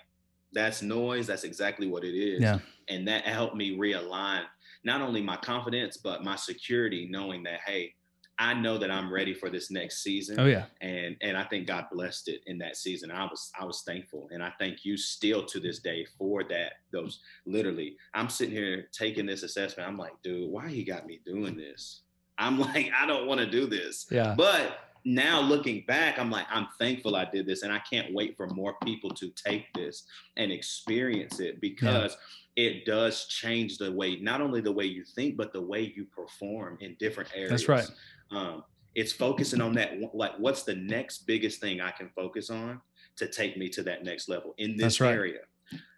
that's 0.53 0.83
noise. 0.83 1.27
That's 1.27 1.45
exactly 1.45 1.89
what 1.89 2.05
it 2.05 2.17
is. 2.17 2.43
Yeah. 2.43 2.59
And 2.89 3.07
that 3.09 3.25
helped 3.25 3.57
me 3.57 3.79
realign 3.79 4.45
not 4.85 5.01
only 5.01 5.23
my 5.23 5.37
confidence 5.37 5.97
but 5.97 6.25
my 6.25 6.37
security, 6.37 7.09
knowing 7.11 7.43
that 7.45 7.61
hey, 7.67 7.95
I 8.39 8.55
know 8.55 8.79
that 8.79 8.91
I'm 8.91 9.13
ready 9.13 9.35
for 9.35 9.51
this 9.51 9.71
next 9.71 10.03
season. 10.03 10.41
Oh 10.41 10.47
yeah. 10.47 10.65
And 10.81 11.17
and 11.21 11.37
I 11.37 11.45
think 11.45 11.67
God 11.67 11.87
blessed 11.93 12.29
it 12.29 12.41
in 12.47 12.59
that 12.59 12.77
season. 12.77 13.11
I 13.11 13.25
was 13.25 13.53
I 13.59 13.65
was 13.65 13.83
thankful. 13.83 14.29
And 14.33 14.43
I 14.43 14.53
thank 14.59 14.85
you 14.85 14.97
still 14.97 15.45
to 15.47 15.61
this 15.61 15.79
day 15.79 16.07
for 16.19 16.43
that. 16.45 16.75
Those 16.93 17.21
literally, 17.47 17.97
I'm 18.15 18.29
sitting 18.29 18.55
here 18.55 18.89
taking 18.93 19.27
this 19.27 19.43
assessment. 19.43 19.89
I'm 19.89 19.99
like, 19.99 20.15
dude, 20.23 20.51
why 20.51 20.69
he 20.69 20.83
got 20.83 21.07
me 21.07 21.21
doing 21.25 21.57
this? 21.57 22.01
I'm 22.39 22.59
like, 22.75 22.91
I 22.99 23.07
don't 23.07 23.27
want 23.27 23.41
to 23.41 23.47
do 23.51 23.67
this. 23.67 24.07
Yeah. 24.11 24.35
But 24.37 24.79
now 25.05 25.41
looking 25.41 25.85
back, 25.87 26.19
I'm 26.19 26.31
like, 26.31 26.47
I'm 26.51 26.69
thankful 26.79 27.17
I 27.17 27.25
did 27.25 27.47
this. 27.47 27.63
And 27.63 27.73
I 27.73 27.81
can't 27.81 28.15
wait 28.15 28.37
for 28.37 28.47
more 28.49 28.77
people 28.85 29.11
to 29.11 29.31
take 29.31 29.73
this 29.75 30.05
and 30.37 30.53
experience 30.53 31.41
it 31.41 31.61
because 31.61 32.17
yeah. 32.57 32.65
it 32.65 32.85
does 32.85 33.27
change 33.27 33.79
the 33.79 33.91
way, 33.91 34.17
not 34.17 34.41
only 34.41 34.61
the 34.61 34.73
way 34.73 34.85
you 34.85 35.05
think, 35.05 35.37
but 35.37 35.53
the 35.53 35.61
way 35.61 35.93
you 35.97 36.05
perform 36.05 36.79
in 36.81 36.97
different 36.99 37.31
areas. 37.35 37.51
That's 37.51 37.69
right. 37.69 37.91
Um, 38.31 38.65
it's 38.95 39.13
focusing 39.13 39.61
on 39.61 39.73
that, 39.75 39.95
like, 40.15 40.39
what's 40.39 40.65
the 40.65 40.75
next 40.75 41.27
biggest 41.27 41.61
thing 41.61 41.81
I 41.81 41.91
can 41.91 42.11
focus 42.15 42.51
on 42.51 42.81
to 43.17 43.27
take 43.27 43.57
me 43.57 43.69
to 43.71 43.83
that 43.85 44.05
next 44.05 44.29
level 44.29 44.55
in 44.59 44.77
this 44.77 45.01
right. 45.01 45.15
area? 45.15 45.41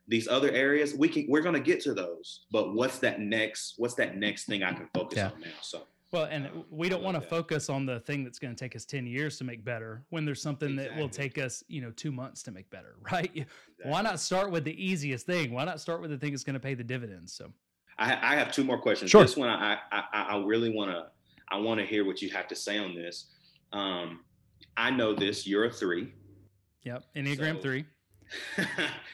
These 0.06 0.28
other 0.28 0.50
areas, 0.50 0.94
we 0.94 1.08
can, 1.08 1.26
we're 1.28 1.40
going 1.40 1.54
to 1.54 1.60
get 1.60 1.80
to 1.82 1.94
those, 1.94 2.44
but 2.52 2.74
what's 2.74 2.98
that 2.98 3.20
next, 3.20 3.74
what's 3.78 3.94
that 3.94 4.16
next 4.16 4.44
thing 4.44 4.62
I 4.62 4.72
can 4.72 4.88
focus 4.94 5.16
yeah. 5.16 5.30
on 5.30 5.40
now? 5.40 5.46
So 5.60 5.82
well, 6.12 6.24
and 6.30 6.48
we 6.70 6.88
don't 6.88 7.02
want 7.02 7.16
to 7.16 7.20
focus 7.20 7.68
on 7.68 7.86
the 7.86 8.00
thing 8.00 8.22
that's 8.22 8.38
going 8.38 8.54
to 8.54 8.58
take 8.58 8.76
us 8.76 8.84
10 8.84 9.06
years 9.06 9.36
to 9.38 9.44
make 9.44 9.64
better 9.64 10.04
when 10.10 10.24
there's 10.24 10.40
something 10.40 10.70
exactly. 10.70 10.94
that 10.94 11.00
will 11.00 11.08
take 11.08 11.38
us, 11.38 11.64
you 11.66 11.80
know, 11.80 11.90
two 11.90 12.12
months 12.12 12.42
to 12.44 12.52
make 12.52 12.70
better, 12.70 12.96
right? 13.12 13.30
Exactly. 13.34 13.90
Why 13.90 14.02
not 14.02 14.20
start 14.20 14.50
with 14.50 14.64
the 14.64 14.84
easiest 14.84 15.26
thing? 15.26 15.52
Why 15.52 15.64
not 15.64 15.80
start 15.80 16.00
with 16.00 16.10
the 16.10 16.18
thing 16.18 16.30
that's 16.30 16.44
going 16.44 16.54
to 16.54 16.60
pay 16.60 16.74
the 16.74 16.84
dividends? 16.84 17.32
So 17.32 17.52
I, 17.98 18.12
I 18.12 18.36
have 18.36 18.52
two 18.52 18.64
more 18.64 18.78
questions. 18.78 19.10
Sure. 19.10 19.22
This 19.22 19.36
one, 19.36 19.48
I, 19.48 19.78
I, 19.90 20.04
I 20.12 20.42
really 20.44 20.70
want 20.70 20.90
to, 20.90 21.06
I 21.50 21.58
want 21.58 21.80
to 21.80 21.86
hear 21.86 22.04
what 22.04 22.22
you 22.22 22.30
have 22.30 22.48
to 22.48 22.56
say 22.56 22.78
on 22.78 22.94
this. 22.94 23.26
Um, 23.72 24.20
I 24.76 24.90
know 24.90 25.14
this, 25.14 25.46
you're 25.46 25.64
a 25.64 25.70
three. 25.70 26.12
Yep. 26.84 27.04
Enneagram 27.16 27.56
so, 27.56 27.62
three. 27.62 27.84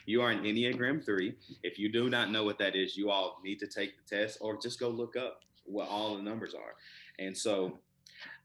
you 0.07 0.23
are 0.23 0.31
an 0.31 0.45
Enneagram 0.45 1.05
three. 1.05 1.35
If 1.63 1.79
you 1.79 1.91
do 1.91 2.11
not 2.11 2.31
know 2.31 2.45
what 2.45 2.59
that 2.59 2.77
is, 2.77 2.97
you 2.97 3.11
all 3.11 3.39
need 3.45 3.59
to 3.61 3.67
take 3.67 3.93
the 3.97 4.17
test 4.17 4.39
or 4.41 4.59
just 4.61 4.79
go 4.79 4.89
look 4.89 5.17
up 5.17 5.41
what 5.71 5.89
all 5.89 6.17
the 6.17 6.23
numbers 6.23 6.55
are. 6.55 6.75
And 7.19 7.37
so 7.37 7.79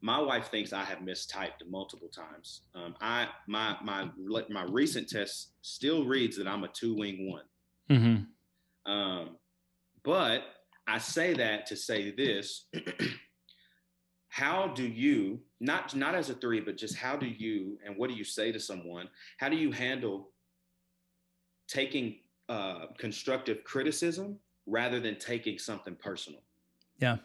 my 0.01 0.19
wife 0.19 0.49
thinks 0.49 0.73
I 0.73 0.83
have 0.83 0.99
mistyped 0.99 1.67
multiple 1.69 2.09
times. 2.09 2.61
Um, 2.73 2.95
I 3.01 3.27
my 3.47 3.77
my 3.83 4.09
my 4.49 4.63
recent 4.63 5.09
test 5.09 5.49
still 5.61 6.05
reads 6.05 6.37
that 6.37 6.47
I'm 6.47 6.63
a 6.63 6.67
two 6.69 6.95
wing 6.95 7.31
one. 7.31 7.43
Mm-hmm. 7.89 8.91
Um, 8.91 9.37
but 10.03 10.43
I 10.87 10.99
say 10.99 11.33
that 11.33 11.65
to 11.67 11.75
say 11.75 12.11
this: 12.11 12.67
How 14.35 14.67
do 14.67 14.83
you 14.83 15.39
not 15.59 15.95
not 15.95 16.13
as 16.13 16.29
a 16.29 16.33
three, 16.33 16.59
but 16.59 16.77
just 16.77 16.95
how 16.95 17.15
do 17.15 17.25
you 17.25 17.79
and 17.85 17.95
what 17.95 18.09
do 18.09 18.15
you 18.15 18.25
say 18.25 18.51
to 18.51 18.59
someone? 18.59 19.07
How 19.37 19.47
do 19.47 19.55
you 19.55 19.71
handle 19.71 20.31
taking 21.67 22.17
uh, 22.49 22.87
constructive 22.97 23.63
criticism 23.63 24.37
rather 24.65 24.99
than 24.99 25.17
taking 25.17 25.57
something 25.57 25.95
personal? 25.95 26.41
Yeah. 26.99 27.17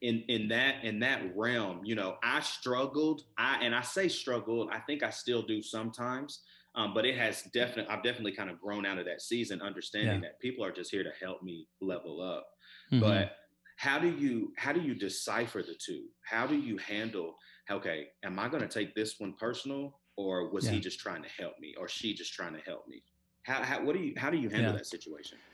In 0.00 0.22
in 0.28 0.48
that 0.48 0.84
in 0.84 1.00
that 1.00 1.36
realm, 1.36 1.80
you 1.84 1.94
know, 1.94 2.16
I 2.22 2.40
struggled. 2.40 3.22
I 3.36 3.58
and 3.62 3.74
I 3.74 3.82
say 3.82 4.08
struggled. 4.08 4.70
I 4.72 4.78
think 4.78 5.02
I 5.02 5.10
still 5.10 5.42
do 5.42 5.62
sometimes. 5.62 6.42
Um, 6.74 6.94
but 6.94 7.04
it 7.04 7.16
has 7.16 7.42
definitely 7.52 7.92
I've 7.92 8.04
definitely 8.04 8.32
kind 8.32 8.50
of 8.50 8.60
grown 8.60 8.86
out 8.86 8.98
of 8.98 9.06
that 9.06 9.20
season, 9.20 9.60
understanding 9.60 10.22
yeah. 10.22 10.28
that 10.28 10.40
people 10.40 10.64
are 10.64 10.70
just 10.70 10.92
here 10.92 11.02
to 11.02 11.10
help 11.20 11.42
me 11.42 11.66
level 11.80 12.20
up. 12.22 12.46
Mm-hmm. 12.92 13.00
But 13.00 13.32
how 13.76 13.98
do 13.98 14.08
you 14.08 14.52
how 14.56 14.72
do 14.72 14.80
you 14.80 14.94
decipher 14.94 15.62
the 15.62 15.74
two? 15.74 16.04
How 16.24 16.46
do 16.46 16.56
you 16.56 16.76
handle? 16.78 17.36
Okay, 17.70 18.08
am 18.24 18.38
I 18.38 18.48
going 18.48 18.62
to 18.62 18.68
take 18.68 18.94
this 18.94 19.16
one 19.18 19.34
personal, 19.38 19.98
or 20.16 20.50
was 20.50 20.66
yeah. 20.66 20.72
he 20.72 20.80
just 20.80 21.00
trying 21.00 21.22
to 21.22 21.28
help 21.28 21.54
me, 21.60 21.74
or 21.78 21.88
she 21.88 22.14
just 22.14 22.32
trying 22.32 22.54
to 22.54 22.60
help 22.60 22.86
me? 22.86 23.02
How, 23.42 23.62
how 23.62 23.84
what 23.84 23.96
do 23.96 24.02
you 24.02 24.14
how 24.16 24.30
do 24.30 24.36
you 24.36 24.48
handle 24.48 24.72
yeah. 24.72 24.78
that 24.78 24.86
situation? 24.86 25.38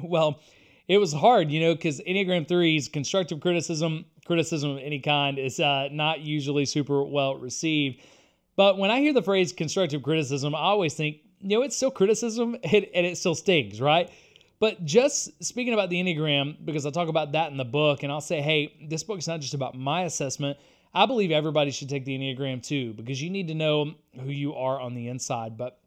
Well, 0.00 0.38
it 0.88 0.98
was 0.98 1.12
hard, 1.12 1.50
you 1.50 1.60
know, 1.60 1.74
because 1.74 2.00
Enneagram 2.00 2.46
threes, 2.46 2.88
constructive 2.88 3.40
criticism, 3.40 4.04
criticism 4.26 4.72
of 4.72 4.78
any 4.78 4.98
kind 4.98 5.38
is 5.38 5.60
uh, 5.60 5.88
not 5.90 6.20
usually 6.20 6.64
super 6.64 7.02
well 7.04 7.36
received. 7.36 8.00
But 8.56 8.78
when 8.78 8.90
I 8.90 9.00
hear 9.00 9.12
the 9.12 9.22
phrase 9.22 9.52
constructive 9.52 10.02
criticism, 10.02 10.54
I 10.54 10.60
always 10.60 10.94
think, 10.94 11.18
you 11.40 11.56
know, 11.56 11.62
it's 11.62 11.76
still 11.76 11.90
criticism 11.90 12.56
and, 12.64 12.86
and 12.94 13.06
it 13.06 13.16
still 13.16 13.34
stings, 13.34 13.80
right? 13.80 14.10
But 14.60 14.84
just 14.84 15.42
speaking 15.42 15.74
about 15.74 15.90
the 15.90 16.00
Enneagram, 16.00 16.64
because 16.64 16.86
I 16.86 16.90
talk 16.90 17.08
about 17.08 17.32
that 17.32 17.50
in 17.50 17.56
the 17.56 17.64
book, 17.64 18.04
and 18.04 18.12
I'll 18.12 18.20
say, 18.20 18.40
hey, 18.40 18.76
this 18.88 19.02
book 19.02 19.18
is 19.18 19.26
not 19.26 19.40
just 19.40 19.54
about 19.54 19.76
my 19.76 20.02
assessment. 20.02 20.56
I 20.94 21.06
believe 21.06 21.32
everybody 21.32 21.70
should 21.72 21.88
take 21.88 22.04
the 22.04 22.16
Enneagram 22.16 22.62
too, 22.62 22.92
because 22.92 23.20
you 23.20 23.30
need 23.30 23.48
to 23.48 23.54
know 23.54 23.94
who 24.20 24.30
you 24.30 24.54
are 24.54 24.80
on 24.80 24.94
the 24.94 25.08
inside. 25.08 25.56
But 25.56 25.80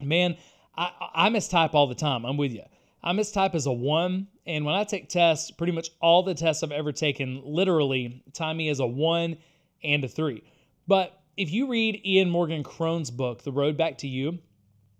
man, 0.00 0.36
I, 0.76 0.90
I 1.14 1.28
mistype 1.28 1.74
all 1.74 1.86
the 1.86 1.94
time. 1.94 2.24
I'm 2.24 2.36
with 2.36 2.52
you. 2.52 2.64
I 3.02 3.12
mistype 3.12 3.54
as 3.54 3.66
a 3.66 3.72
one. 3.72 4.28
And 4.46 4.64
when 4.64 4.74
I 4.74 4.84
take 4.84 5.08
tests, 5.08 5.50
pretty 5.50 5.72
much 5.72 5.90
all 6.00 6.22
the 6.22 6.34
tests 6.34 6.62
I've 6.62 6.72
ever 6.72 6.92
taken 6.92 7.42
literally 7.44 8.22
time 8.32 8.56
me 8.56 8.68
as 8.68 8.80
a 8.80 8.86
one 8.86 9.38
and 9.82 10.04
a 10.04 10.08
three. 10.08 10.42
But 10.86 11.18
if 11.36 11.50
you 11.50 11.68
read 11.68 12.00
Ian 12.04 12.30
Morgan 12.30 12.62
Cron's 12.62 13.10
book, 13.10 13.42
The 13.42 13.52
Road 13.52 13.76
Back 13.76 13.98
to 13.98 14.08
You, 14.08 14.38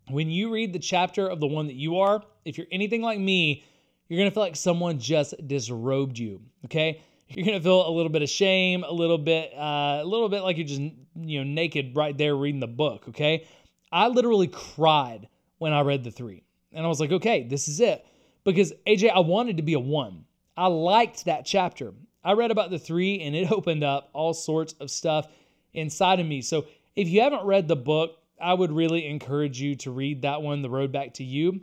when 0.09 0.31
you 0.31 0.53
read 0.53 0.73
the 0.73 0.79
chapter 0.79 1.27
of 1.27 1.41
the 1.41 1.47
one 1.47 1.67
that 1.67 1.75
you 1.75 1.99
are, 1.99 2.23
if 2.45 2.59
you're 2.59 2.67
anything 2.71 3.03
like 3.03 3.19
me, 3.19 3.65
you're 4.09 4.25
to 4.25 4.31
feel 4.31 4.43
like 4.43 4.57
someone 4.57 4.99
just 4.99 5.35
disrobed 5.47 6.19
you. 6.19 6.41
Okay. 6.67 7.03
You're 7.29 7.55
to 7.55 7.61
feel 7.61 7.89
a 7.89 7.91
little 7.91 8.11
bit 8.11 8.23
of 8.23 8.29
shame, 8.29 8.85
a 8.85 8.93
little 8.93 9.19
bit, 9.19 9.53
uh, 9.53 10.01
a 10.01 10.05
little 10.05 10.29
bit 10.29 10.43
like 10.43 10.59
you're 10.59 10.67
just, 10.67 10.81
you 10.81 11.45
know, 11.45 11.51
naked 11.51 11.97
right 11.97 12.17
there 12.17 12.37
reading 12.37 12.61
the 12.61 12.69
book. 12.69 13.09
Okay. 13.09 13.47
I 13.91 14.09
literally 14.09 14.47
cried 14.47 15.29
when 15.59 15.73
I 15.73 15.81
read 15.81 16.05
the 16.05 16.13
three. 16.13 16.45
And 16.73 16.85
I 16.85 16.89
was 16.89 17.01
like, 17.01 17.13
okay, 17.13 17.43
this 17.43 17.69
is 17.69 17.81
it. 17.81 18.05
Because 18.45 18.73
AJ, 18.87 19.11
I 19.11 19.21
wanted 19.21 19.57
to 19.57 19.63
be 19.63 19.75
a 19.75 19.81
one. 19.81 20.25
I 20.57 20.67
liked 20.69 21.25
that 21.25 21.45
chapter. 21.45 21.93
I 22.25 22.33
read 22.33 22.51
about 22.51 22.71
the 22.71 22.79
three 22.79 23.21
and 23.21 23.35
it 23.37 23.51
opened 23.53 23.85
up 23.85 24.11
all 24.13 24.35
sorts 24.35 24.75
of 24.81 24.91
stuff 24.91 25.29
inside 25.75 26.21
of 26.21 26.27
me. 26.27 26.43
So 26.43 26.67
if 26.95 27.09
you 27.09 27.21
haven't 27.21 27.45
read 27.45 27.69
the 27.69 27.77
book, 27.77 28.19
I 28.41 28.53
would 28.53 28.73
really 28.73 29.07
encourage 29.07 29.61
you 29.61 29.75
to 29.77 29.91
read 29.91 30.23
that 30.23 30.43
one, 30.43 30.63
The 30.63 30.71
Road 30.71 30.93
Back 30.93 31.15
to 31.15 31.25
You 31.25 31.61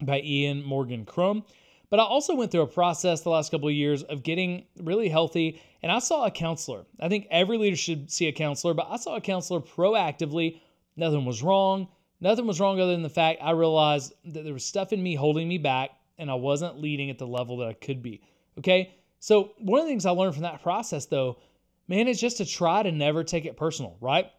by 0.00 0.20
Ian 0.20 0.62
Morgan 0.62 1.04
Cron. 1.04 1.42
But 1.90 2.00
I 2.00 2.04
also 2.04 2.34
went 2.34 2.50
through 2.50 2.62
a 2.62 2.66
process 2.66 3.20
the 3.20 3.30
last 3.30 3.50
couple 3.50 3.68
of 3.68 3.74
years 3.74 4.02
of 4.04 4.22
getting 4.22 4.64
really 4.80 5.08
healthy, 5.08 5.60
and 5.82 5.92
I 5.92 5.98
saw 6.00 6.24
a 6.24 6.30
counselor. 6.30 6.86
I 6.98 7.08
think 7.08 7.26
every 7.30 7.56
leader 7.58 7.76
should 7.76 8.10
see 8.10 8.26
a 8.26 8.32
counselor, 8.32 8.74
but 8.74 8.88
I 8.90 8.96
saw 8.96 9.16
a 9.16 9.20
counselor 9.20 9.60
proactively. 9.60 10.60
Nothing 10.96 11.24
was 11.24 11.42
wrong. 11.42 11.88
Nothing 12.24 12.46
was 12.46 12.58
wrong 12.58 12.80
other 12.80 12.92
than 12.92 13.02
the 13.02 13.10
fact 13.10 13.42
I 13.42 13.50
realized 13.50 14.14
that 14.24 14.44
there 14.44 14.54
was 14.54 14.64
stuff 14.64 14.94
in 14.94 15.02
me 15.02 15.14
holding 15.14 15.46
me 15.46 15.58
back 15.58 15.90
and 16.16 16.30
I 16.30 16.34
wasn't 16.34 16.80
leading 16.80 17.10
at 17.10 17.18
the 17.18 17.26
level 17.26 17.58
that 17.58 17.68
I 17.68 17.74
could 17.74 18.02
be. 18.02 18.22
Okay. 18.58 18.94
So, 19.20 19.52
one 19.58 19.80
of 19.80 19.84
the 19.84 19.90
things 19.90 20.06
I 20.06 20.10
learned 20.10 20.32
from 20.32 20.44
that 20.44 20.62
process, 20.62 21.04
though, 21.04 21.36
man, 21.86 22.08
is 22.08 22.18
just 22.18 22.38
to 22.38 22.46
try 22.46 22.82
to 22.82 22.90
never 22.90 23.24
take 23.24 23.44
it 23.44 23.58
personal, 23.58 23.98
right? 24.00 24.30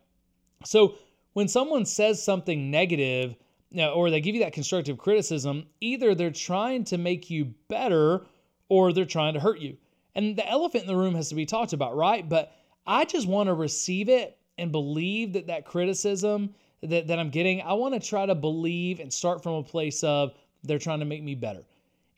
So, 0.63 0.95
when 1.33 1.47
someone 1.47 1.85
says 1.85 2.23
something 2.23 2.71
negative, 2.71 3.35
or 3.77 4.09
they 4.09 4.19
give 4.19 4.33
you 4.33 4.41
that 4.41 4.53
constructive 4.53 4.97
criticism, 4.97 5.67
either 5.79 6.15
they're 6.15 6.31
trying 6.31 6.85
to 6.85 6.97
make 6.97 7.29
you 7.29 7.53
better 7.67 8.25
or 8.67 8.93
they're 8.93 9.05
trying 9.05 9.35
to 9.35 9.39
hurt 9.39 9.59
you. 9.59 9.77
And 10.15 10.35
the 10.35 10.49
elephant 10.49 10.85
in 10.85 10.87
the 10.87 10.95
room 10.95 11.13
has 11.13 11.29
to 11.29 11.35
be 11.35 11.45
talked 11.45 11.73
about, 11.73 11.95
right? 11.95 12.27
But 12.27 12.51
I 12.87 13.05
just 13.05 13.27
want 13.27 13.45
to 13.45 13.53
receive 13.53 14.09
it 14.09 14.39
and 14.57 14.71
believe 14.71 15.33
that 15.33 15.47
that 15.47 15.65
criticism 15.65 16.55
that, 16.89 17.07
that 17.07 17.19
I'm 17.19 17.29
getting, 17.29 17.61
I 17.61 17.73
want 17.73 17.93
to 17.93 17.99
try 17.99 18.25
to 18.25 18.35
believe 18.35 18.99
and 18.99 19.11
start 19.11 19.43
from 19.43 19.53
a 19.53 19.63
place 19.63 20.03
of 20.03 20.33
they're 20.63 20.79
trying 20.79 20.99
to 20.99 21.05
make 21.05 21.23
me 21.23 21.35
better. 21.35 21.63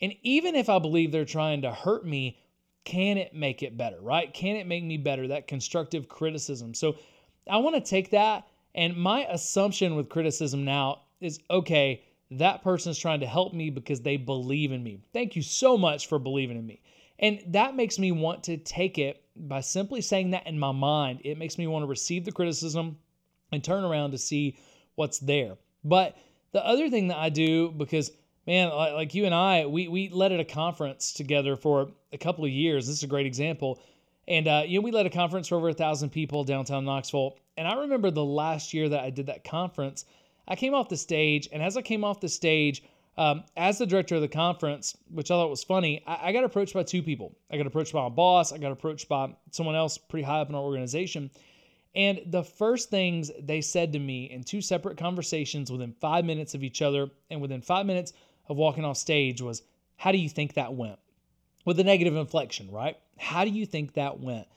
And 0.01 0.13
even 0.23 0.55
if 0.55 0.69
I 0.69 0.79
believe 0.79 1.11
they're 1.11 1.25
trying 1.25 1.61
to 1.63 1.71
hurt 1.71 2.05
me, 2.05 2.37
can 2.83 3.17
it 3.17 3.33
make 3.33 3.63
it 3.63 3.77
better, 3.77 3.97
right? 3.99 4.33
Can 4.33 4.55
it 4.55 4.67
make 4.67 4.83
me 4.83 4.97
better? 4.97 5.27
That 5.27 5.47
constructive 5.47 6.07
criticism. 6.07 6.73
So 6.73 6.97
I 7.49 7.57
want 7.57 7.75
to 7.75 7.81
take 7.81 8.11
that. 8.11 8.47
And 8.75 8.95
my 8.95 9.25
assumption 9.25 9.95
with 9.95 10.07
criticism 10.07 10.63
now 10.63 11.01
is 11.19 11.39
okay, 11.49 12.03
that 12.31 12.63
person 12.63 12.91
is 12.91 12.99
trying 12.99 13.21
to 13.21 13.25
help 13.25 13.53
me 13.53 13.69
because 13.69 14.01
they 14.01 14.17
believe 14.17 14.71
in 14.71 14.83
me. 14.83 14.99
Thank 15.13 15.35
you 15.35 15.41
so 15.41 15.77
much 15.77 16.07
for 16.07 16.19
believing 16.19 16.57
in 16.57 16.65
me. 16.65 16.81
And 17.19 17.41
that 17.47 17.75
makes 17.75 17.97
me 17.97 18.11
want 18.11 18.43
to 18.43 18.57
take 18.57 18.99
it 18.99 19.23
by 19.35 19.61
simply 19.61 20.01
saying 20.01 20.31
that 20.31 20.45
in 20.45 20.59
my 20.59 20.71
mind. 20.71 21.21
It 21.23 21.37
makes 21.37 21.57
me 21.57 21.67
want 21.67 21.83
to 21.83 21.87
receive 21.87 22.25
the 22.25 22.31
criticism 22.31 22.97
and 23.51 23.63
turn 23.63 23.83
around 23.83 24.11
to 24.11 24.17
see 24.17 24.57
what's 24.95 25.19
there. 25.19 25.57
But 25.83 26.17
the 26.51 26.65
other 26.65 26.89
thing 26.89 27.07
that 27.09 27.17
I 27.17 27.29
do, 27.29 27.71
because 27.71 28.11
man, 28.45 28.69
like 28.69 29.13
you 29.13 29.25
and 29.25 29.35
I, 29.35 29.65
we 29.65 29.87
we 29.87 30.09
led 30.09 30.31
at 30.31 30.39
a 30.39 30.45
conference 30.45 31.13
together 31.13 31.55
for 31.55 31.91
a 32.11 32.17
couple 32.17 32.45
of 32.45 32.51
years. 32.51 32.87
This 32.87 32.97
is 32.97 33.03
a 33.03 33.07
great 33.07 33.25
example. 33.25 33.79
And 34.27 34.47
uh, 34.47 34.63
you 34.65 34.79
know, 34.79 34.83
we 34.83 34.91
led 34.91 35.05
a 35.05 35.09
conference 35.09 35.47
for 35.47 35.55
over 35.55 35.69
a 35.69 35.73
thousand 35.73 36.09
people 36.09 36.43
downtown 36.43 36.85
Knoxville. 36.85 37.37
And 37.57 37.67
I 37.67 37.75
remember 37.75 38.11
the 38.11 38.25
last 38.25 38.73
year 38.73 38.89
that 38.89 39.03
I 39.03 39.09
did 39.09 39.27
that 39.27 39.43
conference, 39.43 40.05
I 40.47 40.55
came 40.55 40.73
off 40.73 40.89
the 40.89 40.97
stage, 40.97 41.49
and 41.51 41.61
as 41.61 41.75
I 41.75 41.81
came 41.81 42.03
off 42.03 42.19
the 42.19 42.29
stage, 42.29 42.83
um, 43.17 43.43
as 43.55 43.79
the 43.79 43.85
director 43.85 44.15
of 44.15 44.21
the 44.21 44.27
conference, 44.27 44.95
which 45.09 45.31
I 45.31 45.35
thought 45.35 45.49
was 45.49 45.63
funny, 45.63 46.03
I, 46.05 46.27
I, 46.27 46.31
got 46.31 46.43
approached 46.43 46.75
by 46.75 46.83
two 46.83 47.01
people. 47.01 47.35
I 47.51 47.57
got 47.57 47.65
approached 47.65 47.91
by 47.91 48.03
my 48.03 48.09
boss. 48.09 48.53
I 48.53 48.59
got 48.59 48.71
approached 48.71 49.09
by 49.09 49.33
someone 49.49 49.75
else 49.75 49.97
pretty 49.97 50.23
high 50.23 50.39
up 50.39 50.49
in 50.49 50.55
our 50.55 50.61
organization. 50.61 51.31
And 51.97 52.21
the 52.27 52.43
first 52.43 52.91
things 52.91 53.31
they 53.39 53.59
said 53.59 53.93
to 53.93 53.99
me 53.99 54.25
in 54.25 54.43
two 54.43 54.61
separate 54.61 54.99
conversations 54.99 55.71
within 55.71 55.93
five 55.93 56.25
minutes 56.25 56.53
of 56.53 56.63
each 56.63 56.83
other 56.83 57.09
and 57.31 57.41
within 57.41 57.59
five 57.59 57.87
minutes 57.87 58.13
of 58.47 58.55
walking 58.55 58.85
off 58.85 58.97
stage 58.97 59.41
was, 59.41 59.63
How 59.95 60.11
do 60.11 60.19
you 60.19 60.29
think 60.29 60.53
that 60.53 60.75
went? 60.75 60.99
With 61.65 61.79
a 61.79 61.83
negative 61.83 62.15
inflection, 62.15 62.69
right? 62.69 62.97
How 63.17 63.45
do 63.45 63.49
you 63.49 63.65
think 63.65 63.93
that 63.93 64.19
went? 64.19 64.47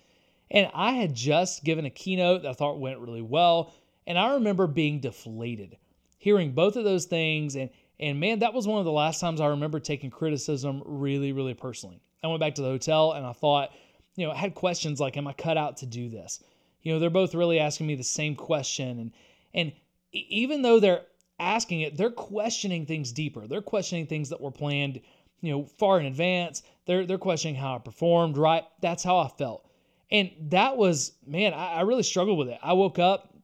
And 0.50 0.70
I 0.74 0.92
had 0.92 1.14
just 1.14 1.64
given 1.64 1.86
a 1.86 1.90
keynote 1.90 2.42
that 2.42 2.50
I 2.50 2.52
thought 2.52 2.78
went 2.78 2.98
really 2.98 3.22
well. 3.22 3.72
And 4.06 4.18
I 4.18 4.34
remember 4.34 4.66
being 4.66 5.00
deflated, 5.00 5.78
hearing 6.18 6.52
both 6.52 6.76
of 6.76 6.84
those 6.84 7.06
things. 7.06 7.56
And, 7.56 7.70
and 7.98 8.20
man, 8.20 8.40
that 8.40 8.52
was 8.52 8.66
one 8.66 8.80
of 8.80 8.84
the 8.84 8.92
last 8.92 9.18
times 9.18 9.40
I 9.40 9.46
remember 9.46 9.80
taking 9.80 10.10
criticism 10.10 10.82
really, 10.84 11.32
really 11.32 11.54
personally. 11.54 12.02
I 12.22 12.26
went 12.26 12.40
back 12.40 12.56
to 12.56 12.62
the 12.62 12.68
hotel 12.68 13.12
and 13.12 13.24
I 13.24 13.32
thought, 13.32 13.70
you 14.16 14.26
know, 14.26 14.32
I 14.32 14.36
had 14.36 14.54
questions 14.54 15.00
like, 15.00 15.16
Am 15.16 15.26
I 15.26 15.32
cut 15.32 15.56
out 15.56 15.78
to 15.78 15.86
do 15.86 16.10
this? 16.10 16.42
You 16.82 16.92
know, 16.92 16.98
they're 16.98 17.10
both 17.10 17.34
really 17.34 17.58
asking 17.58 17.86
me 17.86 17.94
the 17.94 18.02
same 18.04 18.34
question. 18.34 18.98
And, 18.98 19.12
and 19.54 19.72
even 20.12 20.62
though 20.62 20.80
they're 20.80 21.02
asking 21.38 21.80
it, 21.82 21.96
they're 21.96 22.10
questioning 22.10 22.86
things 22.86 23.12
deeper. 23.12 23.46
They're 23.46 23.62
questioning 23.62 24.06
things 24.06 24.28
that 24.30 24.40
were 24.40 24.50
planned, 24.50 25.00
you 25.40 25.52
know, 25.52 25.64
far 25.78 25.98
in 26.00 26.06
advance. 26.06 26.62
They're, 26.86 27.06
they're 27.06 27.18
questioning 27.18 27.56
how 27.56 27.76
I 27.76 27.78
performed, 27.78 28.36
right? 28.36 28.64
That's 28.80 29.02
how 29.04 29.18
I 29.18 29.28
felt. 29.28 29.66
And 30.10 30.30
that 30.48 30.76
was, 30.76 31.12
man, 31.26 31.54
I, 31.54 31.74
I 31.74 31.80
really 31.82 32.02
struggled 32.02 32.38
with 32.38 32.48
it. 32.48 32.58
I 32.62 32.72
woke 32.72 32.98
up 32.98 33.34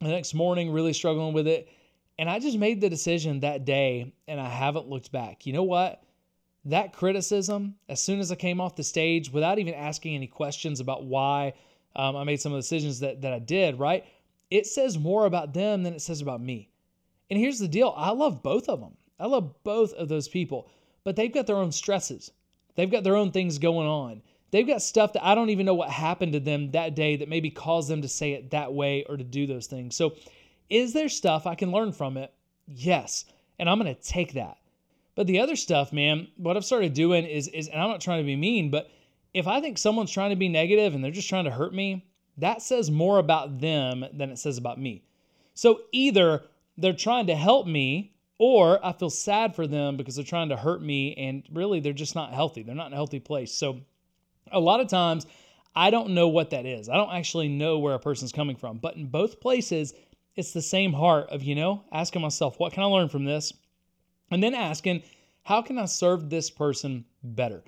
the 0.00 0.08
next 0.08 0.34
morning 0.34 0.70
really 0.70 0.92
struggling 0.92 1.32
with 1.32 1.46
it. 1.46 1.68
And 2.18 2.28
I 2.28 2.38
just 2.38 2.58
made 2.58 2.80
the 2.80 2.90
decision 2.90 3.40
that 3.40 3.64
day 3.64 4.12
and 4.28 4.40
I 4.40 4.48
haven't 4.48 4.88
looked 4.88 5.10
back. 5.10 5.46
You 5.46 5.54
know 5.54 5.62
what? 5.62 6.02
That 6.66 6.92
criticism, 6.92 7.76
as 7.88 8.02
soon 8.02 8.20
as 8.20 8.30
I 8.30 8.34
came 8.34 8.60
off 8.60 8.76
the 8.76 8.84
stage, 8.84 9.32
without 9.32 9.58
even 9.58 9.72
asking 9.72 10.14
any 10.14 10.26
questions 10.26 10.80
about 10.80 11.04
why 11.04 11.54
um, 11.96 12.16
I 12.16 12.24
made 12.24 12.40
some 12.40 12.52
of 12.52 12.56
the 12.56 12.62
decisions 12.62 13.00
that, 13.00 13.22
that 13.22 13.32
I 13.32 13.38
did, 13.38 13.78
right? 13.78 14.04
It 14.50 14.66
says 14.66 14.98
more 14.98 15.26
about 15.26 15.54
them 15.54 15.82
than 15.82 15.94
it 15.94 16.02
says 16.02 16.20
about 16.20 16.40
me. 16.40 16.70
And 17.30 17.38
here's 17.38 17.58
the 17.58 17.68
deal 17.68 17.94
I 17.96 18.10
love 18.10 18.42
both 18.42 18.68
of 18.68 18.80
them. 18.80 18.96
I 19.18 19.26
love 19.26 19.62
both 19.62 19.92
of 19.94 20.08
those 20.08 20.28
people, 20.28 20.70
but 21.04 21.16
they've 21.16 21.32
got 21.32 21.46
their 21.46 21.56
own 21.56 21.72
stresses. 21.72 22.32
They've 22.74 22.90
got 22.90 23.04
their 23.04 23.16
own 23.16 23.30
things 23.32 23.58
going 23.58 23.86
on. 23.86 24.22
They've 24.50 24.66
got 24.66 24.82
stuff 24.82 25.12
that 25.12 25.24
I 25.24 25.34
don't 25.34 25.50
even 25.50 25.66
know 25.66 25.74
what 25.74 25.90
happened 25.90 26.32
to 26.32 26.40
them 26.40 26.72
that 26.72 26.96
day 26.96 27.16
that 27.16 27.28
maybe 27.28 27.50
caused 27.50 27.88
them 27.88 28.02
to 28.02 28.08
say 28.08 28.32
it 28.32 28.50
that 28.50 28.72
way 28.72 29.04
or 29.04 29.16
to 29.16 29.24
do 29.24 29.46
those 29.46 29.66
things. 29.66 29.94
So, 29.94 30.16
is 30.68 30.92
there 30.92 31.08
stuff 31.08 31.46
I 31.46 31.54
can 31.54 31.72
learn 31.72 31.92
from 31.92 32.16
it? 32.16 32.32
Yes. 32.66 33.24
And 33.58 33.68
I'm 33.68 33.78
going 33.78 33.94
to 33.94 34.00
take 34.00 34.34
that. 34.34 34.58
But 35.14 35.26
the 35.26 35.40
other 35.40 35.56
stuff, 35.56 35.92
man, 35.92 36.28
what 36.36 36.56
I've 36.56 36.64
started 36.64 36.94
doing 36.94 37.26
is 37.26 37.48
is 37.48 37.68
and 37.68 37.80
I'm 37.80 37.90
not 37.90 38.00
trying 38.00 38.20
to 38.20 38.26
be 38.26 38.36
mean, 38.36 38.70
but 38.70 38.90
if 39.34 39.46
I 39.46 39.60
think 39.60 39.78
someone's 39.78 40.10
trying 40.10 40.30
to 40.30 40.36
be 40.36 40.48
negative 40.48 40.94
and 40.94 41.02
they're 41.02 41.10
just 41.10 41.28
trying 41.28 41.44
to 41.44 41.50
hurt 41.50 41.74
me, 41.74 42.06
that 42.38 42.62
says 42.62 42.90
more 42.90 43.18
about 43.18 43.60
them 43.60 44.04
than 44.12 44.30
it 44.30 44.38
says 44.38 44.58
about 44.58 44.80
me. 44.80 45.04
So 45.54 45.82
either 45.92 46.42
they're 46.78 46.92
trying 46.92 47.26
to 47.26 47.36
help 47.36 47.66
me 47.66 48.14
or 48.38 48.84
I 48.84 48.92
feel 48.92 49.10
sad 49.10 49.54
for 49.54 49.66
them 49.66 49.96
because 49.96 50.16
they're 50.16 50.24
trying 50.24 50.48
to 50.48 50.56
hurt 50.56 50.82
me 50.82 51.14
and 51.14 51.42
really 51.52 51.80
they're 51.80 51.92
just 51.92 52.14
not 52.14 52.32
healthy. 52.32 52.62
They're 52.62 52.74
not 52.74 52.86
in 52.86 52.94
a 52.94 52.96
healthy 52.96 53.20
place. 53.20 53.52
So 53.52 53.80
a 54.50 54.60
lot 54.60 54.80
of 54.80 54.88
times 54.88 55.26
I 55.76 55.90
don't 55.90 56.10
know 56.10 56.28
what 56.28 56.50
that 56.50 56.66
is. 56.66 56.88
I 56.88 56.96
don't 56.96 57.12
actually 57.12 57.48
know 57.48 57.78
where 57.78 57.94
a 57.94 58.00
person's 58.00 58.32
coming 58.32 58.56
from. 58.56 58.78
But 58.78 58.96
in 58.96 59.06
both 59.06 59.40
places, 59.40 59.94
it's 60.36 60.52
the 60.52 60.62
same 60.62 60.92
heart 60.92 61.28
of, 61.28 61.42
you 61.42 61.54
know, 61.54 61.84
asking 61.92 62.22
myself, 62.22 62.58
what 62.58 62.72
can 62.72 62.82
I 62.82 62.86
learn 62.86 63.08
from 63.08 63.24
this? 63.24 63.52
And 64.30 64.42
then 64.42 64.54
asking, 64.54 65.02
how 65.42 65.62
can 65.62 65.78
I 65.78 65.84
serve 65.84 66.30
this 66.30 66.50
person 66.50 67.04
better? 67.22 67.62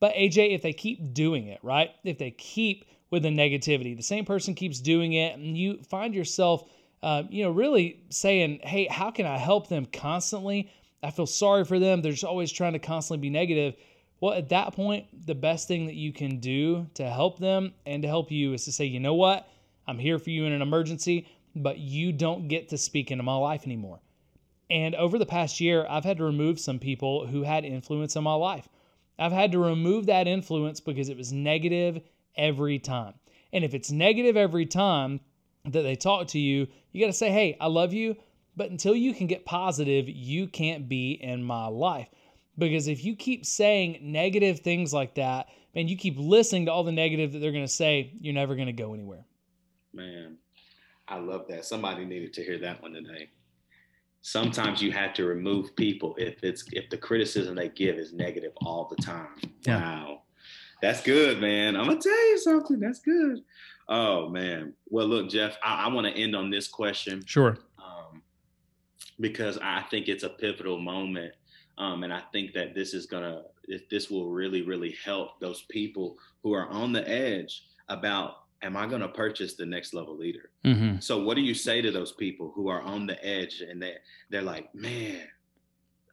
But 0.00 0.14
AJ, 0.14 0.54
if 0.54 0.62
they 0.62 0.72
keep 0.72 1.12
doing 1.12 1.46
it, 1.48 1.58
right? 1.62 1.90
If 2.04 2.18
they 2.18 2.30
keep 2.30 2.84
with 3.10 3.22
the 3.22 3.30
negativity, 3.30 3.96
the 3.96 4.02
same 4.02 4.24
person 4.24 4.54
keeps 4.54 4.80
doing 4.80 5.14
it, 5.14 5.36
and 5.36 5.56
you 5.56 5.82
find 5.88 6.14
yourself, 6.14 6.68
uh, 7.02 7.24
you 7.30 7.42
know, 7.42 7.50
really 7.50 8.04
saying, 8.10 8.60
hey, 8.62 8.86
how 8.86 9.10
can 9.10 9.26
I 9.26 9.38
help 9.38 9.68
them 9.68 9.86
constantly? 9.86 10.70
I 11.02 11.10
feel 11.10 11.26
sorry 11.26 11.64
for 11.64 11.78
them. 11.78 12.02
They're 12.02 12.12
just 12.12 12.24
always 12.24 12.52
trying 12.52 12.74
to 12.74 12.78
constantly 12.78 13.22
be 13.22 13.30
negative. 13.30 13.76
Well, 14.20 14.34
at 14.34 14.48
that 14.48 14.72
point, 14.72 15.06
the 15.26 15.34
best 15.34 15.68
thing 15.68 15.86
that 15.86 15.94
you 15.94 16.12
can 16.12 16.40
do 16.40 16.86
to 16.94 17.08
help 17.08 17.38
them 17.38 17.72
and 17.86 18.02
to 18.02 18.08
help 18.08 18.30
you 18.30 18.52
is 18.52 18.64
to 18.64 18.72
say, 18.72 18.84
you 18.84 18.98
know 18.98 19.14
what? 19.14 19.48
I'm 19.86 19.98
here 19.98 20.18
for 20.18 20.30
you 20.30 20.44
in 20.44 20.52
an 20.52 20.60
emergency, 20.60 21.28
but 21.54 21.78
you 21.78 22.12
don't 22.12 22.48
get 22.48 22.68
to 22.70 22.78
speak 22.78 23.10
into 23.10 23.22
my 23.22 23.36
life 23.36 23.64
anymore. 23.64 24.00
And 24.70 24.94
over 24.96 25.18
the 25.18 25.26
past 25.26 25.60
year, 25.60 25.86
I've 25.88 26.04
had 26.04 26.18
to 26.18 26.24
remove 26.24 26.60
some 26.60 26.78
people 26.78 27.26
who 27.26 27.42
had 27.42 27.64
influence 27.64 28.16
in 28.16 28.24
my 28.24 28.34
life. 28.34 28.68
I've 29.18 29.32
had 29.32 29.52
to 29.52 29.58
remove 29.58 30.06
that 30.06 30.28
influence 30.28 30.80
because 30.80 31.08
it 31.08 31.16
was 31.16 31.32
negative 31.32 32.00
every 32.36 32.78
time. 32.78 33.14
And 33.52 33.64
if 33.64 33.74
it's 33.74 33.90
negative 33.90 34.36
every 34.36 34.66
time 34.66 35.20
that 35.64 35.82
they 35.82 35.96
talk 35.96 36.28
to 36.28 36.38
you, 36.38 36.68
you 36.92 37.00
got 37.00 37.08
to 37.08 37.12
say, 37.12 37.30
hey, 37.30 37.56
I 37.60 37.66
love 37.66 37.92
you. 37.92 38.16
But 38.56 38.70
until 38.70 38.94
you 38.94 39.14
can 39.14 39.26
get 39.26 39.44
positive, 39.44 40.08
you 40.08 40.46
can't 40.46 40.88
be 40.88 41.12
in 41.12 41.42
my 41.42 41.66
life. 41.66 42.08
Because 42.56 42.88
if 42.88 43.04
you 43.04 43.14
keep 43.14 43.46
saying 43.46 43.98
negative 44.02 44.60
things 44.60 44.92
like 44.92 45.14
that, 45.14 45.48
and 45.74 45.88
you 45.88 45.96
keep 45.96 46.16
listening 46.18 46.66
to 46.66 46.72
all 46.72 46.82
the 46.82 46.92
negative 46.92 47.32
that 47.32 47.38
they're 47.38 47.52
going 47.52 47.64
to 47.64 47.68
say, 47.68 48.12
you're 48.20 48.34
never 48.34 48.56
going 48.56 48.66
to 48.66 48.72
go 48.72 48.94
anywhere. 48.94 49.24
Man, 49.92 50.38
I 51.06 51.18
love 51.18 51.46
that. 51.48 51.64
Somebody 51.64 52.04
needed 52.04 52.32
to 52.34 52.42
hear 52.42 52.58
that 52.58 52.82
one 52.82 52.92
today 52.92 53.28
sometimes 54.28 54.82
you 54.82 54.92
have 54.92 55.14
to 55.14 55.24
remove 55.24 55.74
people 55.74 56.14
if 56.18 56.42
it's 56.44 56.64
if 56.72 56.90
the 56.90 56.98
criticism 56.98 57.54
they 57.54 57.70
give 57.70 57.96
is 57.96 58.12
negative 58.12 58.52
all 58.62 58.86
the 58.94 59.02
time. 59.02 59.28
Yeah. 59.62 59.80
Wow. 59.80 60.22
That's 60.82 61.02
good, 61.02 61.40
man. 61.40 61.76
I'm 61.76 61.86
gonna 61.86 62.00
tell 62.00 62.28
you 62.28 62.38
something. 62.38 62.78
That's 62.78 63.00
good. 63.00 63.42
Oh 63.88 64.28
man. 64.28 64.74
Well, 64.90 65.06
look, 65.06 65.30
Jeff, 65.30 65.56
I, 65.64 65.86
I 65.86 65.88
want 65.88 66.06
to 66.06 66.12
end 66.12 66.36
on 66.36 66.50
this 66.50 66.68
question. 66.68 67.22
Sure. 67.24 67.56
Um, 67.78 68.22
because 69.18 69.58
I 69.62 69.82
think 69.90 70.08
it's 70.08 70.24
a 70.24 70.28
pivotal 70.28 70.78
moment. 70.78 71.32
Um, 71.78 72.02
and 72.02 72.12
I 72.12 72.22
think 72.32 72.52
that 72.54 72.74
this 72.74 72.92
is 72.92 73.06
gonna 73.06 73.42
this 73.90 74.10
will 74.10 74.30
really, 74.30 74.62
really 74.62 74.96
help 75.04 75.40
those 75.40 75.62
people 75.62 76.16
who 76.42 76.52
are 76.52 76.68
on 76.68 76.92
the 76.92 77.08
edge 77.08 77.64
about 77.88 78.47
am 78.62 78.76
I 78.76 78.86
going 78.86 79.00
to 79.00 79.08
purchase 79.08 79.54
the 79.54 79.66
next 79.66 79.94
level 79.94 80.16
leader? 80.16 80.50
Mm-hmm. 80.64 81.00
So 81.00 81.22
what 81.22 81.36
do 81.36 81.42
you 81.42 81.54
say 81.54 81.80
to 81.80 81.90
those 81.90 82.12
people 82.12 82.52
who 82.54 82.68
are 82.68 82.82
on 82.82 83.06
the 83.06 83.24
edge 83.24 83.60
and 83.60 83.80
they 83.80 83.94
they're 84.30 84.42
like, 84.42 84.74
man, 84.74 85.22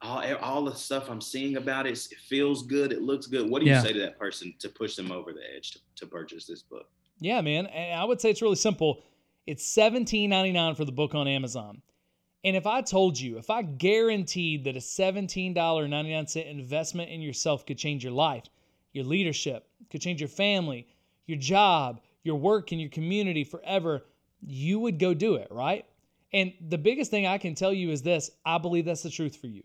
all 0.01 0.23
all 0.41 0.65
the 0.65 0.75
stuff 0.75 1.09
I'm 1.09 1.21
seeing 1.21 1.57
about 1.57 1.87
it, 1.87 1.91
it 2.11 2.19
feels 2.19 2.63
good, 2.63 2.91
it 2.91 3.01
looks 3.01 3.27
good. 3.27 3.49
What 3.49 3.61
do 3.61 3.67
you 3.67 3.79
say 3.79 3.93
to 3.93 3.99
that 3.99 4.19
person 4.19 4.53
to 4.59 4.69
push 4.69 4.95
them 4.95 5.11
over 5.11 5.33
the 5.33 5.41
edge 5.55 5.71
to, 5.71 5.79
to 5.97 6.07
purchase 6.07 6.45
this 6.45 6.61
book? 6.61 6.87
Yeah, 7.19 7.41
man, 7.41 7.65
and 7.67 7.99
I 7.99 8.03
would 8.03 8.21
say 8.21 8.29
it's 8.29 8.41
really 8.41 8.55
simple. 8.55 9.03
It's 9.47 9.75
$17.99 9.75 10.75
for 10.75 10.85
the 10.85 10.91
book 10.91 11.13
on 11.13 11.27
Amazon. 11.27 11.81
And 12.43 12.55
if 12.55 12.67
I 12.67 12.81
told 12.81 13.19
you, 13.19 13.37
if 13.37 13.49
I 13.49 13.61
guaranteed 13.63 14.65
that 14.65 14.75
a 14.75 14.79
$17.99 14.79 16.45
investment 16.45 17.09
in 17.09 17.21
yourself 17.21 17.65
could 17.65 17.77
change 17.77 18.03
your 18.03 18.13
life, 18.13 18.43
your 18.91 19.05
leadership, 19.05 19.67
could 19.89 20.01
change 20.01 20.21
your 20.21 20.29
family, 20.29 20.87
your 21.25 21.37
job, 21.37 22.01
your 22.25 22.35
work, 22.35 22.71
and 22.71 22.81
your 22.81 22.89
community 22.89 23.43
forever, 23.43 24.03
you 24.41 24.79
would 24.79 24.99
go 24.99 25.13
do 25.13 25.35
it, 25.35 25.47
right? 25.51 25.85
And 26.33 26.53
the 26.59 26.77
biggest 26.77 27.11
thing 27.11 27.25
I 27.25 27.37
can 27.37 27.55
tell 27.55 27.71
you 27.71 27.91
is 27.91 28.01
this 28.01 28.31
I 28.45 28.57
believe 28.57 28.85
that's 28.85 29.03
the 29.03 29.09
truth 29.09 29.37
for 29.37 29.47
you. 29.47 29.63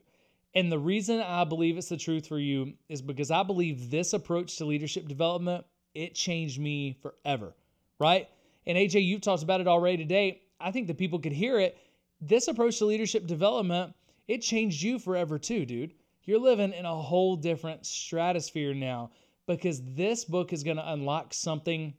And 0.55 0.71
the 0.71 0.79
reason 0.79 1.21
I 1.21 1.45
believe 1.45 1.79
it's 1.79 1.89
the 1.89 1.97
truth 1.97 2.27
for 2.27 2.39
you 2.39 2.75
is 2.89 3.03
because 3.03 3.31
I 3.31 3.43
believe 3.43 3.91
this 3.91 4.13
approach 4.13 4.57
to 4.57 4.65
leadership 4.65 5.09
development, 5.09 5.65
it 5.95 6.15
changed 6.15 6.61
me 6.61 6.99
forever, 7.03 7.55
right? 7.99 8.29
And 8.67 8.77
AJ, 8.77 9.05
you've 9.05 9.21
talked 9.21 9.43
about 9.43 9.61
it 9.61 9.69
already 9.69 9.99
today. 9.99 10.43
I 10.61 10.71
think 10.71 10.89
that 10.89 10.99
people 10.99 11.19
could 11.19 11.33
hear 11.33 11.59
it. 11.59 11.79
This 12.21 12.49
approach 12.49 12.79
to 12.79 12.87
leadership 12.87 13.27
development, 13.27 13.95
it 14.29 14.39
changed 14.39 14.83
you 14.83 14.99
forever 14.99 15.39
too, 15.39 15.65
dude. 15.65 15.95
You're 16.25 16.39
living 16.39 16.73
in 16.73 16.85
a 16.85 16.95
whole 16.95 17.37
different 17.37 17.87
stratosphere 17.87 18.75
now 18.75 19.11
because 19.47 19.83
this 19.95 20.25
book 20.25 20.53
is 20.53 20.63
going 20.63 20.77
to 20.77 20.93
unlock 20.93 21.33
something 21.33 21.95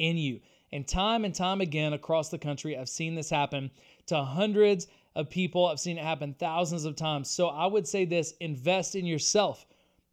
in 0.00 0.16
you. 0.16 0.40
And 0.72 0.86
time 0.86 1.24
and 1.24 1.34
time 1.34 1.60
again 1.60 1.92
across 1.92 2.28
the 2.28 2.38
country, 2.38 2.76
I've 2.76 2.88
seen 2.88 3.14
this 3.14 3.30
happen 3.30 3.70
to 4.06 4.22
hundreds 4.22 4.86
of 5.16 5.28
people. 5.28 5.66
I've 5.66 5.80
seen 5.80 5.98
it 5.98 6.04
happen 6.04 6.34
thousands 6.34 6.84
of 6.84 6.96
times. 6.96 7.28
So 7.28 7.48
I 7.48 7.66
would 7.66 7.86
say 7.86 8.04
this 8.04 8.34
invest 8.40 8.94
in 8.94 9.04
yourself. 9.04 9.66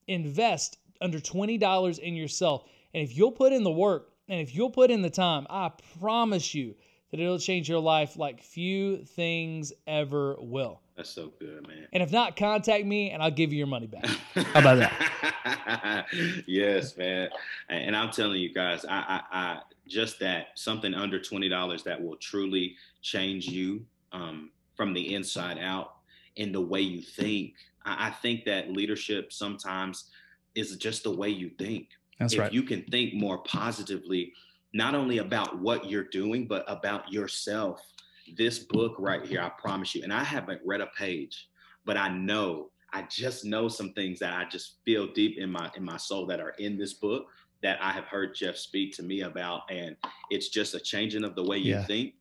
Invest 0.07 0.77
under 1.01 1.19
$20 1.19 1.99
in 1.99 2.15
yourself. 2.15 2.65
And 2.93 3.03
if 3.03 3.15
you'll 3.15 3.31
put 3.31 3.53
in 3.53 3.63
the 3.63 3.71
work 3.71 4.11
and 4.27 4.41
if 4.41 4.55
you'll 4.55 4.71
put 4.71 4.91
in 4.91 5.01
the 5.01 5.09
time, 5.09 5.45
I 5.49 5.71
promise 5.99 6.53
you 6.53 6.75
that 7.11 7.19
it'll 7.19 7.39
change 7.39 7.69
your 7.69 7.79
life 7.79 8.17
like 8.17 8.41
few 8.41 8.97
things 9.03 9.71
ever 9.85 10.35
will. 10.39 10.81
That's 10.95 11.09
so 11.09 11.31
good, 11.39 11.67
man. 11.67 11.87
And 11.93 12.01
if 12.01 12.11
not, 12.11 12.35
contact 12.35 12.85
me 12.85 13.11
and 13.11 13.21
I'll 13.21 13.31
give 13.31 13.51
you 13.53 13.59
your 13.59 13.67
money 13.67 13.85
back. 13.85 14.05
How 14.35 14.59
about 14.59 14.79
that? 14.79 16.07
yes, 16.47 16.97
man. 16.97 17.29
And 17.69 17.95
I'm 17.95 18.09
telling 18.09 18.41
you 18.41 18.51
guys, 18.51 18.83
I, 18.83 19.21
I, 19.21 19.21
I 19.31 19.59
just 19.87 20.19
that 20.19 20.47
something 20.55 20.93
under 20.93 21.21
twenty 21.21 21.49
dollars 21.49 21.83
that 21.83 22.01
will 22.01 22.17
truly 22.17 22.75
change 23.01 23.47
you 23.47 23.85
um, 24.11 24.51
from 24.75 24.93
the 24.93 25.13
inside 25.15 25.57
out 25.59 25.95
in 26.35 26.51
the 26.51 26.61
way 26.61 26.81
you 26.81 27.01
think. 27.01 27.53
I, 27.85 28.07
I 28.07 28.09
think 28.11 28.45
that 28.45 28.71
leadership 28.71 29.33
sometimes 29.33 30.09
is 30.55 30.75
just 30.77 31.03
the 31.03 31.11
way 31.11 31.29
you 31.29 31.49
think. 31.57 31.89
That's 32.19 32.33
if 32.33 32.39
right. 32.39 32.53
you 32.53 32.63
can 32.63 32.83
think 32.83 33.13
more 33.13 33.39
positively, 33.39 34.33
not 34.73 34.95
only 34.95 35.19
about 35.19 35.59
what 35.59 35.89
you're 35.89 36.03
doing, 36.03 36.47
but 36.47 36.65
about 36.67 37.11
yourself. 37.11 37.81
This 38.35 38.59
book 38.59 38.95
right 38.99 39.25
here, 39.25 39.41
I 39.41 39.49
promise 39.49 39.95
you, 39.95 40.03
and 40.03 40.11
I 40.11 40.23
haven't 40.23 40.61
read 40.65 40.81
a 40.81 40.87
page, 40.97 41.47
but 41.85 41.95
I 41.95 42.09
know, 42.09 42.71
I 42.91 43.03
just 43.03 43.45
know 43.45 43.67
some 43.67 43.93
things 43.93 44.19
that 44.19 44.33
I 44.33 44.49
just 44.49 44.77
feel 44.83 45.07
deep 45.13 45.37
in 45.37 45.51
my 45.51 45.69
in 45.75 45.83
my 45.83 45.97
soul 45.97 46.25
that 46.27 46.39
are 46.39 46.53
in 46.57 46.77
this 46.77 46.93
book 46.93 47.27
that 47.61 47.81
I 47.81 47.91
have 47.91 48.05
heard 48.05 48.35
Jeff 48.35 48.55
speak 48.57 48.95
to 48.95 49.03
me 49.03 49.21
about. 49.21 49.61
And 49.69 49.95
it's 50.29 50.49
just 50.49 50.73
a 50.75 50.79
changing 50.79 51.23
of 51.23 51.35
the 51.35 51.43
way 51.43 51.57
you 51.57 51.73
Yeah. 51.73 51.85
think 51.85 52.13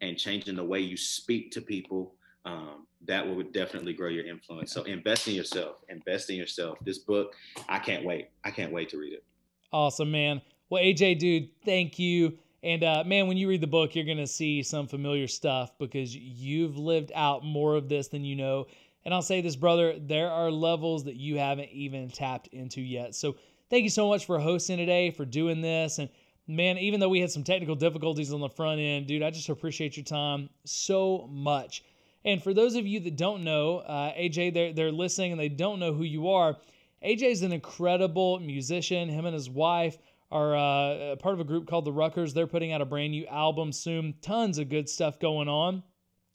and 0.00 0.16
changing 0.18 0.56
the 0.56 0.64
way 0.64 0.80
you 0.80 0.96
speak 0.96 1.50
to 1.52 1.60
people. 1.60 2.14
Um, 2.44 2.86
that 3.06 3.26
will 3.26 3.42
definitely 3.42 3.92
grow 3.94 4.08
your 4.08 4.26
influence. 4.26 4.72
So 4.72 4.82
invest 4.84 5.28
in 5.28 5.34
yourself. 5.34 5.76
Invest 5.88 6.30
in 6.30 6.36
yourself. 6.36 6.78
This 6.84 6.98
book, 6.98 7.34
I 7.68 7.78
can't 7.78 8.04
wait. 8.04 8.28
I 8.44 8.50
can't 8.50 8.72
wait 8.72 8.88
to 8.90 8.98
read 8.98 9.12
it. 9.14 9.24
Awesome, 9.72 10.10
man. 10.10 10.40
Well, 10.70 10.82
AJ, 10.82 11.18
dude, 11.18 11.48
thank 11.64 11.98
you. 11.98 12.38
And 12.62 12.82
uh, 12.82 13.04
man, 13.04 13.28
when 13.28 13.36
you 13.36 13.48
read 13.48 13.60
the 13.60 13.66
book, 13.66 13.94
you're 13.94 14.04
going 14.06 14.16
to 14.18 14.26
see 14.26 14.62
some 14.62 14.86
familiar 14.86 15.26
stuff 15.28 15.76
because 15.78 16.14
you've 16.16 16.78
lived 16.78 17.12
out 17.14 17.44
more 17.44 17.74
of 17.76 17.88
this 17.88 18.08
than 18.08 18.24
you 18.24 18.36
know. 18.36 18.66
And 19.04 19.12
I'll 19.12 19.20
say 19.22 19.42
this, 19.42 19.56
brother, 19.56 19.98
there 19.98 20.30
are 20.30 20.50
levels 20.50 21.04
that 21.04 21.16
you 21.16 21.38
haven't 21.38 21.68
even 21.72 22.08
tapped 22.08 22.46
into 22.48 22.80
yet. 22.80 23.14
So 23.14 23.36
thank 23.70 23.84
you 23.84 23.90
so 23.90 24.08
much 24.08 24.26
for 24.26 24.38
hosting 24.38 24.78
today, 24.78 25.10
for 25.10 25.24
doing 25.24 25.60
this. 25.60 25.98
And 25.98 26.08
man, 26.46 26.78
even 26.78 27.00
though 27.00 27.08
we 27.08 27.20
had 27.20 27.30
some 27.30 27.44
technical 27.44 27.74
difficulties 27.74 28.32
on 28.32 28.40
the 28.40 28.48
front 28.48 28.80
end, 28.80 29.06
dude, 29.06 29.22
I 29.22 29.30
just 29.30 29.48
appreciate 29.48 29.96
your 29.96 30.04
time 30.04 30.50
so 30.64 31.28
much. 31.30 31.82
And 32.24 32.42
for 32.42 32.54
those 32.54 32.74
of 32.74 32.86
you 32.86 33.00
that 33.00 33.16
don't 33.16 33.44
know, 33.44 33.78
uh, 33.78 34.12
AJ, 34.14 34.54
they're, 34.54 34.72
they're 34.72 34.92
listening 34.92 35.32
and 35.32 35.40
they 35.40 35.48
don't 35.48 35.78
know 35.78 35.92
who 35.92 36.04
you 36.04 36.30
are. 36.30 36.56
AJ 37.04 37.32
is 37.32 37.42
an 37.42 37.52
incredible 37.52 38.40
musician. 38.40 39.08
Him 39.08 39.26
and 39.26 39.34
his 39.34 39.50
wife 39.50 39.98
are 40.30 40.56
uh, 40.56 41.16
part 41.16 41.34
of 41.34 41.40
a 41.40 41.44
group 41.44 41.68
called 41.68 41.84
the 41.84 41.92
Ruckers. 41.92 42.32
They're 42.32 42.46
putting 42.46 42.72
out 42.72 42.80
a 42.80 42.86
brand 42.86 43.12
new 43.12 43.26
album 43.26 43.72
soon. 43.72 44.14
Tons 44.22 44.58
of 44.58 44.70
good 44.70 44.88
stuff 44.88 45.20
going 45.20 45.48
on. 45.48 45.82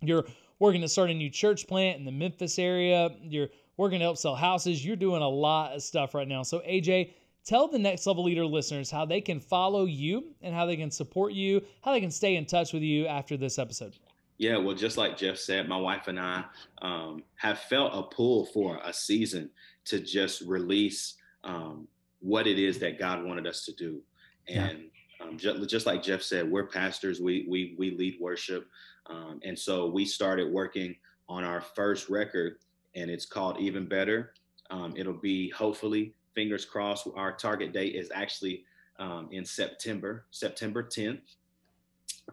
You're 0.02 0.26
working 0.60 0.82
to 0.82 0.88
start 0.88 1.10
a 1.10 1.14
new 1.14 1.30
church 1.30 1.68
plant 1.68 1.98
in 1.98 2.06
the 2.06 2.12
Memphis 2.12 2.60
area. 2.60 3.10
You're 3.22 3.50
working 3.80 4.00
to 4.00 4.04
help 4.04 4.18
sell 4.18 4.36
houses. 4.36 4.86
You're 4.86 4.98
doing 4.98 5.22
a 5.22 5.30
lot 5.30 5.72
of 5.72 5.82
stuff 5.82 6.14
right 6.14 6.28
now. 6.28 6.44
So, 6.44 6.60
AJ, 6.60 7.14
tell 7.46 7.70
the 7.70 7.80
Next 7.80 8.06
Level 8.06 8.26
Leader 8.26 8.46
listeners 8.46 8.92
how 8.92 9.06
they 9.06 9.22
can 9.22 9.40
follow 9.40 9.86
you 9.86 10.36
and 10.42 10.54
how 10.54 10.66
they 10.66 10.76
can 10.76 10.92
support 10.92 11.32
you, 11.32 11.64
how 11.82 11.94
they 11.94 12.02
can 12.02 12.12
stay 12.12 12.36
in 12.36 12.46
touch 12.46 12.74
with 12.74 12.84
you 12.84 13.08
after 13.08 13.38
this 13.38 13.58
episode. 13.58 13.96
Yeah, 14.38 14.58
well, 14.58 14.76
just 14.76 14.98
like 14.98 15.18
Jeff 15.18 15.38
said, 15.38 15.70
my 15.70 15.78
wife 15.78 16.10
and 16.10 16.20
I 16.20 16.44
um, 16.82 17.24
have 17.36 17.60
felt 17.60 17.94
a 17.94 18.14
pull 18.14 18.48
for 18.48 18.82
a 18.84 18.92
season 18.92 19.50
to 19.86 20.00
just 20.02 20.42
release 20.42 21.16
um, 21.46 21.88
what 22.20 22.48
it 22.48 22.60
is 22.60 22.80
that 22.80 23.00
God 23.00 23.24
wanted 23.24 23.48
us 23.48 23.64
to 23.64 23.74
do. 23.74 24.02
Yeah. 24.46 24.66
And 24.66 24.80
um, 25.22 25.38
just, 25.38 25.70
just 25.70 25.86
like 25.86 26.04
Jeff 26.04 26.22
said, 26.22 26.52
we're 26.52 26.68
pastors. 26.68 27.22
We 27.22 27.46
we 27.50 27.76
we 27.78 27.92
lead 27.92 28.18
worship, 28.20 28.68
um, 29.06 29.40
and 29.44 29.58
so 29.58 29.90
we 29.90 30.06
started 30.06 30.52
working 30.52 30.96
on 31.28 31.44
our 31.44 31.62
first 31.62 32.10
record, 32.10 32.58
and 32.96 33.10
it's 33.10 33.26
called 33.26 33.60
Even 33.60 33.88
Better. 33.88 34.34
Um, 34.70 34.94
it'll 34.96 35.14
be 35.14 35.50
hopefully, 35.50 36.14
fingers 36.36 36.66
crossed. 36.66 37.08
Our 37.16 37.36
target 37.36 37.74
date 37.74 37.96
is 37.96 38.12
actually 38.14 38.66
um, 39.00 39.30
in 39.32 39.46
September, 39.46 40.26
September 40.32 40.84
10th. 40.84 41.22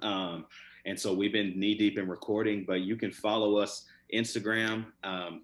Um, 0.03 0.47
and 0.85 0.99
so 0.99 1.13
we've 1.15 1.33
been 1.33 1.59
knee 1.59 1.77
deep 1.77 1.99
in 1.99 2.09
recording, 2.09 2.65
but 2.67 2.83
you 2.83 2.97
can 2.97 3.11
follow 3.11 3.57
us 3.57 3.87
Instagram, 4.15 4.87
um, 5.03 5.43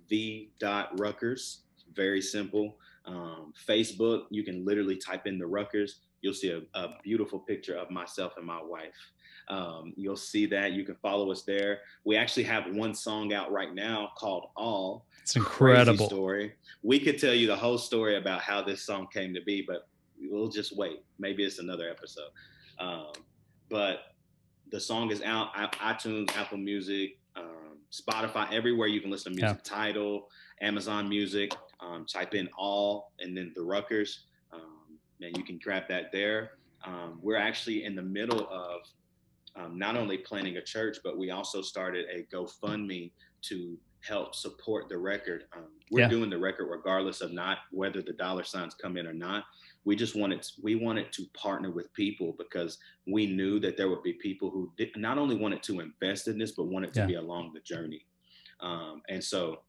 dot 0.61 0.97
Ruckers, 0.97 1.59
very 1.95 2.21
simple. 2.21 2.77
Um, 3.07 3.53
Facebook, 3.69 4.25
you 4.31 4.45
can 4.45 4.65
literally 4.65 4.97
type 4.97 5.27
in 5.27 5.39
the 5.39 5.45
Ruckers. 5.45 5.97
You'll 6.21 6.35
see 6.35 6.51
a, 6.51 6.63
a 6.79 6.95
beautiful 7.03 7.41
picture 7.41 7.75
of 7.75 7.91
myself 7.91 8.35
and 8.37 8.47
my 8.47 8.63
wife. 8.63 8.95
Um, 9.49 9.93
you'll 9.97 10.17
see 10.17 10.47
that. 10.47 10.73
You 10.73 10.85
can 10.85 10.95
follow 10.97 11.31
us 11.31 11.43
there. 11.43 11.81
We 12.05 12.17
actually 12.17 12.45
have 12.45 12.75
one 12.75 12.95
song 12.95 13.33
out 13.33 13.51
right 13.53 13.75
now 13.75 14.11
called 14.17 14.51
All. 14.57 15.07
It's 15.23 15.33
Crazy 15.35 15.81
incredible. 15.81 16.07
story. 16.07 16.55
We 16.83 16.99
could 16.99 17.19
tell 17.19 17.35
you 17.35 17.47
the 17.47 17.57
whole 17.57 17.79
story 17.79 18.17
about 18.17 18.41
how 18.41 18.63
this 18.63 18.83
song 18.83 19.09
came 19.13 19.35
to 19.35 19.41
be, 19.43 19.63
but 19.63 19.89
we'll 20.21 20.49
just 20.49 20.77
wait. 20.77 21.05
Maybe 21.19 21.45
it's 21.45 21.59
another 21.59 21.89
episode. 21.89 22.31
Um, 22.79 23.13
but 23.69 24.15
the 24.71 24.81
song 24.81 25.11
is 25.11 25.23
out 25.23 25.55
iTunes, 25.55 26.35
Apple 26.37 26.59
Music, 26.59 27.19
um, 27.37 27.79
Spotify, 27.93 28.53
everywhere 28.53 28.89
you 28.89 29.01
can 29.01 29.11
listen 29.11 29.35
to 29.37 29.41
music. 29.43 29.63
Title, 29.63 30.29
Amazon 30.61 31.09
Music. 31.09 31.53
Um, 31.81 32.07
type 32.07 32.35
in 32.35 32.49
all 32.57 33.13
and 33.19 33.37
then 33.37 33.53
the 33.57 33.61
Ruckers. 33.61 34.21
Um, 34.53 34.99
and 35.21 35.37
you 35.37 35.43
can 35.45 35.59
grab 35.59 35.85
that 35.89 36.13
there. 36.13 36.53
Um, 36.85 37.19
we're 37.21 37.37
actually 37.37 37.85
in 37.85 37.95
the 37.95 38.03
middle 38.03 38.49
of 38.51 38.83
um, 39.57 39.79
not 39.79 39.97
only 39.97 40.19
planning 40.19 40.57
a 40.57 40.63
church, 40.63 40.99
but 41.05 41.19
we 41.19 41.31
also 41.31 41.63
started 41.63 42.07
a 42.11 42.23
GoFundMe 42.35 43.13
to 43.43 43.77
help 44.01 44.35
support 44.35 44.89
the 44.89 44.99
record. 44.99 45.45
Um, 45.55 45.69
we're 45.91 46.01
Yeah. 46.01 46.09
doing 46.09 46.31
the 46.31 46.39
record 46.39 46.67
regardless 46.67 47.21
of 47.21 47.33
not 47.33 47.59
whether 47.71 48.03
the 48.03 48.15
dollar 48.15 48.43
signs 48.43 48.75
come 48.75 48.97
in 48.97 49.07
or 49.07 49.13
not. 49.13 49.45
We 49.85 49.95
just 49.95 50.15
wanted 50.17 50.45
we 50.63 50.75
wanted 50.77 51.13
to 51.13 51.27
partner 51.35 51.71
with 51.71 51.93
people 51.93 52.35
because 52.39 52.79
we 53.07 53.27
knew 53.27 53.61
that 53.61 53.77
there 53.77 53.89
would 53.89 54.03
be 54.03 54.15
people 54.15 54.51
who 54.51 54.73
did, 54.77 54.97
not 54.97 55.19
only 55.19 55.37
wanted 55.37 55.63
to 55.65 55.81
invest 55.81 56.29
in 56.29 56.39
this, 56.39 56.53
but 56.53 56.65
wanted 56.65 56.93
to 56.95 57.01
Yeah. 57.01 57.07
be 57.07 57.15
along 57.15 57.53
the 57.53 57.61
journey. 57.61 58.07
Um, 58.61 59.03
and 59.09 59.23
so 59.23 59.63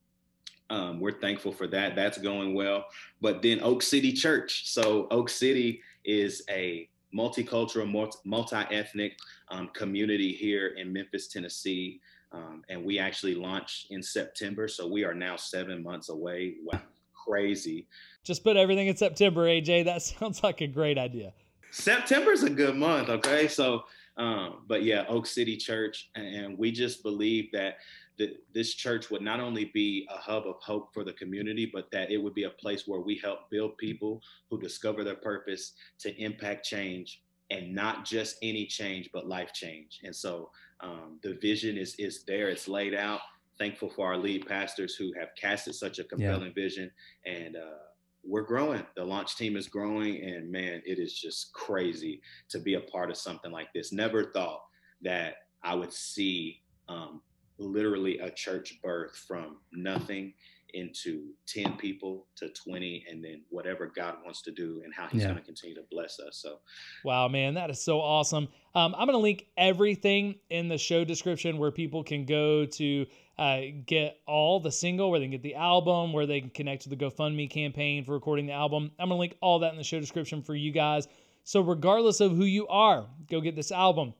um, 0.69 0.99
we're 0.99 1.19
thankful 1.19 1.51
for 1.51 1.67
that. 1.67 1.95
That's 1.95 2.17
going 2.17 2.53
well. 2.55 2.85
But 3.21 3.41
then 3.41 3.59
Oak 3.61 3.83
City 3.83 4.13
Church. 4.13 4.71
So 4.71 5.07
Oak 5.11 5.29
City 5.29 5.81
is 6.05 6.43
a 6.49 6.89
multicultural, 7.15 7.89
multi- 7.89 8.19
multi-ethnic 8.25 9.17
um, 9.49 9.69
community 9.73 10.33
here 10.33 10.69
in 10.77 10.91
Memphis, 10.91 11.27
Tennessee. 11.27 11.99
Um, 12.31 12.63
and 12.69 12.83
we 12.83 12.97
actually 12.97 13.35
launched 13.35 13.91
in 13.91 14.01
September. 14.01 14.67
So 14.67 14.87
we 14.87 15.03
are 15.03 15.13
now 15.13 15.35
seven 15.35 15.83
months 15.83 16.09
away. 16.09 16.55
Wow, 16.63 16.81
crazy. 17.13 17.87
Just 18.23 18.43
put 18.43 18.57
everything 18.57 18.87
in 18.87 18.97
September, 18.97 19.45
AJ. 19.45 19.85
That 19.85 20.01
sounds 20.01 20.43
like 20.43 20.61
a 20.61 20.67
great 20.67 20.97
idea. 20.97 21.33
September 21.71 22.31
is 22.31 22.43
a 22.43 22.49
good 22.49 22.75
month. 22.75 23.09
Okay. 23.09 23.47
So, 23.47 23.83
um, 24.17 24.59
but 24.67 24.83
yeah, 24.83 25.05
Oak 25.07 25.25
City 25.25 25.57
Church. 25.57 26.09
And 26.15 26.57
we 26.57 26.71
just 26.71 27.03
believe 27.03 27.51
that 27.51 27.77
that 28.17 28.35
this 28.53 28.73
church 28.73 29.09
would 29.09 29.21
not 29.21 29.39
only 29.39 29.65
be 29.73 30.07
a 30.09 30.17
hub 30.17 30.45
of 30.45 30.55
hope 30.61 30.93
for 30.93 31.03
the 31.03 31.13
community, 31.13 31.69
but 31.71 31.89
that 31.91 32.11
it 32.11 32.17
would 32.17 32.33
be 32.33 32.43
a 32.43 32.49
place 32.49 32.87
where 32.87 33.01
we 33.01 33.17
help 33.17 33.49
build 33.49 33.77
people 33.77 34.21
who 34.49 34.59
discover 34.59 35.03
their 35.03 35.15
purpose 35.15 35.73
to 35.99 36.15
impact 36.21 36.65
change 36.65 37.21
and 37.49 37.73
not 37.73 38.05
just 38.05 38.37
any 38.41 38.65
change, 38.65 39.09
but 39.13 39.27
life 39.27 39.51
change. 39.53 39.99
And 40.03 40.15
so 40.15 40.49
um, 40.81 41.19
the 41.23 41.37
vision 41.41 41.77
is 41.77 41.95
is 41.97 42.23
there, 42.25 42.49
it's 42.49 42.67
laid 42.67 42.93
out. 42.93 43.21
thankful 43.59 43.89
for 43.89 44.07
our 44.07 44.17
lead 44.17 44.47
pastors 44.47 44.95
who 44.95 45.13
have 45.19 45.29
casted 45.39 45.75
such 45.75 45.99
a 45.99 46.03
compelling 46.03 46.53
yeah. 46.55 46.63
vision 46.63 46.91
and 47.25 47.55
uh, 47.55 47.83
we're 48.23 48.43
growing. 48.43 48.83
The 48.95 49.03
launch 49.03 49.35
team 49.35 49.57
is 49.57 49.67
growing, 49.67 50.23
and 50.23 50.51
man, 50.51 50.81
it 50.85 50.97
is 50.97 51.13
just 51.13 51.51
crazy 51.53 52.21
to 52.49 52.59
be 52.59 52.75
a 52.75 52.79
part 52.81 53.09
of 53.09 53.17
something 53.17 53.51
like 53.51 53.67
this. 53.73 53.91
Never 53.91 54.31
thought 54.31 54.61
that 55.01 55.35
I 55.63 55.75
would 55.75 55.93
see 55.93 56.61
um, 56.87 57.21
literally 57.63 58.19
a 58.19 58.29
church 58.29 58.79
birth 58.81 59.15
from 59.27 59.57
nothing 59.71 60.33
into 60.73 61.27
10 61.45 61.77
people 61.77 62.25
to 62.35 62.49
20 62.49 63.05
and 63.09 63.23
then 63.23 63.43
whatever 63.49 63.91
god 63.95 64.15
wants 64.25 64.41
to 64.41 64.51
do 64.51 64.81
and 64.83 64.91
how 64.91 65.07
he's 65.07 65.21
yeah. 65.21 65.27
going 65.27 65.37
to 65.37 65.45
continue 65.45 65.75
to 65.75 65.83
bless 65.91 66.19
us. 66.19 66.37
So 66.37 66.59
wow 67.03 67.27
man 67.27 67.53
that 67.53 67.69
is 67.69 67.83
so 67.83 67.99
awesome. 68.01 68.47
Um, 68.75 68.95
i'm 68.97 69.05
going 69.05 69.11
to 69.11 69.17
link 69.19 69.45
everything 69.55 70.35
in 70.49 70.67
the 70.67 70.77
show 70.77 71.05
description 71.05 71.57
where 71.59 71.71
people 71.71 72.03
can 72.03 72.25
go 72.25 72.65
to 72.65 73.05
uh, 73.37 73.61
get 73.85 74.19
all 74.27 74.59
the 74.59 74.71
single 74.71 75.09
where 75.09 75.19
they 75.19 75.25
can 75.25 75.31
get 75.31 75.43
the 75.43 75.55
album 75.55 76.13
where 76.13 76.25
they 76.25 76.41
can 76.41 76.49
connect 76.49 76.83
to 76.83 76.89
the 76.89 76.95
gofundme 76.95 77.49
campaign 77.49 78.03
for 78.05 78.13
recording 78.13 78.45
the 78.45 78.53
album. 78.53 78.91
I'm 78.99 79.09
going 79.09 79.17
to 79.17 79.19
link 79.19 79.37
all 79.41 79.59
that 79.59 79.71
in 79.71 79.77
the 79.77 79.83
show 79.83 79.99
description 79.99 80.43
for 80.43 80.53
you 80.53 80.71
guys. 80.71 81.07
So 81.43 81.61
regardless 81.61 82.19
of 82.19 82.31
who 82.35 82.45
you 82.45 82.67
are 82.67 83.05
go 83.29 83.41
get 83.41 83.55
this 83.55 83.71
album. 83.71 84.13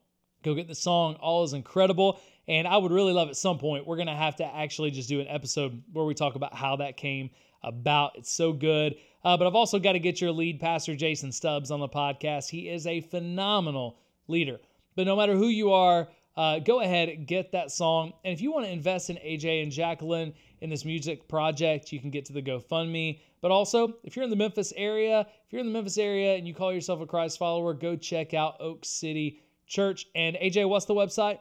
Go 0.44 0.54
get 0.54 0.68
the 0.68 0.76
song. 0.76 1.16
All 1.16 1.44
is 1.44 1.54
incredible 1.54 2.20
and 2.48 2.68
I 2.68 2.78
would 2.78 2.92
really 2.92 3.14
love 3.14 3.30
at 3.30 3.38
some 3.38 3.58
point, 3.58 3.88
we're 3.88 3.96
going 3.96 4.08
to 4.08 4.16
have 4.16 4.36
to 4.38 4.46
actually 4.46 4.92
just 4.92 5.10
do 5.10 5.22
an 5.22 5.28
episode 5.28 5.82
where 5.94 6.06
we 6.06 6.14
talk 6.14 6.36
about 6.36 6.54
how 6.54 6.78
that 6.78 6.98
came 6.98 7.30
about. 7.64 8.14
It's 8.16 8.32
so 8.32 8.52
good. 8.52 8.96
Uh, 9.24 9.38
but 9.38 9.48
I've 9.48 9.56
also 9.56 9.80
got 9.80 9.94
to 9.94 10.00
get 10.00 10.20
your 10.20 10.32
lead 10.32 10.60
pastor, 10.60 10.96
Jason 10.96 11.32
Stubbs, 11.32 11.72
on 11.72 11.80
the 11.80 11.88
podcast. 11.88 12.50
He 12.50 12.68
is 12.68 12.86
a 12.86 13.02
phenomenal 13.02 13.98
leader. 14.28 14.60
But 14.96 15.06
no 15.06 15.16
matter 15.16 15.36
who 15.36 15.48
you 15.48 15.72
are, 15.72 16.10
uh, 16.36 16.60
go 16.60 16.82
ahead, 16.82 17.26
get 17.26 17.52
that 17.52 17.72
song. 17.72 18.14
And 18.26 18.34
if 18.34 18.42
you 18.42 18.52
want 18.52 18.66
to 18.66 18.72
invest 18.72 19.10
in 19.10 19.18
AJ 19.18 19.64
and 19.64 19.72
Jacqueline 19.72 20.34
in 20.62 20.70
this 20.70 20.84
music 20.84 21.28
project, 21.28 21.92
you 21.92 22.00
can 22.00 22.10
get 22.10 22.26
to 22.26 22.34
the 22.34 22.42
GoFundMe. 22.42 23.22
But 23.42 23.52
also, 23.52 23.96
if 24.04 24.16
you're 24.16 24.24
in 24.24 24.30
the 24.30 24.36
Memphis 24.36 24.74
area, 24.76 25.22
if 25.22 25.52
you're 25.52 25.62
in 25.62 25.68
the 25.68 25.74
Memphis 25.74 25.98
area 25.98 26.36
and 26.36 26.48
you 26.48 26.54
call 26.54 26.74
yourself 26.74 27.02
a 27.02 27.06
Christ 27.06 27.38
follower, 27.38 27.74
go 27.74 27.96
check 27.96 28.34
out 28.34 28.58
Oak 28.60 28.84
City 28.84 29.42
Church. 29.68 30.08
And 30.16 30.36
AJ, 30.38 30.68
what's 30.68 30.86
the 30.86 30.96
website? 30.96 31.40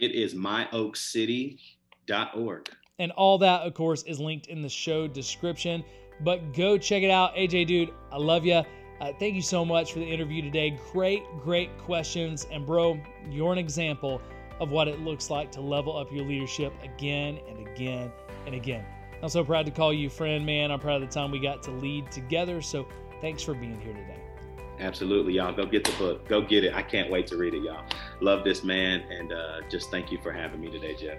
It 0.00 0.12
is 0.12 0.34
myoakcity.org. 0.34 2.70
And 2.98 3.12
all 3.12 3.38
that, 3.38 3.62
of 3.62 3.74
course, 3.74 4.02
is 4.02 4.20
linked 4.20 4.48
in 4.48 4.62
the 4.62 4.68
show 4.68 5.06
description. 5.06 5.84
But 6.22 6.52
go 6.52 6.76
check 6.76 7.02
it 7.02 7.10
out. 7.10 7.34
AJ, 7.34 7.66
dude, 7.66 7.90
I 8.12 8.18
love 8.18 8.44
you. 8.44 8.62
Uh, 9.00 9.12
thank 9.18 9.34
you 9.34 9.42
so 9.42 9.64
much 9.64 9.92
for 9.92 10.00
the 10.00 10.04
interview 10.04 10.42
today. 10.42 10.78
Great, 10.92 11.22
great 11.42 11.76
questions. 11.78 12.46
And, 12.50 12.66
bro, 12.66 13.00
you're 13.30 13.52
an 13.52 13.58
example 13.58 14.20
of 14.58 14.70
what 14.70 14.88
it 14.88 15.00
looks 15.00 15.30
like 15.30 15.50
to 15.52 15.62
level 15.62 15.96
up 15.96 16.12
your 16.12 16.26
leadership 16.26 16.74
again 16.82 17.38
and 17.48 17.66
again 17.66 18.12
and 18.44 18.54
again. 18.54 18.84
I'm 19.22 19.30
so 19.30 19.44
proud 19.44 19.64
to 19.66 19.72
call 19.72 19.92
you 19.92 20.10
friend, 20.10 20.44
man. 20.44 20.70
I'm 20.70 20.80
proud 20.80 21.02
of 21.02 21.08
the 21.08 21.14
time 21.14 21.30
we 21.30 21.40
got 21.40 21.62
to 21.64 21.70
lead 21.70 22.12
together. 22.12 22.60
So, 22.60 22.86
thanks 23.22 23.42
for 23.42 23.54
being 23.54 23.80
here 23.80 23.94
today. 23.94 24.29
Absolutely, 24.80 25.34
y'all. 25.34 25.52
Go 25.52 25.66
get 25.66 25.84
the 25.84 25.92
book. 25.92 26.26
Go 26.26 26.40
get 26.40 26.64
it. 26.64 26.74
I 26.74 26.82
can't 26.82 27.10
wait 27.10 27.26
to 27.28 27.36
read 27.36 27.52
it, 27.52 27.62
y'all. 27.62 27.84
Love 28.20 28.44
this 28.44 28.64
man, 28.64 29.02
and 29.10 29.32
uh, 29.32 29.60
just 29.68 29.90
thank 29.90 30.10
you 30.10 30.18
for 30.22 30.32
having 30.32 30.60
me 30.60 30.70
today, 30.70 30.94
Jeff. 30.94 31.18